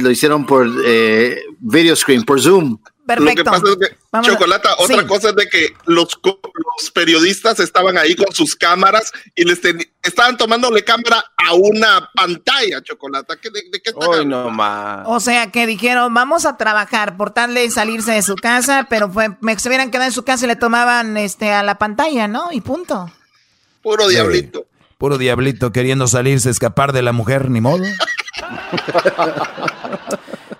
[0.00, 2.78] Lo hicieron por eh, video screen, por Zoom.
[3.04, 3.30] Perfecto.
[3.30, 3.96] Lo que pasa es que.
[4.22, 5.06] Chocolata, otra Sí.
[5.06, 6.18] cosa es de que los,
[6.94, 12.80] periodistas estaban ahí con sus cámaras y les ten- estaban tomándole cámara a una pantalla,
[12.82, 13.36] Chocolata.
[13.36, 15.04] ¿Qué- ¿De, de qué Hoy no más.
[15.06, 19.10] O sea, que dijeron, vamos a trabajar por tal de salirse de su casa, pero
[19.10, 22.26] fue, me se hubieran quedado en su casa y le tomaban este a la pantalla,
[22.28, 22.50] ¿no?
[22.52, 23.10] Y punto.
[23.82, 24.66] Puro diablito.
[24.98, 27.84] Puro diablito queriendo salirse, escapar de la mujer, ni modo.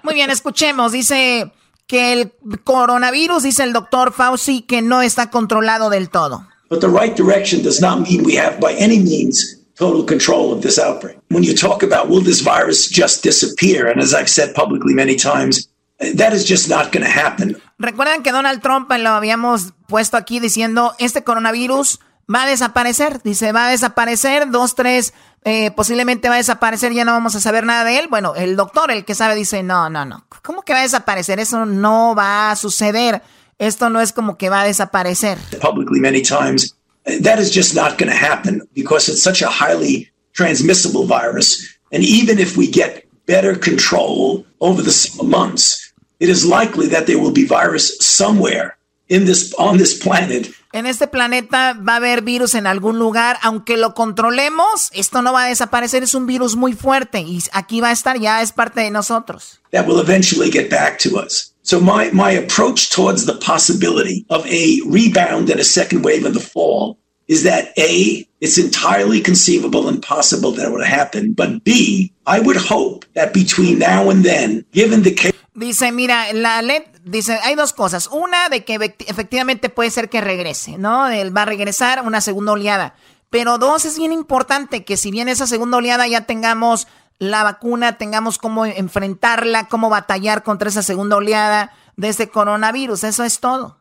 [0.02, 0.92] Muy bien, escuchemos.
[0.92, 1.52] Dice
[1.86, 2.32] que el
[2.64, 6.46] coronavirus, dice el doctor Fauci, que no está controlado del todo.
[6.70, 10.62] But the right direction does not mean we have, by any means, total control of
[10.62, 11.18] this outbreak.
[11.30, 15.14] When you talk about will this virus just disappear, and as I've said publicly many
[15.14, 17.56] times, that is just not going to happen.
[17.78, 22.00] Recuerdan que Donald Trump lo habíamos puesto aquí diciendo, este coronavirus
[22.32, 23.20] va a desaparecer.
[23.22, 25.14] Dice, va a desaparecer, dos, tres,
[25.44, 28.06] eh, posiblemente va a desaparecer, ya no vamos a saber nada de él.
[28.08, 30.26] Bueno, el doctor, el que sabe, dice, no, no, no.
[30.42, 31.38] ¿Cómo que va a desaparecer?
[31.40, 33.22] Eso no va a suceder.
[33.58, 35.38] Esto no es como que va a desaparecer.
[35.60, 36.74] Publicly many times,
[37.22, 41.78] that is just not going to happen because it's such a highly transmissible virus.
[41.92, 47.18] And even if we get better control over the months, it is likely that there
[47.18, 48.76] will be virus somewhere
[49.08, 53.38] in this on this planet En este planeta va a haber virus en algún lugar,
[53.42, 57.80] aunque lo controlemos, esto no va a desaparecer, es un virus muy fuerte y aquí
[57.80, 59.60] va a estar, ya es parte de nosotros.
[59.70, 61.54] that will eventually get back to us.
[61.62, 66.32] So my, my approach towards the possibility of a rebound and a second wave in
[66.32, 66.98] the fall
[67.28, 71.34] is that A, it's entirely conceivable and possible that it would happen.
[71.34, 76.32] But B, I would hope that between now and then, given the case Dice, mira,
[76.32, 78.08] la LED, dice, hay dos cosas.
[78.10, 81.08] Una, de que efectivamente puede ser que regrese, ¿no?
[81.08, 82.96] Él va a regresar una segunda oleada.
[83.30, 87.98] Pero dos, es bien importante que si bien esa segunda oleada ya tengamos la vacuna,
[87.98, 93.04] tengamos cómo enfrentarla, cómo batallar contra esa segunda oleada de este coronavirus.
[93.04, 93.78] Eso es todo.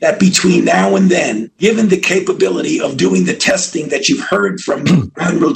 [0.00, 4.60] That between now and then, given the capability of doing the testing that you've heard
[4.60, 4.84] from
[5.18, 5.54] Admiral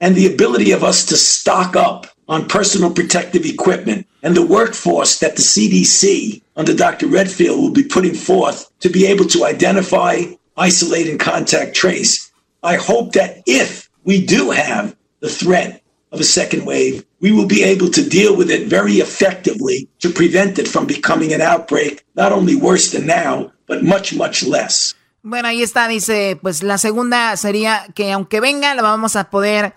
[0.00, 5.18] and the ability of us to stock up on personal protective equipment and the workforce
[5.18, 7.06] that the CDC under Dr.
[7.06, 10.22] Redfield will be putting forth to be able to identify,
[10.56, 12.32] isolate, and contact trace.
[12.62, 15.82] I hope that if we do have the threat
[16.12, 20.10] of a second wave, we will be able to deal with it very effectively to
[20.10, 24.94] prevent it from becoming an outbreak, not only worse than now, but much, much less.
[25.22, 29.74] Bueno, ahí está, dice, pues la segunda sería que aunque venga, la vamos a poder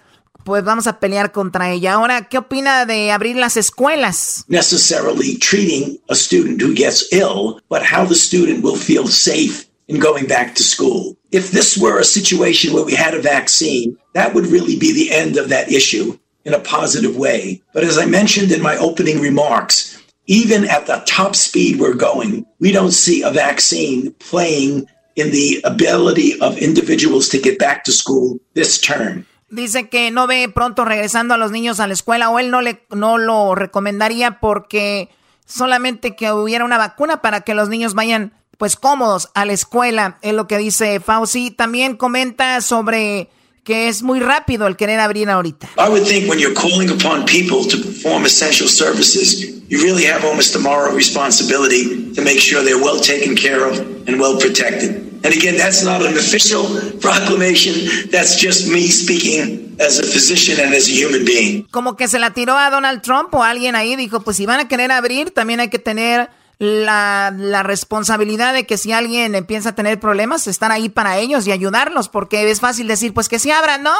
[0.48, 1.96] pues vamos a pelear contra ella.
[1.96, 4.46] Ahora, ¿qué opina de abrir las escuelas?
[4.48, 10.00] Necessarily treating a student who gets ill, but how the student will feel safe in
[10.00, 11.18] going back to school.
[11.34, 15.12] If this were a situation where we had a vaccine, that would really be the
[15.12, 17.62] end of that issue in a positive way.
[17.74, 22.46] But as I mentioned in my opening remarks, even at the top speed we're going,
[22.62, 24.88] we don't see a vaccine playing
[25.18, 29.26] in the ability of individuals to get back to school this term.
[29.50, 32.62] Dice que no ve pronto regresando a los niños a la escuela o él no,
[32.62, 35.10] le, no lo recomendaría porque
[35.46, 40.18] solamente que hubiera una vacuna para que los niños vayan pues cómodos a la escuela,
[40.22, 41.52] es lo que dice Fauci.
[41.52, 43.30] También comenta sobre
[43.68, 45.68] que es muy rápido el querer abrir ahorita.
[45.78, 50.24] I would think when you're calling upon people to perform essential services, you really have
[50.24, 53.78] almost a moral responsibility to make sure they're well taken care of
[54.08, 55.04] and well protected.
[55.26, 56.64] And again, that's not an official
[57.02, 58.10] proclamation.
[58.10, 61.68] That's just me speaking as a physician and as a human being.
[61.70, 64.62] Como que se la tiró a Donald Trump o alguien ahí dijo, pues si van
[64.62, 69.70] a querer abrir, también hay que tener la, la, responsabilidad de que si alguien empieza
[69.70, 73.40] a tener problemas, están ahí para ellos y ayudarlos, porque es fácil decir, pues que
[73.40, 73.94] se abran, ¿no?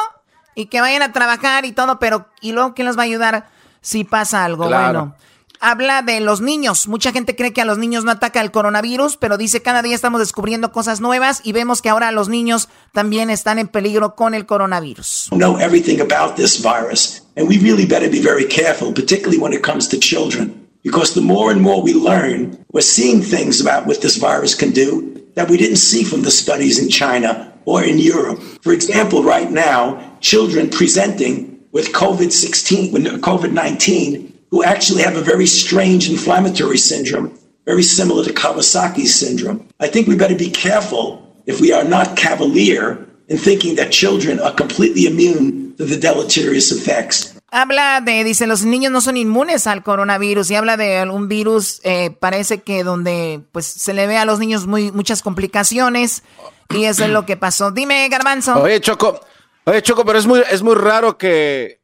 [0.54, 3.48] Y que vayan a trabajar y todo, pero ¿y luego quién los va a ayudar
[3.80, 4.64] si pasa algo?
[4.64, 5.14] Bueno,
[5.60, 6.88] habla de los niños.
[6.88, 9.94] Mucha gente cree que a los niños no ataca el coronavirus, pero dice cada día
[9.94, 14.34] estamos descubriendo cosas nuevas y vemos que ahora los niños también están en peligro con
[14.34, 15.28] el coronavirus.
[15.30, 19.62] Know everything about this virus, and we really better be very careful, particularly when it
[19.62, 20.67] comes to children.
[20.82, 24.70] Because the more and more we learn, we're seeing things about what this virus can
[24.70, 28.40] do that we didn't see from the studies in China or in Europe.
[28.62, 35.20] For example, right now, children presenting with COVID 16, COVID 19, who actually have a
[35.20, 39.68] very strange inflammatory syndrome, very similar to Kawasaki syndrome.
[39.78, 44.40] I think we better be careful if we are not cavalier in thinking that children
[44.40, 49.66] are completely immune to the deleterious effects Habla de, dice, los niños no son inmunes
[49.66, 54.18] al coronavirus y habla de algún virus, eh, parece que donde pues se le ve
[54.18, 56.24] a los niños muy, muchas complicaciones
[56.68, 57.70] y eso es lo que pasó.
[57.70, 58.60] Dime, Garbanzo.
[58.60, 59.20] Oye, Choco,
[59.64, 61.80] oye, Choco, pero es muy, es muy raro que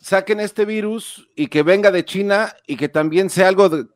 [0.00, 3.86] saquen este virus y que venga de China y que también sea algo de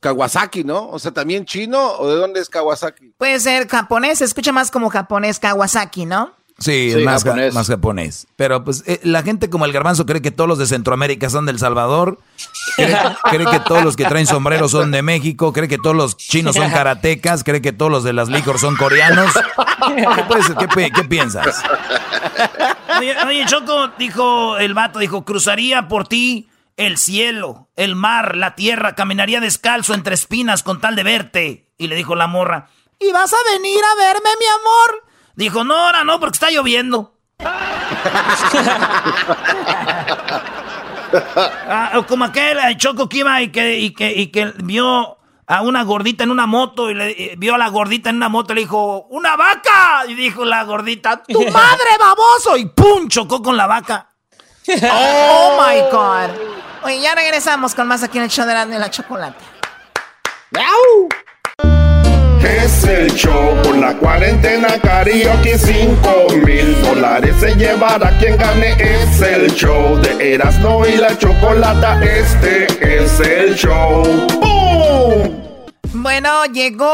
[0.00, 0.88] Kawasaki, ¿no?
[0.90, 3.14] O sea, también chino o de dónde es Kawasaki.
[3.18, 6.34] Puede ser japonés, se escucha más como japonés Kawasaki, ¿no?
[6.58, 7.54] Sí, es más japonés.
[7.54, 8.26] más japonés.
[8.34, 11.46] Pero pues eh, la gente como el garbanzo cree que todos los de Centroamérica son
[11.46, 12.18] del Salvador,
[12.76, 16.56] cree, que todos los que traen sombreros son de México, cree que todos los chinos
[16.56, 19.32] son karatecas, cree que todos los de las licor son coreanos.
[20.74, 21.62] ¿Qué, piensas?
[23.26, 28.96] Oye, Choco, dijo el vato, dijo, cruzaría por ti el cielo, el mar, la tierra,
[28.96, 31.66] caminaría descalzo entre espinas con tal de verte.
[31.78, 32.68] Y le dijo la morra,
[32.98, 35.07] ¿y vas a venir a verme, mi amor?
[35.38, 37.14] Dijo, no, ahora no, porque está lloviendo.
[41.70, 45.16] Ah, como aquel Choco que iba y que, y que, y que vio
[45.46, 48.52] a una gordita en una moto y le vio a la gordita en una moto
[48.52, 50.02] y le dijo, ¡una vaca!
[50.06, 52.58] Y dijo la gordita, ¡tu madre, baboso!
[52.58, 53.08] Y ¡pum!
[53.08, 54.06] chocó con la vaca.
[54.68, 56.30] ¡Oh, my God!
[56.82, 59.42] Oye, ya regresamos con más aquí en el show de la, de la chocolate.
[62.48, 68.72] Es el show por la cuarentena karaoke 5 mil dólares se llevará quien gane.
[68.78, 72.02] Es el show de Erasmo y la Chocolata.
[72.02, 74.02] Este es el show.
[75.92, 76.86] Bueno, llegó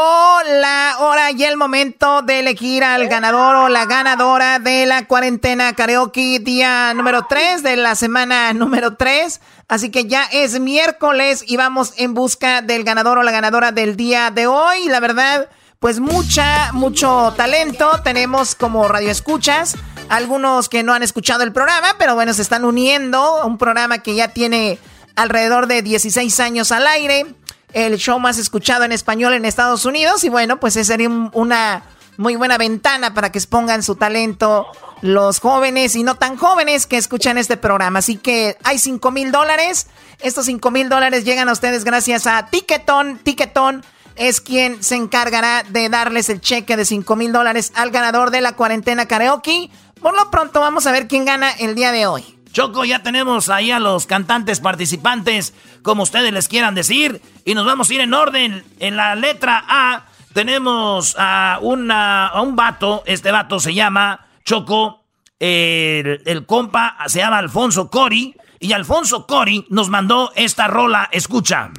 [0.61, 5.73] la hora y el momento de elegir al ganador o la ganadora de la cuarentena
[5.73, 9.39] karaoke día número 3 de la semana número 3.
[9.67, 13.95] Así que ya es miércoles y vamos en busca del ganador o la ganadora del
[13.95, 14.87] día de hoy.
[14.87, 18.01] La verdad, pues mucha, mucho talento.
[18.03, 19.75] Tenemos como radio escuchas.
[20.07, 23.99] Algunos que no han escuchado el programa, pero bueno, se están uniendo a un programa
[23.99, 24.77] que ya tiene
[25.15, 27.25] alrededor de 16 años al aire.
[27.73, 30.23] El show más escuchado en español en Estados Unidos.
[30.23, 31.83] Y bueno, pues esa sería una
[32.17, 34.67] muy buena ventana para que expongan su talento
[35.01, 37.99] los jóvenes y no tan jóvenes que escuchan este programa.
[37.99, 39.87] Así que hay 5 mil dólares.
[40.19, 43.19] Estos 5 mil dólares llegan a ustedes gracias a Ticketon.
[43.19, 43.83] Ticketon
[44.15, 48.41] es quien se encargará de darles el cheque de 5 mil dólares al ganador de
[48.41, 49.69] la cuarentena karaoke.
[50.01, 52.35] Por lo pronto vamos a ver quién gana el día de hoy.
[52.51, 57.65] Choco, ya tenemos ahí a los cantantes participantes, como ustedes les quieran decir, y nos
[57.65, 58.63] vamos a ir en orden.
[58.79, 60.05] En la letra A
[60.35, 65.05] tenemos a, una, a un vato, este vato se llama Choco,
[65.39, 71.71] el, el compa se llama Alfonso Cori, y Alfonso Cori nos mandó esta rola, escucha.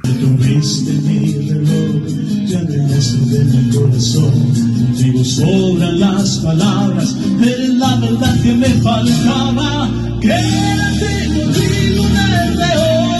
[4.95, 9.87] Digo, sobran las palabras, eres la verdad que me faltaba.
[10.19, 13.16] Quédate conmigo desde hoy.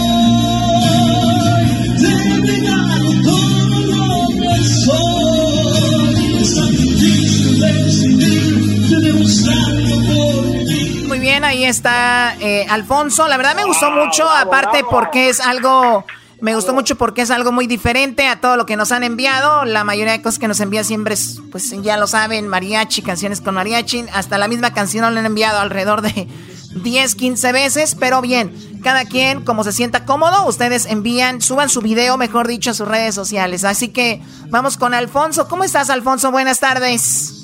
[11.06, 13.26] Muy bien, ahí está eh, Alfonso.
[13.28, 16.04] La verdad me gustó mucho, aparte porque es algo
[16.40, 19.64] me gustó mucho porque es algo muy diferente a todo lo que nos han enviado.
[19.64, 23.40] La mayoría de cosas que nos envía siempre es, pues ya lo saben, mariachi, canciones
[23.40, 24.04] con mariachi.
[24.12, 26.28] Hasta la misma canción la han enviado alrededor de
[26.76, 27.96] 10, 15 veces.
[27.96, 32.70] Pero bien, cada quien como se sienta cómodo, ustedes envían, suban su video, mejor dicho,
[32.70, 33.64] a sus redes sociales.
[33.64, 35.48] Así que vamos con Alfonso.
[35.48, 36.30] ¿Cómo estás, Alfonso?
[36.30, 37.37] Buenas tardes.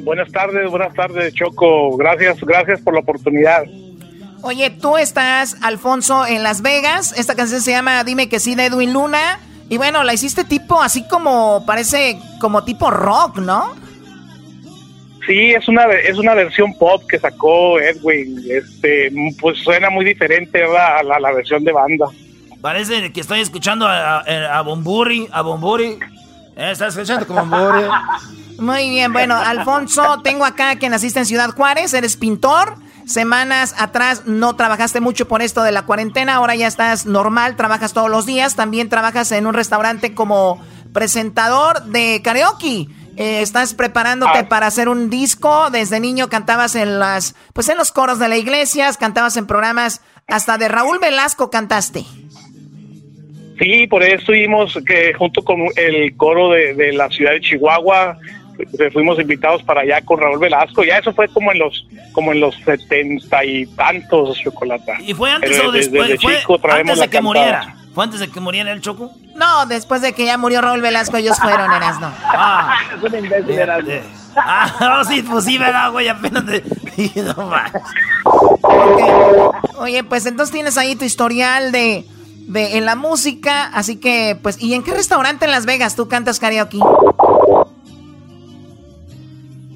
[0.00, 1.96] Buenas tardes, buenas tardes, Choco.
[1.96, 3.64] Gracias, gracias por la oportunidad.
[4.42, 7.16] Oye, tú estás, Alfonso, en Las Vegas.
[7.16, 9.38] Esta canción se llama Dime que sí de Edwin Luna.
[9.68, 13.74] Y bueno, la hiciste tipo así como, parece como tipo rock, ¿no?
[15.26, 18.42] Sí, es una es una versión pop que sacó Edwin.
[18.50, 22.06] Este, pues suena muy diferente a la, versión de banda.
[22.60, 25.98] Parece que estoy escuchando a, a, a Bomburi, a Bomburi.
[26.56, 27.84] Eh, ¿Estás escuchando como Bomburi?
[28.58, 32.76] Muy bien, bueno, Alfonso, tengo acá que naciste en Ciudad Juárez, eres pintor.
[33.06, 37.92] Semanas atrás no trabajaste mucho por esto de la cuarentena, ahora ya estás normal, trabajas
[37.92, 40.60] todos los días, también trabajas en un restaurante como
[40.92, 42.86] presentador de karaoke.
[43.16, 44.48] Eh, estás preparándote ah.
[44.48, 45.70] para hacer un disco.
[45.70, 50.00] Desde niño cantabas en las, pues en los coros de la iglesia, cantabas en programas,
[50.28, 52.04] hasta de Raúl Velasco cantaste.
[53.58, 58.18] Sí, por eso estuvimos que junto con el coro de, de la ciudad de Chihuahua
[58.92, 60.84] fuimos invitados para allá con Raúl Velasco.
[60.84, 64.94] Ya eso fue como en los como en los setenta y tantos, Chocolata.
[65.00, 66.20] ¿Y fue antes o después?
[66.20, 67.76] fue antes de que muriera.
[67.94, 69.10] ¿Fue antes de que muriera el Choco?
[69.34, 72.10] No, después de que ya murió Raúl Velasco, ellos fueron, eras no.
[72.24, 73.60] Ah, es un imbécil,
[74.34, 76.08] Ah, no, sí, pues sí, ¿verdad, güey?
[76.08, 76.62] Apenas te...
[77.22, 77.70] no más.
[79.76, 82.06] Oye, pues entonces tienes ahí tu historial de,
[82.46, 86.08] de en la música, así que, pues, ¿y en qué restaurante en Las Vegas tú
[86.08, 86.78] cantas karaoke?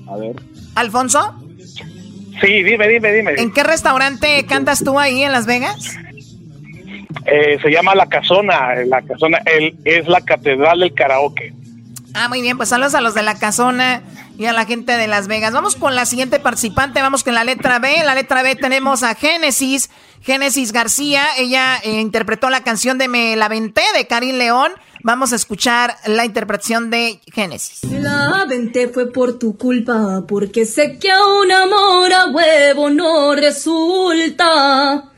[0.08, 0.36] A ver.
[0.74, 1.34] ¿Alfonso?
[2.40, 3.34] Sí, dime, dime, dime.
[3.38, 5.96] ¿En qué restaurante cantas tú ahí en Las Vegas?
[7.24, 8.74] Eh, se llama La Casona.
[8.86, 11.52] La Casona el, es la catedral del karaoke.
[12.14, 14.02] Ah, muy bien, pues saludos a los de La Casona
[14.38, 15.52] y a la gente de Las Vegas.
[15.52, 17.98] Vamos con la siguiente participante, vamos con la letra B.
[17.98, 19.90] En la letra B tenemos a Génesis,
[20.22, 21.24] Génesis García.
[21.38, 24.72] Ella eh, interpretó la canción de Me la Venté de Karim León.
[25.02, 27.84] Vamos a escuchar la interpretación de Génesis.
[27.90, 33.34] La aventé fue por tu culpa, porque sé que a un amor a huevo no
[33.34, 35.12] resulta.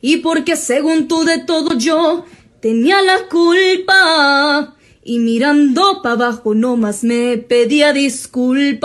[0.00, 2.24] Y porque según tú de todo yo
[2.60, 4.74] tenía la culpa.
[5.02, 8.84] Y mirando para abajo nomás me pedía disculpas.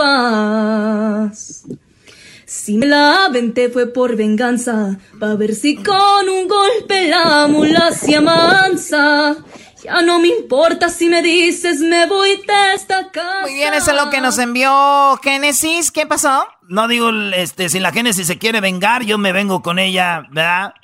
[2.44, 7.92] Si me la aventé fue por venganza, pa' ver si con un golpe la mula
[7.92, 9.36] se amansa.
[9.90, 13.40] Ya no me importa si me dices me voy de esta casa.
[13.42, 15.90] Muy bien, eso es lo que nos envió Génesis.
[15.90, 16.46] ¿Qué pasó?
[16.68, 20.74] No digo, este, si la Génesis se quiere vengar, yo me vengo con ella, ¿verdad?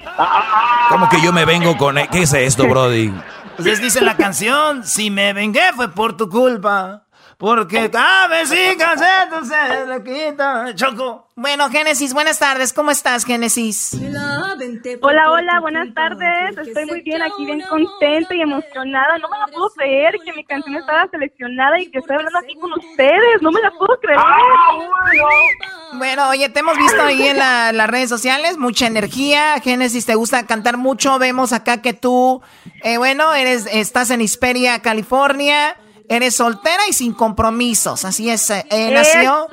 [0.89, 2.09] ¿Cómo que yo me vengo con ella?
[2.11, 3.13] ¿Qué es esto, Brody?
[3.59, 7.06] Ustedes dice la canción, si me vengué fue por tu culpa.
[7.39, 10.75] Porque cada vez se le quita.
[10.75, 11.29] Choco.
[11.37, 12.73] Bueno, Génesis, buenas tardes.
[12.73, 13.95] ¿Cómo estás, Génesis?
[15.03, 16.57] Hola, hola, buenas tardes.
[16.57, 19.19] Estoy muy bien, aquí bien contenta y emocionada.
[19.19, 22.55] No me la puedo creer que mi canción estaba seleccionada y que estoy hablando aquí
[22.55, 23.43] con ustedes.
[23.43, 24.19] No me la puedo creer.
[25.93, 29.61] Bueno, oye, te hemos visto ahí en las redes sociales, mucha energía.
[29.61, 31.19] Génesis, te gusta cantar mucho.
[31.19, 32.41] Vemos acá que tú,
[32.83, 35.77] eh, bueno, eres, estás en Hisperia, California.
[36.09, 38.49] Eres soltera y sin compromisos, así es.
[38.51, 39.49] Eh, eh, nació.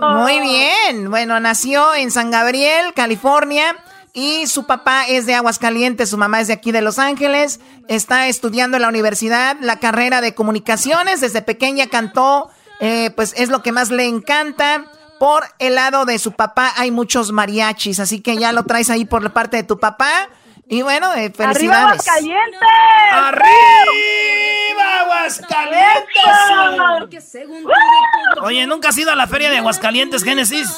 [0.00, 1.10] Muy bien.
[1.10, 3.76] Bueno, nació en San Gabriel, California.
[4.14, 8.26] y su papá es de Aguascalientes, su mamá es de aquí de Los Ángeles, está
[8.26, 13.62] estudiando en la universidad la carrera de comunicaciones, desde pequeña cantó, eh, pues es lo
[13.62, 14.86] que más le encanta.
[15.20, 19.04] Por el lado de su papá hay muchos mariachis, así que ya lo traes ahí
[19.04, 20.10] por la parte de tu papá.
[20.68, 21.56] Y bueno, eh, felicidades.
[21.56, 22.60] ¡Arriba Aguascalientes!
[23.12, 23.48] ¡Arriba
[24.80, 27.24] Aguascalientes!
[28.42, 30.68] Oye, ¿nunca has ido a la feria de Aguascalientes, Génesis?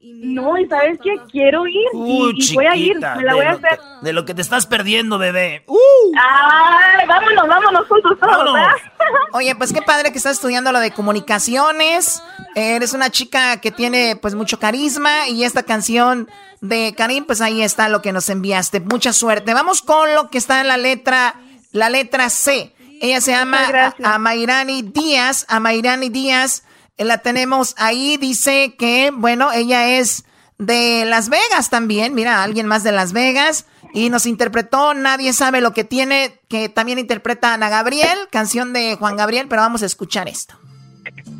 [0.00, 1.16] No, ¿y sabes qué?
[1.30, 3.80] Quiero ir y, voy a ir, me la voy a hacer.
[4.02, 5.64] de lo que te estás perdiendo, bebé.
[5.66, 5.76] ¡Uh!
[6.16, 8.56] ¡Ay, vámonos, vámonos juntos todos!
[9.32, 12.22] Oye, pues qué padre que estás estudiando lo de comunicaciones.
[12.54, 16.28] Eres una chica que tiene pues mucho carisma y esta canción
[16.60, 18.80] de Karim, pues ahí está lo que nos enviaste.
[18.80, 19.54] Mucha suerte.
[19.54, 21.34] Vamos con lo que está en la letra,
[21.72, 22.74] la letra C.
[23.00, 25.46] Ella se llama Amairani Díaz.
[25.48, 26.64] Amairani Díaz,
[26.96, 28.16] eh, la tenemos ahí.
[28.16, 30.24] Dice que, bueno, ella es
[30.58, 32.14] de Las Vegas también.
[32.14, 33.66] Mira, alguien más de Las Vegas.
[33.94, 38.96] Y nos interpretó Nadie sabe lo que tiene, que también interpreta Ana Gabriel, canción de
[38.96, 40.58] Juan Gabriel, pero vamos a escuchar esto.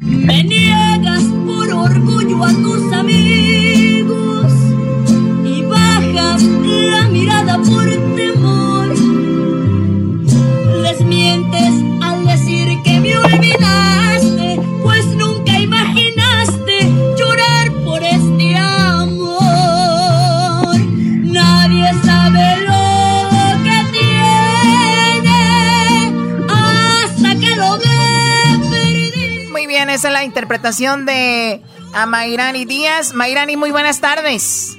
[0.01, 3.58] Me niegas por orgullo a tus amigos
[29.99, 31.61] esa es la interpretación de
[31.93, 33.15] a Mayrani Díaz.
[33.15, 34.77] Mayrani, muy buenas tardes.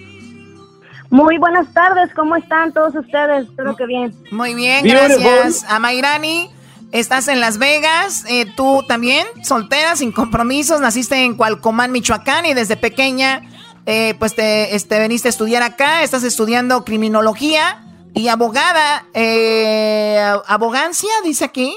[1.09, 3.49] Muy buenas tardes, ¿cómo están todos ustedes?
[3.49, 4.15] Espero que bien.
[4.31, 5.65] Muy bien, gracias.
[5.67, 6.49] A Mayrani,
[6.93, 12.53] estás en Las Vegas, eh, tú también, soltera, sin compromisos, naciste en Cualcomán, Michoacán y
[12.53, 13.41] desde pequeña
[13.85, 17.83] eh, pues te este, veniste a estudiar acá, estás estudiando criminología
[18.13, 20.17] y abogada, eh,
[20.47, 21.75] abogancia, dice aquí.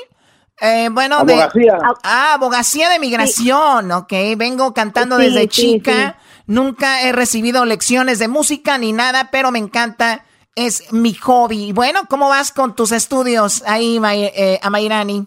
[0.65, 1.73] Eh, bueno, abogacía.
[1.73, 1.81] de...
[2.05, 4.13] Ah, abogacía de migración, ok.
[4.37, 6.17] Vengo cantando desde chica.
[6.47, 10.25] Nunca he recibido lecciones de música ni nada, pero me encanta.
[10.55, 11.73] Es mi hobby.
[11.73, 15.27] Bueno, ¿cómo vas con tus estudios ahí, eh, Amairani?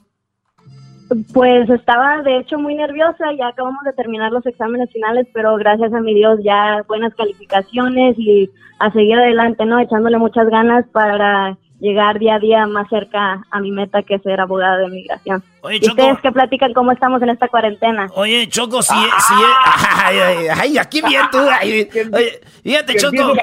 [1.33, 5.93] Pues estaba de hecho muy nerviosa, ya acabamos de terminar los exámenes finales, pero gracias
[5.93, 8.49] a mi Dios ya buenas calificaciones y
[8.79, 9.79] a seguir adelante, ¿no?
[9.79, 14.39] Echándole muchas ganas para llegar día a día más cerca a mi meta que ser
[14.39, 15.43] abogada de migración.
[15.61, 18.07] Oye, Choco, ¿Ustedes qué platican cómo estamos en esta cuarentena?
[18.15, 19.33] Oye, Choco, si, si
[20.03, 21.39] ay, ay, aquí bien tú.
[22.63, 23.33] fíjate, Choco,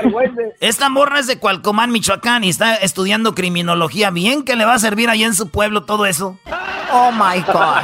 [0.60, 4.10] esta morra es de Cualcomán, Michoacán, y está estudiando criminología.
[4.10, 6.38] Bien que le va a servir allá en su pueblo todo eso.
[6.92, 7.82] Oh, my God.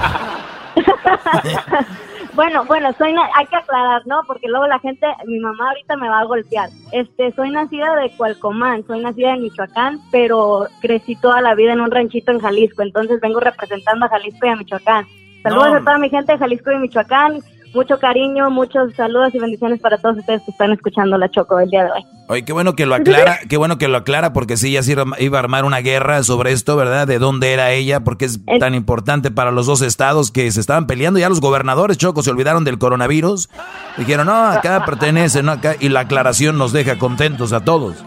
[2.39, 4.23] Bueno, bueno, soy hay que aclarar, ¿no?
[4.25, 6.69] Porque luego la gente, mi mamá ahorita me va a golpear.
[6.93, 11.81] Este, soy nacida de Cualcomán, soy nacida en Michoacán, pero crecí toda la vida en
[11.81, 15.05] un ranchito en Jalisco, entonces vengo representando a Jalisco y a Michoacán.
[15.43, 17.41] Saludos a toda mi gente de Jalisco y Michoacán
[17.79, 21.71] mucho cariño, muchos saludos y bendiciones para todos ustedes que están escuchando la Choco el
[21.71, 22.05] día de hoy.
[22.27, 24.81] Oye, qué bueno que lo aclara, qué bueno que lo aclara, porque sí, ya
[25.21, 27.07] iba a armar una guerra sobre esto, ¿verdad?
[27.07, 30.89] De dónde era ella, porque es, tan importante para los dos estados que se estaban
[30.89, 31.21] peleando.
[31.21, 33.49] Ya los gobernadores, Choco, se olvidaron del coronavirus.
[33.97, 35.77] Dijeron, no, acá pertenece, no acá.
[35.79, 38.05] Y la aclaración nos deja contentos a todos.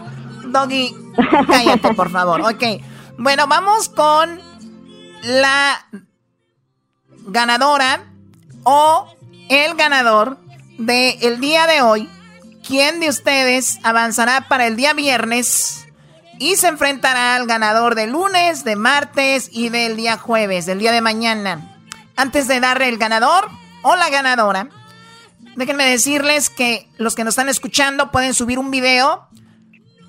[0.48, 0.94] Doggy,
[1.46, 2.42] cállate, por favor.
[2.42, 2.62] Ok.
[3.16, 4.38] Bueno, vamos con
[5.22, 5.86] la
[7.26, 8.04] ganadora
[8.64, 9.06] o
[9.48, 10.38] el ganador
[10.78, 12.08] del el día de hoy.
[12.66, 15.86] ¿Quién de ustedes avanzará para el día viernes
[16.38, 20.92] y se enfrentará al ganador del lunes, de martes y del día jueves, del día
[20.92, 21.80] de mañana?
[22.14, 23.48] Antes de darle el ganador
[23.82, 24.68] o la ganadora,
[25.56, 29.28] déjenme decirles que los que nos están escuchando pueden subir un video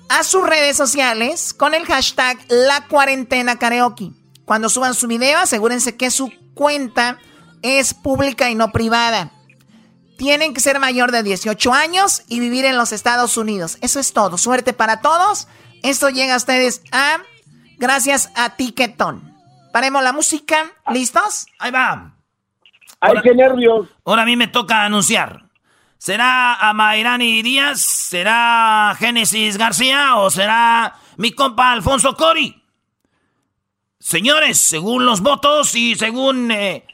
[0.08, 4.10] a sus redes sociales con el hashtag La Cuarentena Karaoke.
[4.44, 7.18] Cuando suban su video, asegúrense que su cuenta
[7.64, 9.30] es pública y no privada.
[10.18, 13.78] Tienen que ser mayor de 18 años y vivir en los Estados Unidos.
[13.80, 14.36] Eso es todo.
[14.38, 15.48] Suerte para todos.
[15.82, 17.20] Esto llega a ustedes a
[17.78, 19.34] gracias a Tiquetón.
[19.72, 20.70] Paremos la música.
[20.92, 21.46] ¿Listos?
[21.58, 22.14] Ahí va.
[23.00, 23.88] Ay, qué nervios.
[24.04, 25.44] Ahora a mí me toca anunciar.
[25.96, 27.80] ¿Será Amairani Díaz?
[27.80, 30.16] ¿Será Génesis García?
[30.16, 32.62] ¿O será mi compa Alfonso Cori?
[33.98, 36.84] Señores, según los votos y según eh,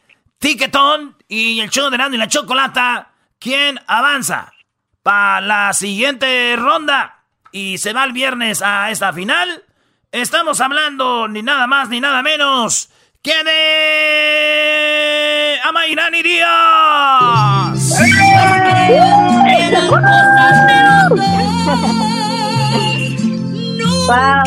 [0.41, 4.55] Tiquetón y el show de Nando y la Chocolata, ¿quién avanza
[5.03, 9.65] para la siguiente ronda y se va el viernes a esta final?
[10.11, 12.89] Estamos hablando ni nada más ni nada menos
[13.23, 14.41] que de
[15.63, 16.49] Amairani Díaz.
[23.77, 24.43] Nunca.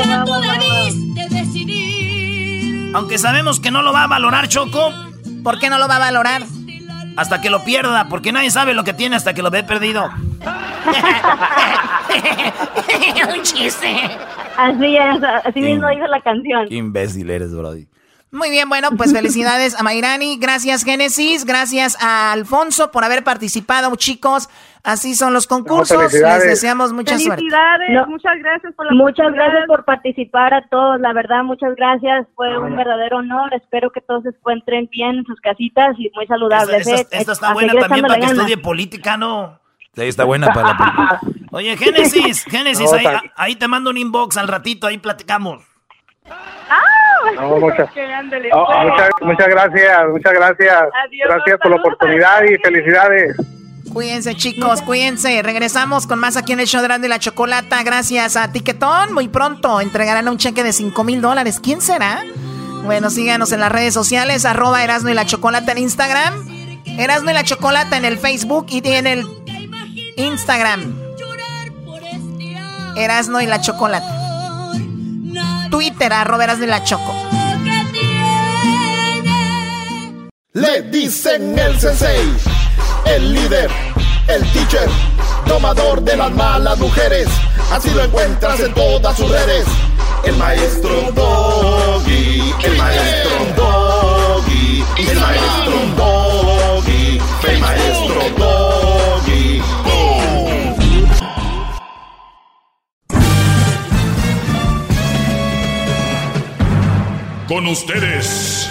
[2.96, 5.03] Aunque sabemos que no lo va a valorar Choco.
[5.44, 6.44] ¿Por qué no lo va a valorar?
[7.16, 10.06] Hasta que lo pierda, porque nadie sabe lo que tiene hasta que lo ve perdido.
[13.36, 13.96] Un chiste.
[14.58, 16.68] Así es, así mismo dice la canción.
[16.70, 17.88] Qué imbécil eres, Brody.
[18.32, 23.96] Muy bien, bueno, pues felicidades a Mayrani, gracias Génesis, gracias a Alfonso por haber participado,
[23.96, 24.50] chicos.
[24.84, 26.12] Así son los concursos.
[26.12, 27.42] Les deseamos mucha suerte.
[27.42, 32.28] Felicidades, muchas gracias por la Muchas gracias por participar a todos, la verdad, muchas gracias.
[32.36, 33.54] Fue un verdadero honor.
[33.54, 36.86] Espero que todos se encuentren bien en sus casitas y muy saludables.
[36.86, 37.22] Esta, ¿eh?
[37.22, 39.58] está buena también para que estudie política, ¿no?
[39.96, 41.20] Sí, está buena para la política.
[41.52, 43.06] Oye, Génesis, Génesis, ahí,
[43.38, 45.64] ahí te mando un inbox al ratito, ahí platicamos.
[47.36, 47.90] No, muchas,
[48.52, 50.84] oh, muchas, muchas gracias, muchas gracias.
[51.26, 53.38] gracias por la oportunidad y felicidades.
[53.94, 55.42] Cuídense, chicos, cuídense.
[55.44, 57.84] Regresamos con más aquí en el show de y la Chocolata.
[57.84, 59.14] Gracias a Tiquetón.
[59.14, 61.60] Muy pronto entregarán un cheque de 5 mil dólares.
[61.62, 62.24] ¿Quién será?
[62.84, 66.34] Bueno, síganos en las redes sociales, arroba Erasno y la Chocolata en Instagram,
[66.98, 69.28] Erasno y la Chocolata en el Facebook y en el
[70.18, 71.00] Instagram.
[72.98, 74.24] Erasno y la Chocolata.
[75.70, 77.14] Twitter, arroba de la Choco.
[80.54, 82.32] Le dicen el sensei,
[83.06, 83.70] el líder,
[84.28, 84.90] el teacher,
[85.46, 87.28] tomador de las malas mujeres.
[87.72, 89.66] Así lo encuentras en todas sus redes.
[90.24, 99.62] El maestro Doggy, el maestro Doggy, el maestro Doggy, el maestro Doggy.
[107.48, 108.70] Con ustedes.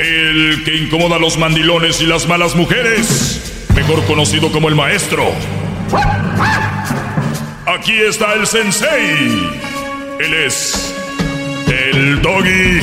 [0.00, 3.68] El que incomoda a los mandilones y las malas mujeres.
[3.74, 5.30] Mejor conocido como el maestro.
[7.66, 9.50] Aquí está el sensei.
[10.18, 10.94] Él es
[11.66, 12.80] el doggy.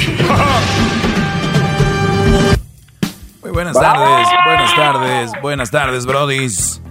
[3.42, 6.82] Muy buenas tardes, buenas tardes, buenas tardes, brodis.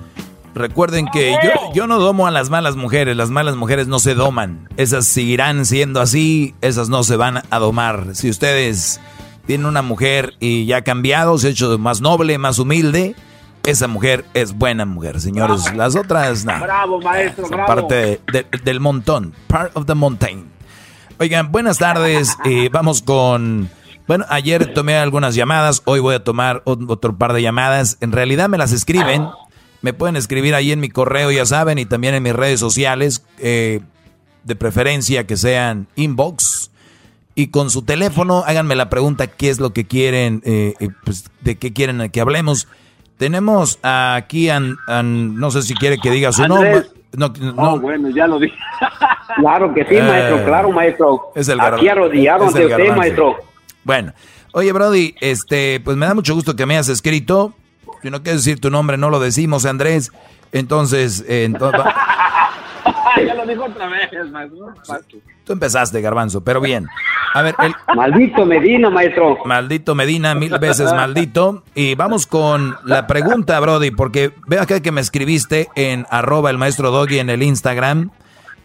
[0.56, 4.14] Recuerden que yo, yo no domo a las malas mujeres, las malas mujeres no se
[4.14, 4.68] doman.
[4.76, 8.08] Esas seguirán siendo así, esas no se van a domar.
[8.14, 9.00] Si ustedes
[9.46, 13.14] tienen una mujer y ya ha cambiado, se ha hecho más noble, más humilde,
[13.64, 15.74] esa mujer es buena mujer, señores.
[15.74, 16.60] Las otras, nada.
[16.60, 17.66] Bravo, maestro, bravo.
[17.66, 18.20] Parte
[18.64, 20.46] del montón, part of the mountain.
[21.18, 22.36] Oigan, buenas tardes.
[22.44, 23.70] Eh, vamos con...
[24.06, 27.96] Bueno, ayer tomé algunas llamadas, hoy voy a tomar otro par de llamadas.
[28.00, 29.26] En realidad me las escriben
[29.86, 33.24] me pueden escribir ahí en mi correo, ya saben, y también en mis redes sociales,
[33.38, 33.82] eh,
[34.42, 36.72] de preferencia que sean inbox.
[37.38, 40.72] Y con su teléfono, háganme la pregunta qué es lo que quieren, eh,
[41.04, 42.66] pues, de qué quieren que hablemos.
[43.18, 46.86] Tenemos aquí, an, no sé si quiere que diga su nombre.
[47.12, 47.74] No, no.
[47.74, 48.56] Oh, bueno, ya lo dije.
[49.36, 51.32] claro que sí, maestro, eh, claro, maestro.
[51.34, 53.36] Es el Aquí arrodillado ante usted, maestro.
[53.84, 54.14] Bueno,
[54.52, 57.52] oye, Brody, este, pues me da mucho gusto que me hayas escrito.
[58.00, 60.10] Si no quieres decir tu nombre, no lo decimos, Andrés.
[60.52, 61.44] Entonces, eh,
[63.26, 64.74] ya lo dijo otra vez, maestro.
[65.44, 66.86] Tú empezaste, Garbanzo, pero bien.
[67.34, 67.72] A ver, el...
[67.94, 69.38] Maldito Medina, maestro.
[69.44, 71.62] Maldito Medina, mil veces maldito.
[71.74, 76.58] Y vamos con la pregunta, Brody, porque veo acá que me escribiste en arroba el
[76.58, 78.10] maestro Doggy en el Instagram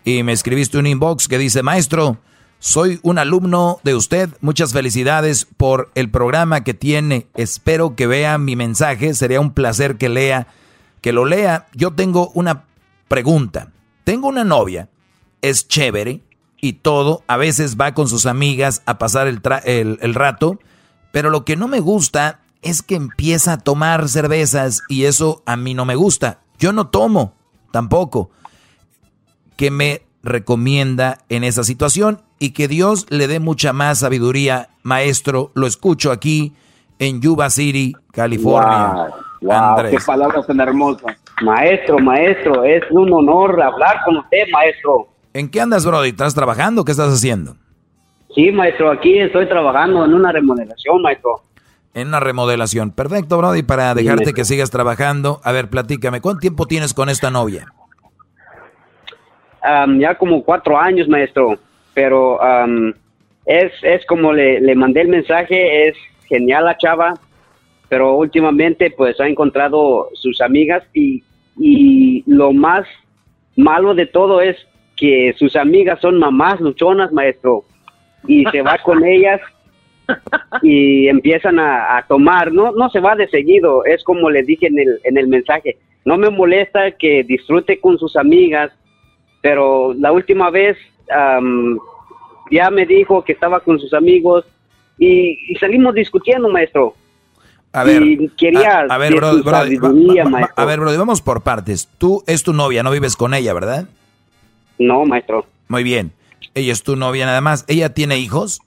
[0.03, 2.17] y me escribiste un inbox que dice, maestro,
[2.59, 4.29] soy un alumno de usted.
[4.41, 7.27] Muchas felicidades por el programa que tiene.
[7.35, 9.13] Espero que vea mi mensaje.
[9.13, 10.47] Sería un placer que lea,
[11.01, 11.67] que lo lea.
[11.73, 12.63] Yo tengo una
[13.07, 13.69] pregunta.
[14.03, 14.89] Tengo una novia,
[15.41, 16.21] es chévere
[16.59, 17.23] y todo.
[17.27, 20.59] A veces va con sus amigas a pasar el, el rato.
[21.11, 25.57] Pero lo que no me gusta es que empieza a tomar cervezas y eso a
[25.57, 26.39] mí no me gusta.
[26.57, 27.35] Yo no tomo
[27.71, 28.29] tampoco.
[29.57, 35.51] Que me recomienda en esa situación y que Dios le dé mucha más sabiduría, maestro.
[35.53, 36.53] Lo escucho aquí
[36.99, 39.09] en Yuba City, California.
[39.41, 41.17] Qué palabras tan hermosas.
[41.41, 45.07] Maestro, maestro, es un honor hablar con usted, maestro.
[45.33, 46.09] ¿En qué andas, Brody?
[46.09, 46.85] ¿Estás trabajando?
[46.85, 47.55] ¿Qué estás haciendo?
[48.35, 51.41] Sí, maestro, aquí estoy trabajando en una remodelación, maestro.
[51.93, 52.91] En una remodelación.
[52.91, 55.41] Perfecto, Brody, para dejarte que sigas trabajando.
[55.43, 57.73] A ver, platícame, ¿cuánto tiempo tienes con esta novia?
[59.99, 61.55] ya como cuatro años, maestro,
[61.93, 62.39] pero
[63.45, 65.95] es, es como le, le mandé el mensaje, es
[66.27, 67.13] genial la chava,
[67.91, 71.21] pero últimamente pues ha encontrado sus amigas y,
[71.59, 72.87] y lo más
[73.57, 74.55] malo de todo es
[74.95, 77.65] que sus amigas son mamás luchonas, maestro,
[78.25, 79.41] y se va con ellas
[80.61, 84.67] y empiezan a, a, tomar, no no se va de seguido, es como le dije
[84.67, 88.71] en el, en el mensaje, no me molesta que disfrute con sus amigas,
[89.41, 90.77] pero la última vez
[91.13, 91.77] am,
[92.49, 94.45] ya me dijo que estaba con sus amigos
[94.97, 96.95] y, y salimos discutiendo, maestro.
[97.73, 101.87] A ver, Y quería a, a ver, va- va- a ver, vamos por partes.
[101.97, 103.85] Tú es tu novia, no vives con ella, ¿verdad?
[104.77, 105.45] No, maestro.
[105.69, 106.11] Muy bien.
[106.53, 107.63] Ella es tu novia nada más.
[107.69, 108.59] ¿Ella tiene hijos?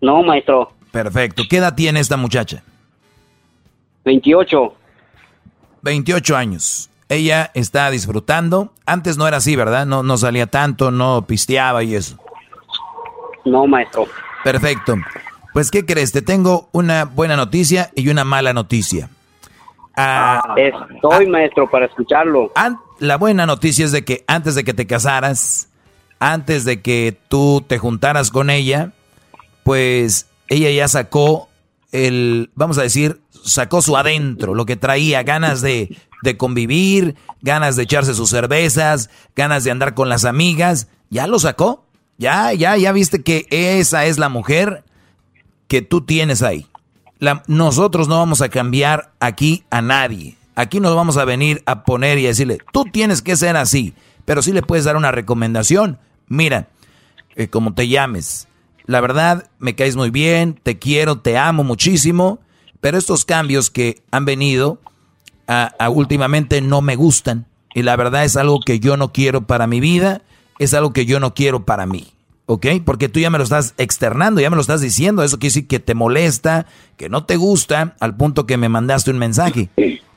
[0.00, 0.72] No, maestro.
[0.90, 1.44] Perfecto.
[1.48, 2.64] ¿Qué edad tiene esta muchacha?
[4.04, 4.74] 28.
[5.82, 6.90] 28 años.
[7.08, 8.72] Ella está disfrutando.
[8.86, 9.86] Antes no era así, ¿verdad?
[9.86, 12.16] No, no salía tanto, no pisteaba y eso.
[13.44, 14.06] No, maestro.
[14.42, 14.96] Perfecto.
[15.52, 16.12] Pues, ¿qué crees?
[16.12, 19.10] Te tengo una buena noticia y una mala noticia.
[19.96, 22.52] Ah, Estoy, maestro, para escucharlo.
[22.98, 25.68] la buena noticia es de que antes de que te casaras,
[26.18, 28.92] antes de que tú te juntaras con ella,
[29.64, 31.48] pues ella ya sacó
[31.90, 37.76] el, vamos a decir, sacó su adentro, lo que traía, ganas de, de convivir, ganas
[37.76, 41.84] de echarse sus cervezas, ganas de andar con las amigas, ya lo sacó,
[42.16, 44.84] ya, ya, ya viste que esa es la mujer
[45.72, 46.66] que tú tienes ahí.
[47.46, 50.36] Nosotros no vamos a cambiar aquí a nadie.
[50.54, 53.94] Aquí nos vamos a venir a poner y a decirle, tú tienes que ser así,
[54.26, 55.98] pero sí le puedes dar una recomendación.
[56.28, 56.68] Mira,
[57.36, 58.48] eh, como te llames,
[58.84, 62.38] la verdad me caes muy bien, te quiero, te amo muchísimo,
[62.82, 64.78] pero estos cambios que han venido
[65.46, 69.66] a últimamente no me gustan y la verdad es algo que yo no quiero para
[69.66, 70.20] mi vida,
[70.58, 72.12] es algo que yo no quiero para mí.
[72.46, 72.66] ¿Ok?
[72.84, 75.22] Porque tú ya me lo estás externando, ya me lo estás diciendo.
[75.22, 76.66] Eso quiere decir que te molesta,
[76.96, 79.70] que no te gusta, al punto que me mandaste un mensaje.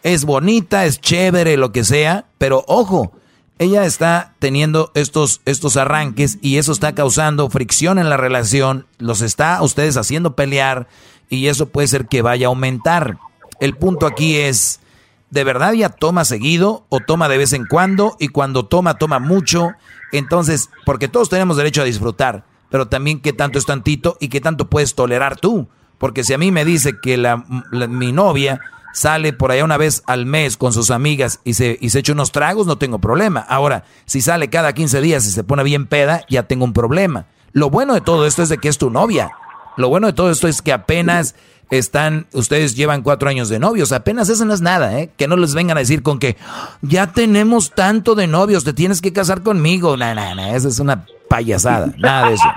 [0.03, 3.13] Es bonita, es chévere, lo que sea, pero ojo,
[3.57, 9.21] ella está teniendo estos, estos arranques y eso está causando fricción en la relación, los
[9.21, 10.87] está a ustedes haciendo pelear
[11.29, 13.17] y eso puede ser que vaya a aumentar.
[13.59, 14.81] El punto aquí es,
[15.29, 18.17] ¿de verdad ya toma seguido o toma de vez en cuando?
[18.19, 19.71] Y cuando toma, toma mucho.
[20.11, 24.41] Entonces, porque todos tenemos derecho a disfrutar, pero también qué tanto es tantito y qué
[24.41, 25.67] tanto puedes tolerar tú.
[25.97, 27.37] Porque si a mí me dice que la,
[27.71, 28.59] mi novia
[28.93, 32.13] sale por allá una vez al mes con sus amigas y se, y se echa
[32.13, 33.41] unos tragos, no tengo problema.
[33.41, 37.27] Ahora, si sale cada 15 días y se pone bien peda, ya tengo un problema.
[37.51, 39.31] Lo bueno de todo esto es de que es tu novia.
[39.77, 41.35] Lo bueno de todo esto es que apenas
[41.69, 45.09] están, ustedes llevan cuatro años de novios, apenas eso no es nada, ¿eh?
[45.17, 46.35] Que no les vengan a decir con que
[46.81, 49.97] ya tenemos tanto de novios, te tienes que casar conmigo.
[49.97, 52.47] No, no, no, eso es una payasada, nada de eso.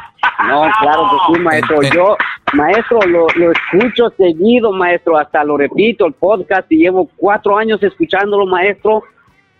[0.46, 1.82] No, claro que sí, maestro.
[1.82, 2.16] En- Yo,
[2.54, 5.16] maestro, lo, lo escucho seguido, maestro.
[5.18, 9.02] Hasta lo repito, el podcast, y llevo cuatro años escuchándolo, maestro.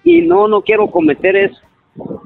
[0.05, 1.53] Y no, no quiero cometer es,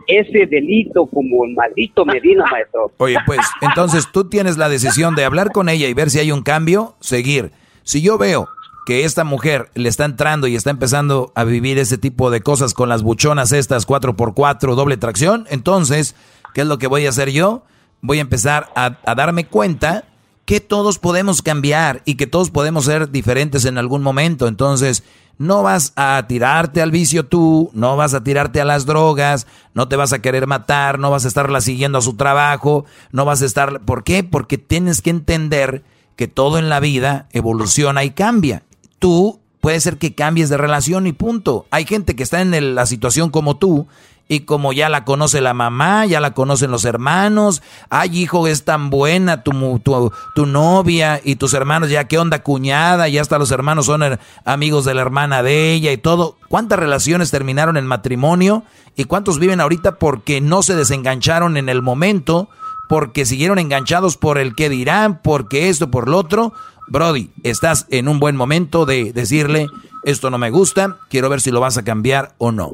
[0.07, 2.93] ese delito como el maldito Medina, maestro.
[2.99, 6.33] Oye, pues entonces tú tienes la decisión de hablar con ella y ver si hay
[6.33, 7.53] un cambio, seguir.
[7.83, 8.49] Si yo veo
[8.85, 12.75] que esta mujer le está entrando y está empezando a vivir ese tipo de cosas
[12.75, 16.17] con las buchonas estas 4x4, doble tracción, entonces,
[16.55, 17.65] ¿qué es lo que voy a hacer yo?
[18.01, 20.05] Voy a empezar a, a darme cuenta
[20.45, 24.49] que todos podemos cambiar y que todos podemos ser diferentes en algún momento.
[24.49, 25.05] Entonces,
[25.39, 29.89] no vas a tirarte al vicio tú, no vas a tirarte a las drogas, no
[29.89, 33.43] te vas a querer matar, no vas a estarla siguiendo a su trabajo, no vas
[33.43, 33.81] a estar...
[33.81, 34.25] ¿Por qué?
[34.25, 35.83] Porque tienes que entender
[36.17, 38.63] que todo en la vida evoluciona y cambia.
[38.99, 41.67] Tú puede ser que cambies de relación y punto.
[41.71, 43.87] Hay gente que está en la situación como tú
[44.33, 47.61] y como ya la conoce la mamá, ya la conocen los hermanos,
[47.91, 52.43] ay hijo, es tan buena tu, tu, tu novia y tus hermanos, ya qué onda
[52.43, 56.39] cuñada, ya hasta los hermanos son amigos de la hermana de ella y todo.
[56.49, 58.65] ¿Cuántas relaciones terminaron en matrimonio
[58.97, 62.49] y cuántos viven ahorita porque no se desengancharon en el momento?
[62.89, 66.53] porque siguieron enganchados por el que dirán, porque esto, por lo otro.
[66.93, 69.67] Brody, estás en un buen momento de decirle,
[70.05, 72.71] esto no me gusta, quiero ver si lo vas a cambiar o no.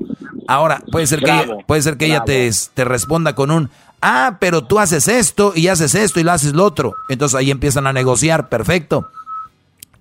[0.48, 3.70] Ahora, puede ser que, ella, puede ser que ella te, te responda con un,
[4.02, 6.96] ah, pero tú haces esto y haces esto y lo haces lo otro.
[7.08, 9.08] Entonces ahí empiezan a negociar, perfecto.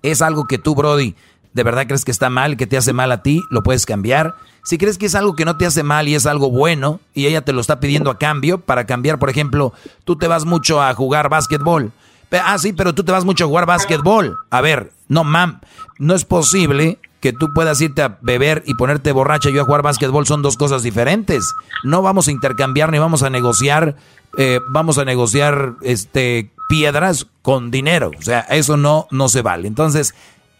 [0.02, 1.14] Es algo que tú, Brody,
[1.52, 4.34] de verdad crees que está mal, que te hace mal a ti, lo puedes cambiar.
[4.64, 7.26] Si crees que es algo que no te hace mal y es algo bueno y
[7.26, 9.72] ella te lo está pidiendo a cambio para cambiar, por ejemplo,
[10.02, 11.92] tú te vas mucho a jugar básquetbol.
[12.30, 14.38] Ah, sí, pero tú te vas mucho a jugar básquetbol.
[14.50, 15.60] A ver, no, mam,
[15.98, 19.64] no es posible que tú puedas irte a beber y ponerte borracha y yo a
[19.64, 21.54] jugar básquetbol son dos cosas diferentes.
[21.82, 23.96] No vamos a intercambiar ni vamos a negociar,
[24.36, 28.12] eh, vamos a negociar este piedras con dinero.
[28.16, 29.66] O sea, eso no, no se vale.
[29.66, 30.14] Entonces,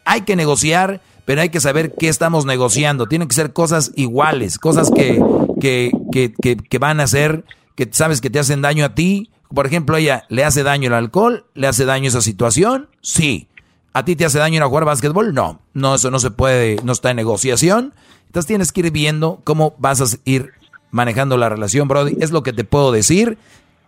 [0.04, 3.06] hay que negociar, pero hay que saber qué estamos negociando.
[3.06, 5.22] Tienen que ser cosas iguales, cosas que,
[5.60, 7.44] que, que, que, que van a ser,
[7.76, 9.30] que sabes que te hacen daño a ti.
[9.54, 13.48] Por ejemplo, ella le hace daño el alcohol, le hace daño esa situación, sí.
[13.94, 15.34] ¿A ti te hace daño ir a jugar básquetbol?
[15.34, 17.94] No, no, eso no se puede, no está en negociación.
[18.26, 20.52] Entonces tienes que ir viendo cómo vas a ir
[20.90, 22.16] manejando la relación, Brody.
[22.20, 23.38] Es lo que te puedo decir.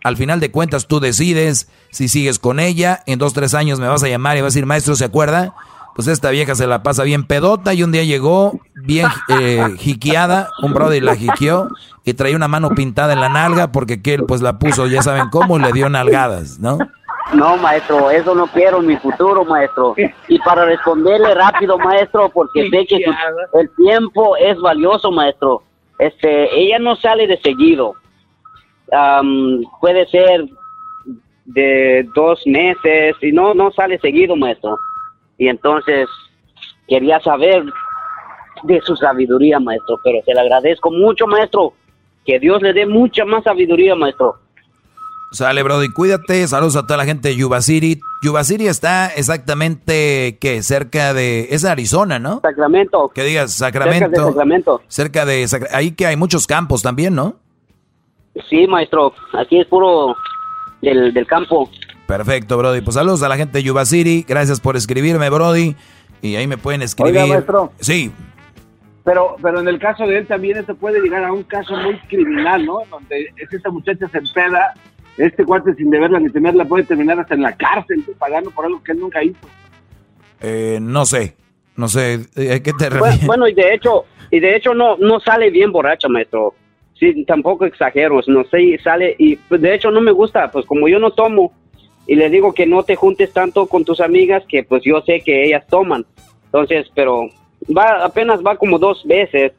[0.03, 3.03] Al final de cuentas, tú decides si sigues con ella.
[3.05, 5.53] En dos, tres años me vas a llamar y vas a decir, maestro, ¿se acuerda?
[5.95, 10.49] Pues esta vieja se la pasa bien pedota y un día llegó bien eh, jiqueada,
[10.61, 11.67] un brody la jiqueó
[12.05, 15.01] y traía una mano pintada en la nalga porque que él pues la puso, ya
[15.01, 16.77] saben cómo, le dio nalgadas, ¿no?
[17.33, 19.95] No, maestro, eso no quiero en mi futuro, maestro.
[20.27, 23.05] Y para responderle rápido, maestro, porque sé que
[23.53, 25.63] el tiempo es valioso, maestro.
[25.97, 27.95] Este, ella no sale de seguido.
[29.79, 30.45] puede ser
[31.45, 34.77] de dos meses y no, no sale seguido, maestro.
[35.41, 36.07] Y entonces
[36.87, 37.63] quería saber
[38.61, 41.73] de su sabiduría, maestro, pero se le agradezco mucho, maestro.
[42.23, 44.35] Que Dios le dé mucha más sabiduría, maestro.
[45.31, 46.47] Sale, Brody, cuídate.
[46.47, 47.99] Saludos a toda la gente de Yuba City.
[48.21, 50.61] Yuba City está exactamente, ¿qué?
[50.61, 51.47] Cerca de...
[51.49, 52.41] Es Arizona, ¿no?
[52.41, 53.09] Sacramento.
[53.09, 54.05] Que digas, Sacramento.
[54.05, 54.81] Cerca de Sacramento.
[54.89, 55.47] Cerca de...
[55.73, 57.37] Ahí que hay muchos campos también, ¿no?
[58.47, 59.15] Sí, maestro.
[59.33, 60.15] Aquí es puro
[60.83, 61.67] del, del campo.
[62.11, 62.81] Perfecto, Brody.
[62.81, 64.25] Pues saludos a la gente de Yuba City.
[64.27, 65.77] Gracias por escribirme, Brody.
[66.21, 67.21] Y ahí me pueden escribir.
[67.21, 67.71] Oiga, maestro.
[67.79, 68.11] Sí.
[69.05, 71.97] Pero, pero en el caso de él también esto puede llegar a un caso muy
[72.09, 72.79] criminal, ¿no?
[72.89, 74.73] Donde es esta muchacha se empeda
[75.17, 78.83] este cuate sin deberla ni temerla puede terminar hasta en la cárcel pagando por algo
[78.83, 79.39] que él nunca hizo.
[80.41, 81.37] Eh, no sé,
[81.77, 83.25] no sé, ¿a qué te refieres?
[83.25, 86.55] Bueno, y de hecho, y de hecho no, no sale bien borracha, maestro.
[86.99, 90.87] Sí, tampoco exagero, no sé, sale, y pues, de hecho no me gusta, pues como
[90.87, 91.51] yo no tomo,
[92.07, 95.21] y le digo que no te juntes tanto con tus amigas, que pues yo sé
[95.21, 96.05] que ellas toman.
[96.45, 97.29] Entonces, pero
[97.75, 99.53] va, apenas va como dos veces,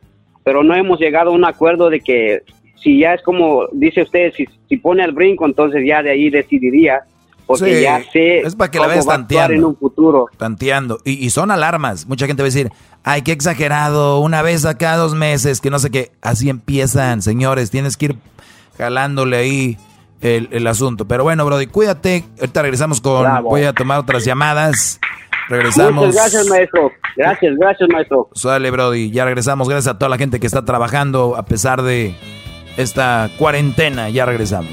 [0.44, 2.43] pero no hemos llegado a un acuerdo de que
[2.77, 6.31] si ya es como dice usted, si, si pone al brinco, entonces ya de ahí
[6.31, 7.02] decidiría.
[7.47, 10.27] Porque ya sé es para que la veas tanteando, en un futuro.
[10.36, 10.98] Tanteando.
[11.05, 12.06] Y, y, son alarmas.
[12.06, 12.70] Mucha gente va a decir,
[13.02, 16.12] ay, qué exagerado, una vez a cada dos meses, que no sé qué.
[16.23, 17.70] Así empiezan, señores.
[17.70, 18.16] Tienes que ir
[18.78, 19.77] jalándole ahí
[20.23, 21.07] el, el asunto.
[21.07, 22.24] Pero bueno, Brody, cuídate.
[22.40, 23.44] Ahorita regresamos con.
[23.44, 24.99] Voy a tomar otras llamadas.
[25.49, 26.07] Regresamos.
[26.07, 26.93] Muchas gracias, maestro.
[27.16, 28.28] Gracias, gracias, maestro.
[28.35, 29.11] Sale, Brody.
[29.11, 29.69] Ya regresamos.
[29.69, 32.15] Gracias a toda la gente que está trabajando a pesar de
[32.77, 34.09] esta cuarentena.
[34.09, 34.73] Ya regresamos.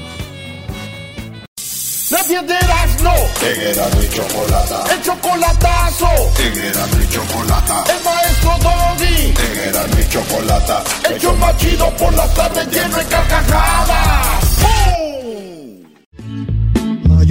[2.10, 3.14] La piedras no.
[3.14, 4.84] En mi chocolata.
[4.92, 6.08] El chocolatazo.
[6.38, 7.84] En mi chocolata.
[7.86, 9.34] El maestro Doggy.
[9.36, 10.82] En mi chocolata.
[11.08, 14.49] El machido por las tardes lleno de carcajadas.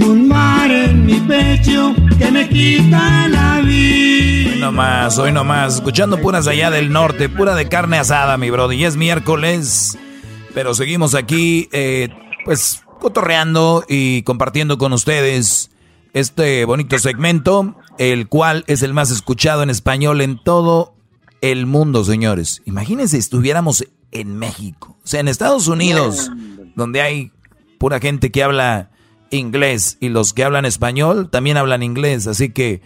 [0.00, 4.52] Hay un mar en mi pecho que me quita la vida.
[4.52, 5.74] Hoy nomás, hoy nomás.
[5.74, 7.28] Escuchando puras allá del norte.
[7.28, 8.76] Pura de carne asada, mi brody.
[8.76, 9.98] Y es miércoles.
[10.54, 12.08] Pero seguimos aquí, eh,
[12.46, 15.70] pues, cotorreando y compartiendo con ustedes
[16.14, 20.94] este bonito segmento, el cual es el más escuchado en español en todo
[21.42, 22.62] el mundo, señores.
[22.64, 26.30] Imagínense si estuviéramos en México, o sea, en Estados Unidos,
[26.74, 27.32] donde hay
[27.78, 28.90] pura gente que habla
[29.30, 32.82] inglés y los que hablan español también hablan inglés, así que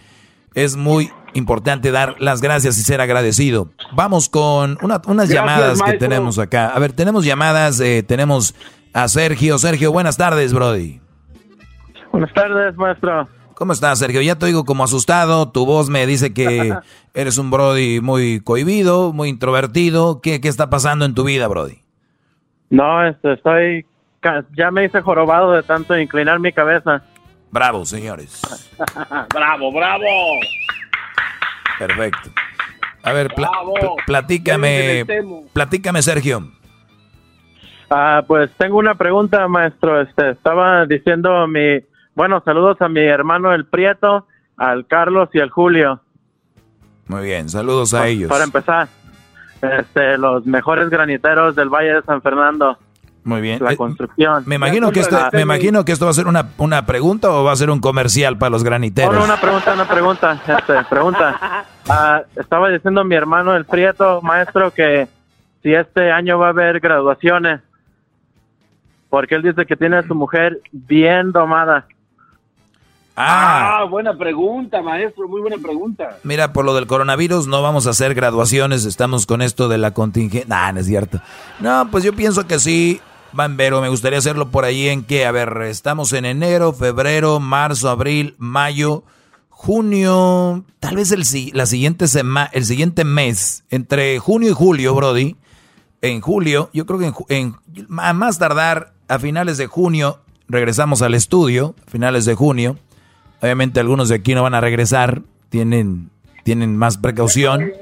[0.53, 3.69] es muy importante dar las gracias y ser agradecido.
[3.93, 6.69] Vamos con unas llamadas que tenemos acá.
[6.69, 8.55] A ver, tenemos llamadas, eh, tenemos
[8.93, 9.57] a Sergio.
[9.57, 11.01] Sergio, buenas tardes, Brody.
[12.11, 13.27] Buenas tardes, maestro.
[13.55, 14.21] ¿Cómo estás, Sergio?
[14.21, 15.49] Ya te oigo como asustado.
[15.49, 16.73] Tu voz me dice que
[17.13, 20.21] eres un Brody muy cohibido, muy introvertido.
[20.21, 21.79] ¿Qué, qué está pasando en tu vida, Brody?
[22.69, 23.85] No, este, estoy.
[24.55, 27.03] Ya me hice jorobado de tanto inclinar mi cabeza.
[27.51, 28.41] Bravo, señores.
[29.33, 30.05] bravo, bravo.
[31.79, 32.29] Perfecto.
[33.03, 33.33] A ver,
[34.05, 35.05] platícame,
[35.53, 36.51] platícame, Sergio.
[37.89, 40.01] Ah, pues tengo una pregunta, maestro.
[40.01, 41.79] Este, estaba diciendo mi,
[42.15, 44.27] bueno, saludos a mi hermano el Prieto,
[44.57, 46.01] al Carlos y al Julio.
[47.07, 48.29] Muy bien, saludos a ellos.
[48.29, 48.87] Para empezar,
[49.61, 52.79] este, los mejores graniteros del Valle de San Fernando.
[53.25, 53.61] Muy bien.
[53.61, 54.43] La eh, construcción.
[54.45, 57.43] Me imagino que esto, me imagino que esto va a ser una, una pregunta o
[57.43, 59.15] va a ser un comercial para los graniteros.
[59.15, 61.65] No, una pregunta, una pregunta, este, pregunta.
[61.87, 65.07] Ah, estaba diciendo mi hermano el Prieto, maestro, que
[65.61, 67.61] si este año va a haber graduaciones,
[69.07, 71.85] porque él dice que tiene a su mujer bien domada.
[73.15, 73.81] Ah.
[73.81, 76.17] ah, buena pregunta, maestro, muy buena pregunta.
[76.23, 79.91] Mira, por lo del coronavirus no vamos a hacer graduaciones, estamos con esto de la
[79.91, 80.49] contingencia.
[80.49, 81.21] Nah, no es cierto.
[81.59, 82.99] No, pues yo pienso que sí,
[83.35, 87.41] Van Vero, me gustaría hacerlo por ahí en que, a ver, estamos en enero, febrero,
[87.41, 89.03] marzo, abril, mayo,
[89.49, 95.35] junio, tal vez el, la siguiente semana, el siguiente mes, entre junio y julio, Brody.
[96.01, 97.55] En julio, yo creo que en,
[97.97, 102.77] a más tardar a finales de junio regresamos al estudio, finales de junio.
[103.41, 106.09] Obviamente algunos de aquí no van a regresar, tienen,
[106.43, 107.73] tienen más precaución.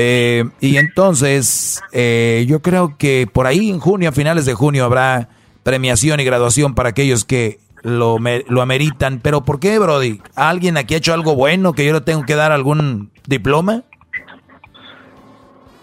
[0.00, 4.84] Eh, y entonces, eh, yo creo que por ahí en junio, a finales de junio,
[4.84, 5.28] habrá
[5.64, 8.16] premiación y graduación para aquellos que lo,
[8.48, 9.18] lo ameritan.
[9.20, 10.20] Pero ¿por qué, Brody?
[10.36, 13.82] ¿Alguien aquí ha hecho algo bueno que yo le tengo que dar algún diploma?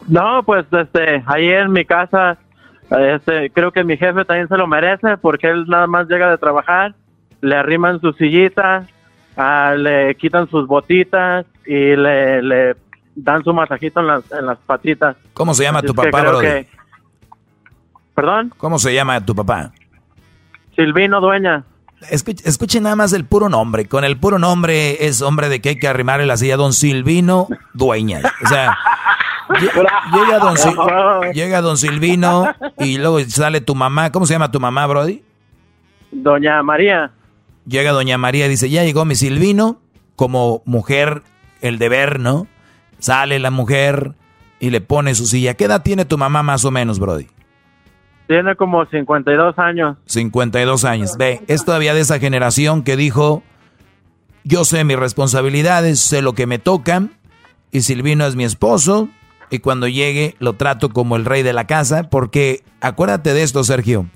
[0.08, 2.38] No, pues este, ahí en mi casa,
[2.92, 6.38] este, creo que mi jefe también se lo merece porque él nada más llega de
[6.38, 6.96] trabajar,
[7.42, 8.88] le arriman su sillita,
[9.36, 12.76] ah, le quitan sus botitas y le, le
[13.16, 15.16] dan su masajito en las, en las patitas.
[15.34, 16.68] ¿Cómo se llama tu papá, Brody?
[18.14, 18.54] ¿Perdón?
[18.58, 19.72] ¿Cómo se llama tu papá?
[20.76, 21.64] Silvino Dueña.
[22.10, 23.88] Escuche, nada más el puro nombre.
[23.88, 27.48] Con el puro nombre es hombre de que hay que arrimarle la silla, don Silvino
[27.74, 28.22] Dueña.
[28.44, 28.78] O sea,
[30.14, 34.12] llega don, llega don Silvino y luego sale tu mamá.
[34.12, 35.24] ¿Cómo se llama tu mamá, Brody?
[36.12, 37.12] Doña María.
[37.66, 39.80] Llega doña María y dice, ya llegó mi Silvino,
[40.16, 41.24] como mujer,
[41.62, 42.48] el deber, ¿no?
[42.99, 44.13] Sale la mujer
[44.59, 45.53] y le pone su silla.
[45.53, 47.27] ¿Qué edad tiene tu mamá más o menos, Brody?
[48.27, 49.97] Tiene como 52 años.
[50.05, 51.17] 52 años.
[51.17, 53.43] Ve, es todavía de esa generación que dijo,
[54.43, 57.03] yo sé mis responsabilidades, sé lo que me toca,
[57.72, 59.09] y Silvino es mi esposo,
[59.51, 63.63] y cuando llegue lo trato como el rey de la casa, porque acuérdate de esto,
[63.63, 64.07] Sergio.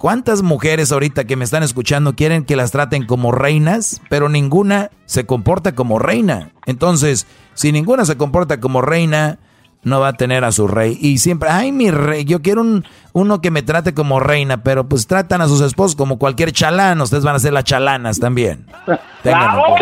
[0.00, 4.88] ¿Cuántas mujeres ahorita que me están escuchando quieren que las traten como reinas, pero ninguna
[5.04, 6.52] se comporta como reina?
[6.64, 9.40] Entonces, si ninguna se comporta como reina,
[9.82, 10.96] no va a tener a su rey.
[10.98, 14.88] Y siempre, ay, mi rey, yo quiero un, uno que me trate como reina, pero
[14.88, 16.98] pues tratan a sus esposos como cualquier chalán.
[17.02, 18.64] Ustedes van a ser las chalanas también.
[19.22, 19.76] ¡Bravo!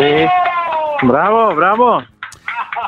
[1.01, 2.03] bravo, bravo.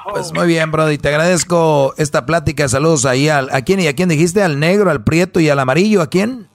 [0.09, 0.97] Pues muy bien, Brody.
[0.97, 2.67] Te agradezco esta plática.
[2.67, 5.59] Saludos ahí al, a quién y a quién dijiste, al negro, al prieto y al
[5.59, 6.01] amarillo.
[6.01, 6.50] ¿A quién?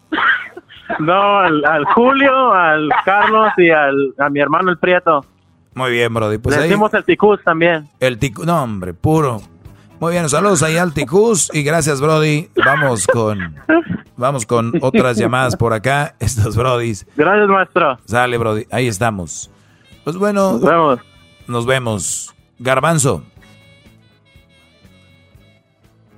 [0.99, 5.25] No, al, Julio, al Carlos y al, a mi hermano el prieto.
[5.75, 6.39] Muy bien, Brody.
[6.39, 7.89] Pues Le decimos el ticus también.
[8.01, 9.43] El ticus, no, hombre, puro.
[9.99, 12.51] Muy bien, saludos ahí al Ticus y gracias, Brody.
[12.63, 13.57] Vamos con
[14.17, 17.07] vamos con otras llamadas por acá, estos Brodis.
[17.17, 17.99] Gracias, maestro.
[18.05, 19.51] Sale, Brody, ahí estamos.
[20.05, 21.01] Pues bueno, nos vemos.
[21.47, 22.35] Nos vemos.
[22.59, 23.25] Garbanzo.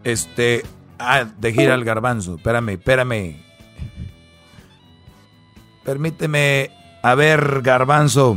[0.03, 0.63] Este,
[0.99, 2.35] ah, de gira al garbanzo.
[2.35, 3.37] Espérame, espérame.
[5.89, 6.71] Permíteme,
[7.01, 8.37] a ver, garbanzo.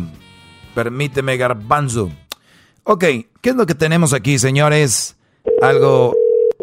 [0.74, 2.10] Permíteme, garbanzo.
[2.86, 3.04] Ok,
[3.42, 5.18] ¿qué es lo que tenemos aquí, señores?
[5.62, 6.16] algo...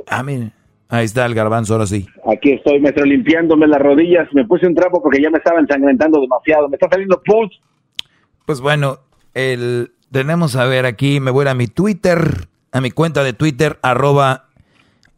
[0.06, 0.52] Ah, mire,
[0.88, 2.06] ahí está el garbanzo, ahora sí.
[2.26, 4.28] Aquí estoy, maestro, limpiándome las rodillas.
[4.32, 6.70] Me puse un trapo porque ya me estaba ensangrentando demasiado.
[6.70, 7.56] Me está saliendo pulse.
[8.46, 9.00] Pues bueno,
[9.34, 13.78] el, tenemos a ver aquí, me voy a, mi Twitter, a mi cuenta de Twitter,
[13.82, 14.46] arroba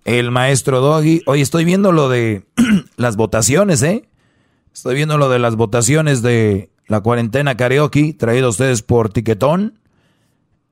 [0.05, 1.23] el maestro Doggy.
[1.27, 2.43] Hoy estoy viendo lo de
[2.97, 4.10] las votaciones, ¿eh?
[4.73, 9.75] Estoy viendo lo de las votaciones de la cuarentena karaoke, traído a ustedes por Tiquetón.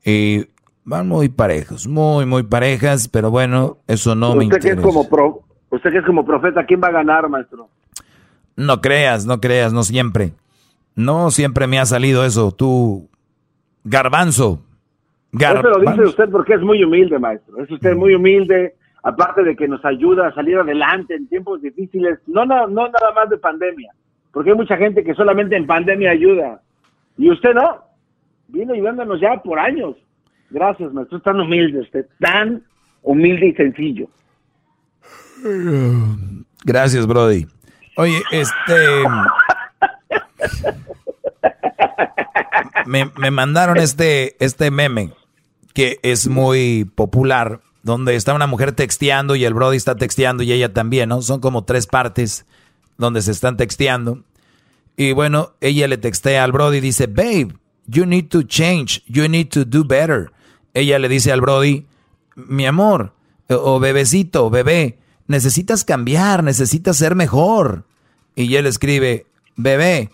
[0.05, 0.47] Y
[0.89, 4.69] Van muy parejos, muy, muy parejas, pero bueno, eso no me interesa.
[4.69, 7.69] Que es como pro, usted que es como profeta, ¿quién va a ganar, maestro?
[8.57, 10.33] No creas, no creas, no siempre.
[10.95, 12.53] No siempre me ha salido eso.
[12.53, 13.07] Tú,
[13.85, 14.63] garbanzo.
[15.31, 15.69] garbanzo.
[15.69, 17.63] Eso lo dice usted porque es muy humilde, maestro.
[17.63, 18.75] Es usted muy humilde,
[19.09, 22.19] aparte de que nos ayuda a salir adelante en tiempos difíciles.
[22.27, 23.93] No, no, no nada más de pandemia,
[24.33, 26.61] porque hay mucha gente que solamente en pandemia ayuda.
[27.17, 27.85] Y usted no.
[28.49, 29.97] Vino ayudándonos ya por años.
[30.51, 31.19] Gracias, maestro.
[31.19, 32.63] Es tan humilde usted, tan
[33.03, 34.09] humilde y sencillo.
[36.65, 37.47] Gracias, Brody.
[37.97, 38.75] Oye, este.
[42.87, 45.13] me, me, mandaron este, este meme
[45.73, 50.53] que es muy popular, donde está una mujer texteando y el Brody está texteando y
[50.53, 51.23] ella también, ¿no?
[51.23, 52.47] Son como tres partes
[52.97, 54.23] donde se están texteando.
[54.97, 57.55] Y bueno, ella le textea al Brody y dice, babe,
[57.87, 60.31] you need to change, you need to do better
[60.79, 61.87] ella le dice al Brody,
[62.37, 63.13] mi amor,
[63.49, 67.85] o bebecito, bebé, necesitas cambiar, necesitas ser mejor.
[68.35, 70.11] Y él escribe, bebé,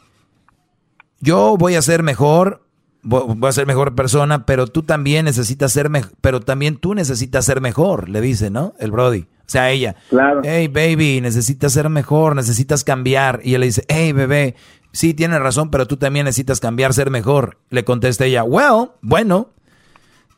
[1.20, 2.63] yo voy a ser mejor,
[3.04, 7.44] voy a ser mejor persona, pero tú también necesitas ser mejor, pero también tú necesitas
[7.44, 8.74] ser mejor, le dice, ¿no?
[8.78, 9.26] El Brody.
[9.46, 10.40] O sea, ella, claro.
[10.42, 13.40] hey baby, necesitas ser mejor, necesitas cambiar.
[13.44, 14.56] Y él le dice, hey bebé,
[14.92, 17.58] sí tienes razón, pero tú también necesitas cambiar, ser mejor.
[17.68, 19.50] Le contesta ella, well, bueno,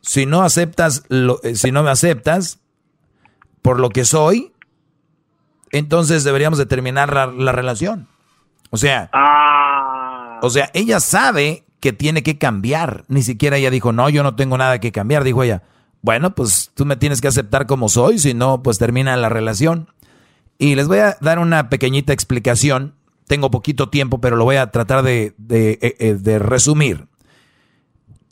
[0.01, 2.59] si no aceptas, lo, eh, si no me aceptas
[3.63, 4.53] por lo que soy,
[5.71, 8.09] entonces deberíamos de terminar la, relación.
[8.71, 10.41] O sea, ah.
[10.43, 13.05] o sea, ella sabe que tiene que cambiar.
[13.09, 15.25] Ni siquiera ella dijo, no, yo no tengo nada que cambiar.
[15.25, 15.63] Dijo ella,
[16.03, 19.89] bueno, pues tú me tienes que aceptar como soy, si no, pues termina la relación.
[20.59, 22.95] Y les voy a dar una pequeñita explicación.
[23.27, 27.09] Tengo poquito tiempo, pero lo voy a tratar de, de, eh, eh, de resumir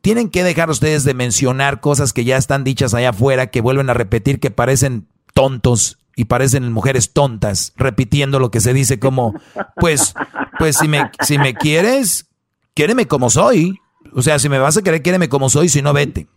[0.05, 3.89] tienen que dejar ustedes de mencionar cosas que ya están dichas allá afuera, que vuelven
[3.89, 9.33] a repetir, que parecen tontos y parecen mujeres tontas, repitiendo lo que se dice como,
[9.77, 10.15] pues,
[10.59, 12.27] pues si me, si me quieres,
[12.75, 13.81] quiéreme como soy.
[14.13, 16.29] O sea, si me vas a querer, quiéreme como soy, si no, vete.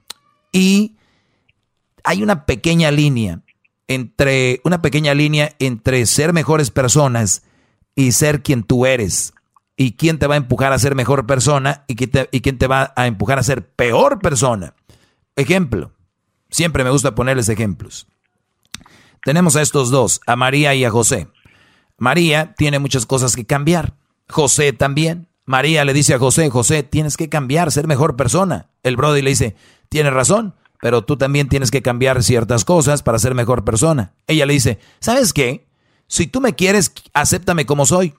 [0.52, 0.96] Y
[2.04, 3.42] hay una pequeña línea
[3.88, 7.44] entre, una pequeña línea entre ser mejores personas
[7.96, 9.34] y ser quien tú eres.
[9.76, 12.58] Y quién te va a empujar a ser mejor persona y quién te, y quién
[12.58, 14.74] te va a empujar a ser peor persona.
[15.36, 15.92] Ejemplo.
[16.50, 18.08] Siempre me gusta ponerles ejemplos.
[19.24, 21.28] Tenemos a estos dos, a María y a José.
[21.98, 23.96] María tiene muchas cosas que cambiar.
[24.30, 25.28] José también.
[25.48, 28.68] María le dice a José, José, tienes que cambiar, ser mejor persona.
[28.84, 29.56] El Brody le dice,
[29.88, 34.14] tienes razón, pero tú también tienes que cambiar ciertas cosas para ser mejor persona.
[34.28, 35.66] Ella le dice, ¿sabes qué?
[36.08, 38.14] Si tú me quieres, acéptame como soy,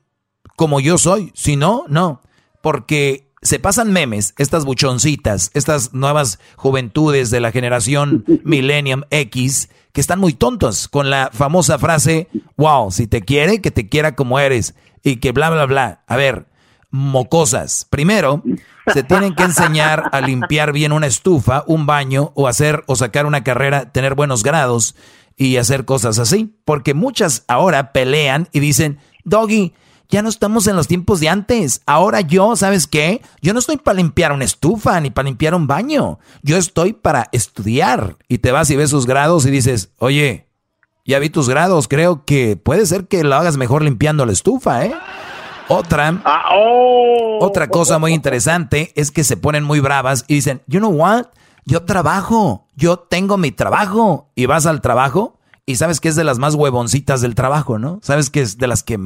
[0.56, 1.30] como yo soy.
[1.34, 2.22] Si no, no.
[2.62, 10.00] Porque se pasan memes, estas buchoncitas, estas nuevas juventudes de la generación Millennium X, que
[10.00, 14.38] están muy tontos con la famosa frase, wow, si te quiere, que te quiera como
[14.40, 16.04] eres, y que bla, bla, bla.
[16.06, 16.46] A ver,
[16.90, 17.86] mocosas.
[17.88, 18.42] Primero,
[18.92, 23.26] se tienen que enseñar a limpiar bien una estufa, un baño, o hacer o sacar
[23.26, 24.94] una carrera, tener buenos grados
[25.36, 26.54] y hacer cosas así.
[26.64, 29.74] Porque muchas ahora pelean y dicen, Doggy,
[30.08, 31.82] ya no estamos en los tiempos de antes.
[31.84, 33.20] Ahora yo, ¿sabes qué?
[33.42, 36.18] Yo no estoy para limpiar una estufa ni para limpiar un baño.
[36.42, 38.16] Yo estoy para estudiar.
[38.26, 40.48] Y te vas y ves sus grados y dices, oye,
[41.04, 44.84] ya vi tus grados, creo que puede ser que lo hagas mejor limpiando la estufa,
[44.84, 44.94] ¿eh?
[45.68, 47.38] Otra, ah, oh.
[47.40, 51.26] otra cosa muy interesante es que se ponen muy bravas y dicen, you know what?
[51.66, 54.30] Yo trabajo, yo tengo mi trabajo.
[54.34, 58.00] Y vas al trabajo y sabes que es de las más huevoncitas del trabajo, ¿no?
[58.02, 58.98] Sabes que es de las que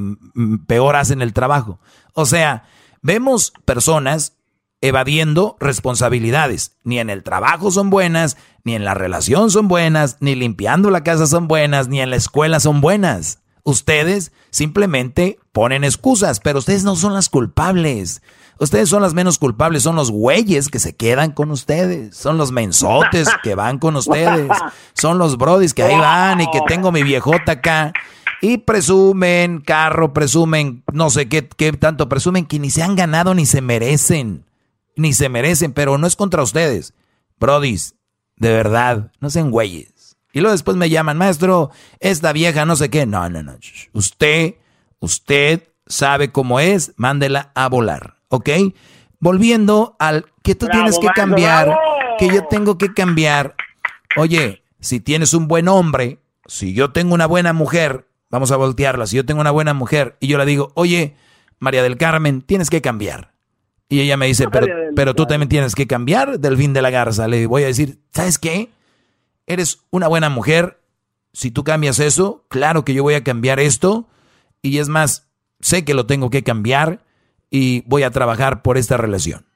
[0.68, 1.80] peor hacen el trabajo.
[2.14, 2.62] O sea,
[3.02, 4.34] vemos personas
[4.80, 6.76] evadiendo responsabilidades.
[6.84, 11.02] Ni en el trabajo son buenas, ni en la relación son buenas, ni limpiando la
[11.02, 13.41] casa son buenas, ni en la escuela son buenas.
[13.64, 18.22] Ustedes simplemente ponen excusas, pero ustedes no son las culpables.
[18.58, 22.52] Ustedes son las menos culpables, son los güeyes que se quedan con ustedes, son los
[22.52, 24.50] mensotes que van con ustedes,
[24.94, 27.92] son los brodis que ahí van y que tengo mi viejota acá.
[28.40, 33.34] Y presumen carro, presumen no sé qué, qué tanto, presumen que ni se han ganado
[33.34, 34.44] ni se merecen,
[34.96, 36.94] ni se merecen, pero no es contra ustedes.
[37.38, 37.94] Brodis,
[38.36, 39.91] de verdad, no sean güeyes.
[40.32, 43.06] Y luego después me llaman, maestro, esta vieja no sé qué.
[43.06, 43.56] No, no, no.
[43.92, 44.54] Usted,
[45.00, 48.22] usted sabe cómo es, mándela a volar.
[48.32, 48.48] ¿ok?
[49.20, 51.78] Volviendo al que tú tienes que cambiar,
[52.18, 53.54] que yo tengo que cambiar.
[54.16, 59.06] Oye, si tienes un buen hombre, si yo tengo una buena mujer, vamos a voltearla,
[59.06, 61.14] si yo tengo una buena mujer y yo le digo, oye,
[61.60, 63.32] María del Carmen, tienes que cambiar.
[63.88, 66.88] Y ella me dice, pero, pero tú también tienes que cambiar, del fin de la
[66.88, 67.28] Garza.
[67.28, 68.70] Le voy a decir, ¿sabes qué?
[69.46, 70.80] Eres una buena mujer.
[71.32, 74.08] Si tú cambias eso, claro que yo voy a cambiar esto.
[74.60, 75.28] Y es más,
[75.60, 77.04] sé que lo tengo que cambiar
[77.50, 79.46] y voy a trabajar por esta relación.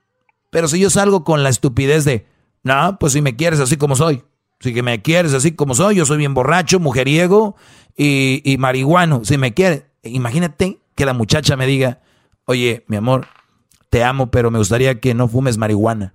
[0.51, 2.27] Pero si yo salgo con la estupidez de,
[2.63, 4.25] no, pues si me quieres así como soy,
[4.61, 7.57] si que me quieres así como soy, yo soy bien borracho, mujeriego
[7.97, 12.01] y, y marihuano, si me quieres, imagínate que la muchacha me diga,
[12.47, 13.27] oye, mi amor,
[13.91, 16.15] te amo, pero me gustaría que no fumes marihuana.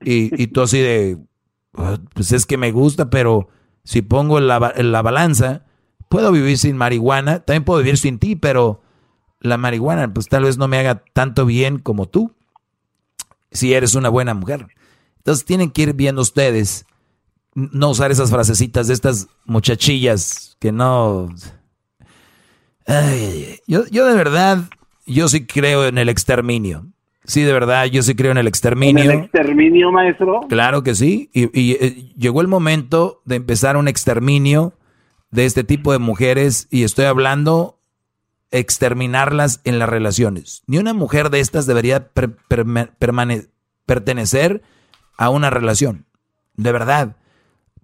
[0.00, 1.18] Y, y tú así de,
[1.72, 3.48] pues es que me gusta, pero
[3.84, 5.64] si pongo la, la balanza,
[6.08, 8.82] puedo vivir sin marihuana, también puedo vivir sin ti, pero
[9.40, 12.34] la marihuana, pues tal vez no me haga tanto bien como tú,
[13.50, 14.68] si eres una buena mujer.
[15.18, 16.86] Entonces tienen que ir viendo ustedes,
[17.54, 21.28] no usar esas frasecitas de estas muchachillas que no...
[23.66, 24.68] yo, yo de verdad,
[25.06, 26.86] yo sí creo en el exterminio.
[27.24, 29.04] Sí, de verdad, yo sí creo en el exterminio.
[29.04, 30.40] ¿En el exterminio, maestro?
[30.48, 31.30] Claro que sí.
[31.32, 34.74] Y, y eh, llegó el momento de empezar un exterminio
[35.30, 37.78] de este tipo de mujeres y estoy hablando
[38.52, 40.62] exterminarlas en las relaciones.
[40.66, 42.10] Ni una mujer de estas debería
[43.86, 44.62] pertenecer
[45.16, 46.06] a una relación.
[46.54, 47.16] De verdad.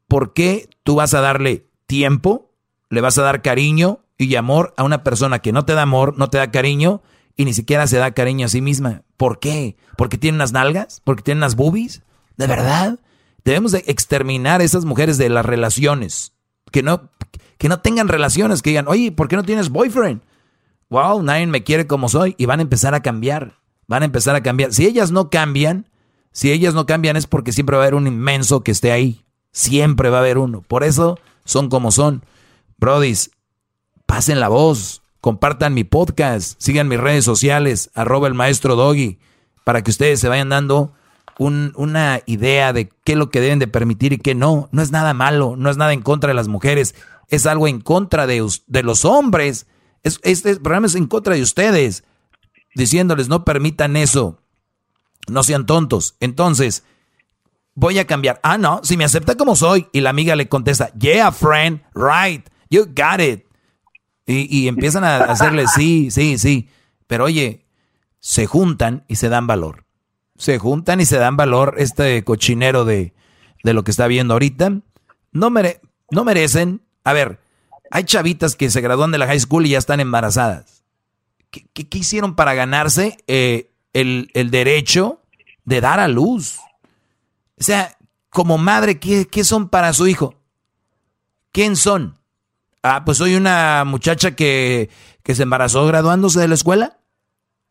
[0.06, 2.52] ¿Por qué tú vas a darle tiempo,
[2.90, 6.16] le vas a dar cariño y amor a una persona que no te da amor,
[6.18, 7.02] no te da cariño
[7.38, 9.04] y ni siquiera se da cariño a sí misma?
[9.16, 9.78] ¿Por qué?
[9.96, 11.00] ¿Porque tiene unas nalgas?
[11.02, 12.02] ¿Porque tiene unas boobies?
[12.36, 12.98] ¿De verdad?
[13.44, 16.34] Debemos de exterminar a esas mujeres de las relaciones.
[16.70, 17.08] Que no,
[17.56, 20.20] que no tengan relaciones, que digan, oye, ¿por qué no tienes boyfriend?
[20.88, 24.34] wow, nadie me quiere como soy y van a empezar a cambiar, van a empezar
[24.34, 24.72] a cambiar.
[24.72, 25.86] Si ellas no cambian,
[26.32, 29.24] si ellas no cambian es porque siempre va a haber un inmenso que esté ahí,
[29.52, 30.62] siempre va a haber uno.
[30.62, 32.24] Por eso son como son.
[32.78, 33.30] Brodis,
[34.06, 39.18] pasen la voz, compartan mi podcast, sigan mis redes sociales, arroba el maestro Doggy,
[39.64, 40.94] para que ustedes se vayan dando
[41.38, 44.68] una idea de qué es lo que deben de permitir y qué no.
[44.72, 46.94] No es nada malo, no es nada en contra de las mujeres,
[47.28, 49.66] es algo en contra de, de los hombres.
[50.02, 52.04] este programa es en contra de ustedes,
[52.74, 54.40] diciéndoles no permitan eso,
[55.28, 56.16] no sean tontos.
[56.20, 56.84] Entonces,
[57.74, 58.40] voy a cambiar.
[58.42, 59.86] Ah, no, si me acepta como soy.
[59.92, 63.47] Y la amiga le contesta, yeah, friend, right, you got it.
[64.28, 66.68] Y, y empiezan a hacerle, sí, sí, sí.
[67.08, 67.66] Pero oye,
[68.20, 69.88] se juntan y se dan valor
[70.38, 73.12] se juntan y se dan valor este cochinero de,
[73.64, 74.80] de lo que está viendo ahorita.
[75.32, 75.80] No, mere,
[76.10, 76.80] no merecen.
[77.04, 77.40] A ver,
[77.90, 80.84] hay chavitas que se gradúan de la high school y ya están embarazadas.
[81.50, 85.22] ¿Qué, qué, hicieron para ganarse eh, el, el, derecho
[85.64, 86.58] de dar a luz?
[87.58, 87.96] O sea,
[88.28, 90.34] como madre, ¿qué, ¿qué son para su hijo?
[91.50, 92.17] ¿Quién son?
[92.82, 94.90] Ah, pues soy una muchacha que,
[95.22, 96.98] que se embarazó graduándose de la escuela.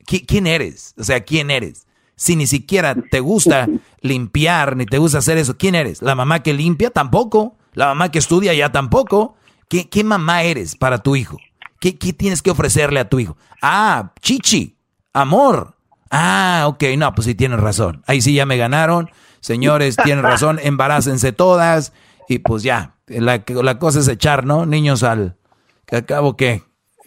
[0.06, 0.94] ¿Quién eres?
[0.98, 1.88] O sea, ¿quién eres?
[2.18, 3.70] si ni siquiera te gusta
[4.02, 5.56] limpiar, ni te gusta hacer eso?
[5.58, 6.02] ¿Quién eres?
[6.02, 6.90] ¿La mamá que limpia?
[6.90, 7.56] Tampoco.
[7.74, 8.54] ¿La mamá que estudia?
[8.54, 9.38] Ya tampoco.
[9.70, 11.38] ¿Qué, qué mamá eres para tu hijo?
[11.80, 13.38] ¿Qué, ¿Qué, tienes que ofrecerle a tu hijo?
[13.62, 14.78] Ah, chichi,
[15.14, 15.78] amor.
[16.10, 18.04] Ah, ok, no, pues sí tienes razón.
[18.08, 19.12] Ahí sí ya me ganaron.
[19.40, 21.94] Señores, tienen razón, embarácense todas.
[22.28, 24.66] Y pues ya, la, la cosa es echar, ¿no?
[24.66, 25.38] Niños al...
[25.86, 26.64] que acabo que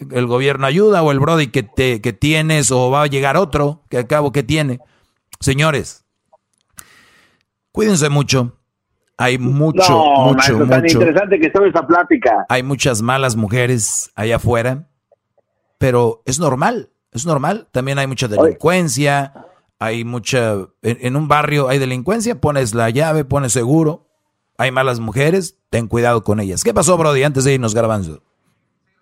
[0.09, 3.83] el gobierno ayuda o el brody que, te, que tienes o va a llegar otro
[3.89, 4.79] que acabo que tiene.
[5.39, 6.05] Señores,
[7.71, 8.57] cuídense mucho.
[9.17, 10.67] Hay mucho, mucho, mucho.
[10.67, 12.45] Tan interesante que está esta plática.
[12.49, 14.89] Hay muchas malas mujeres allá afuera,
[15.77, 17.67] pero es normal, es normal.
[17.71, 19.45] También hay mucha delincuencia,
[19.77, 20.55] hay mucha.
[20.81, 24.10] En, un barrio hay delincuencia, pones la llave, pones seguro.
[24.57, 26.63] Hay malas mujeres, ten cuidado con ellas.
[26.63, 28.21] ¿Qué pasó, Brody, antes de irnos grabando?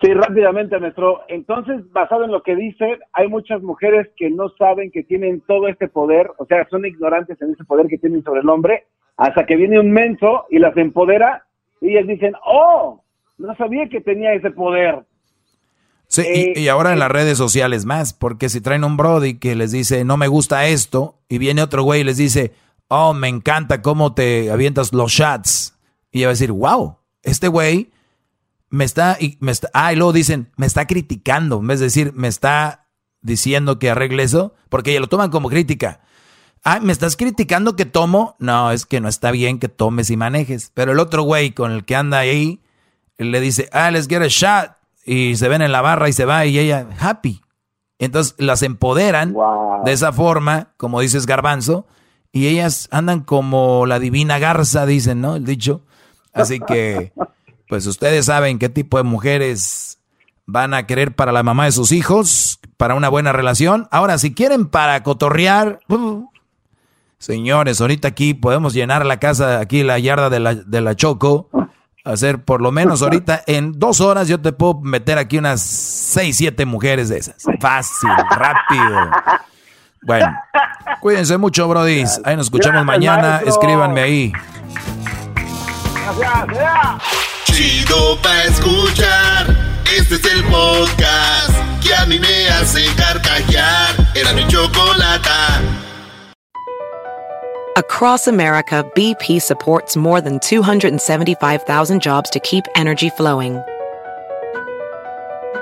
[0.02, 1.22] Sí, rápidamente, maestro.
[1.28, 5.68] Entonces, basado en lo que dice, hay muchas mujeres que no saben que tienen todo
[5.68, 9.46] este poder, o sea, son ignorantes en ese poder que tienen sobre el hombre, hasta
[9.46, 11.46] que viene un menso y las empodera
[11.82, 13.04] y ellas dicen, oh,
[13.38, 15.04] no sabía que tenía ese poder.
[16.08, 16.24] Sí,
[16.56, 19.72] y, eh, ahora en las redes sociales más, porque si traen un Brody que les
[19.72, 22.52] dice, no me gusta esto, y viene otro güey y les dice,
[22.90, 25.76] oh, me encanta cómo te avientas los shots,
[26.12, 27.92] y ella va a decir, wow, este güey
[28.70, 31.86] me está, y me está, ah, y luego dicen, me está criticando, en vez de
[31.86, 32.88] decir, me está
[33.22, 36.02] diciendo que arregle eso, porque ya lo toman como crítica.
[36.64, 38.36] Ah, ¿me estás criticando que tomo?
[38.40, 40.72] No, es que no está bien que tomes y manejes.
[40.74, 42.62] Pero el otro güey con el que anda ahí,
[43.18, 44.78] le dice, ah, let's get a shot.
[45.06, 47.42] Y se ven en la barra y se va y ella, happy.
[47.98, 49.36] Entonces las empoderan
[49.86, 51.88] de esa forma, como dices Garbanzo,
[52.32, 55.36] y ellas andan como la divina garza, dicen, ¿no?
[55.36, 55.82] El dicho.
[56.34, 57.12] Así que
[57.70, 60.00] pues ustedes saben qué tipo de mujeres
[60.48, 63.88] van a querer para la mamá de sus hijos, para una buena relación.
[63.92, 65.80] Ahora, si quieren para cotorrear,
[67.20, 71.50] señores, ahorita aquí podemos llenar la casa, aquí la yarda de la, de la Choco,
[72.04, 76.38] hacer por lo menos ahorita en dos horas yo te puedo meter aquí unas seis,
[76.38, 77.44] siete mujeres de esas.
[77.60, 79.12] Fácil, rápido.
[80.02, 80.34] Bueno,
[81.02, 82.04] cuídense mucho, Brody.
[82.24, 83.42] Ahí nos escuchamos mañana.
[83.46, 84.34] Escríbanme ahí.
[87.46, 89.56] Chido pa' escuchar.
[89.98, 91.52] Este es el podcast
[91.82, 93.96] que a mí me hace carcajear.
[94.16, 95.62] Era mi chocolata.
[97.76, 103.62] Across America, BP supports more than 275,000 jobs to keep energy flowing.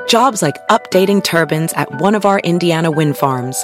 [0.08, 3.64] Jobs like updating turbines at one of our Indiana wind farms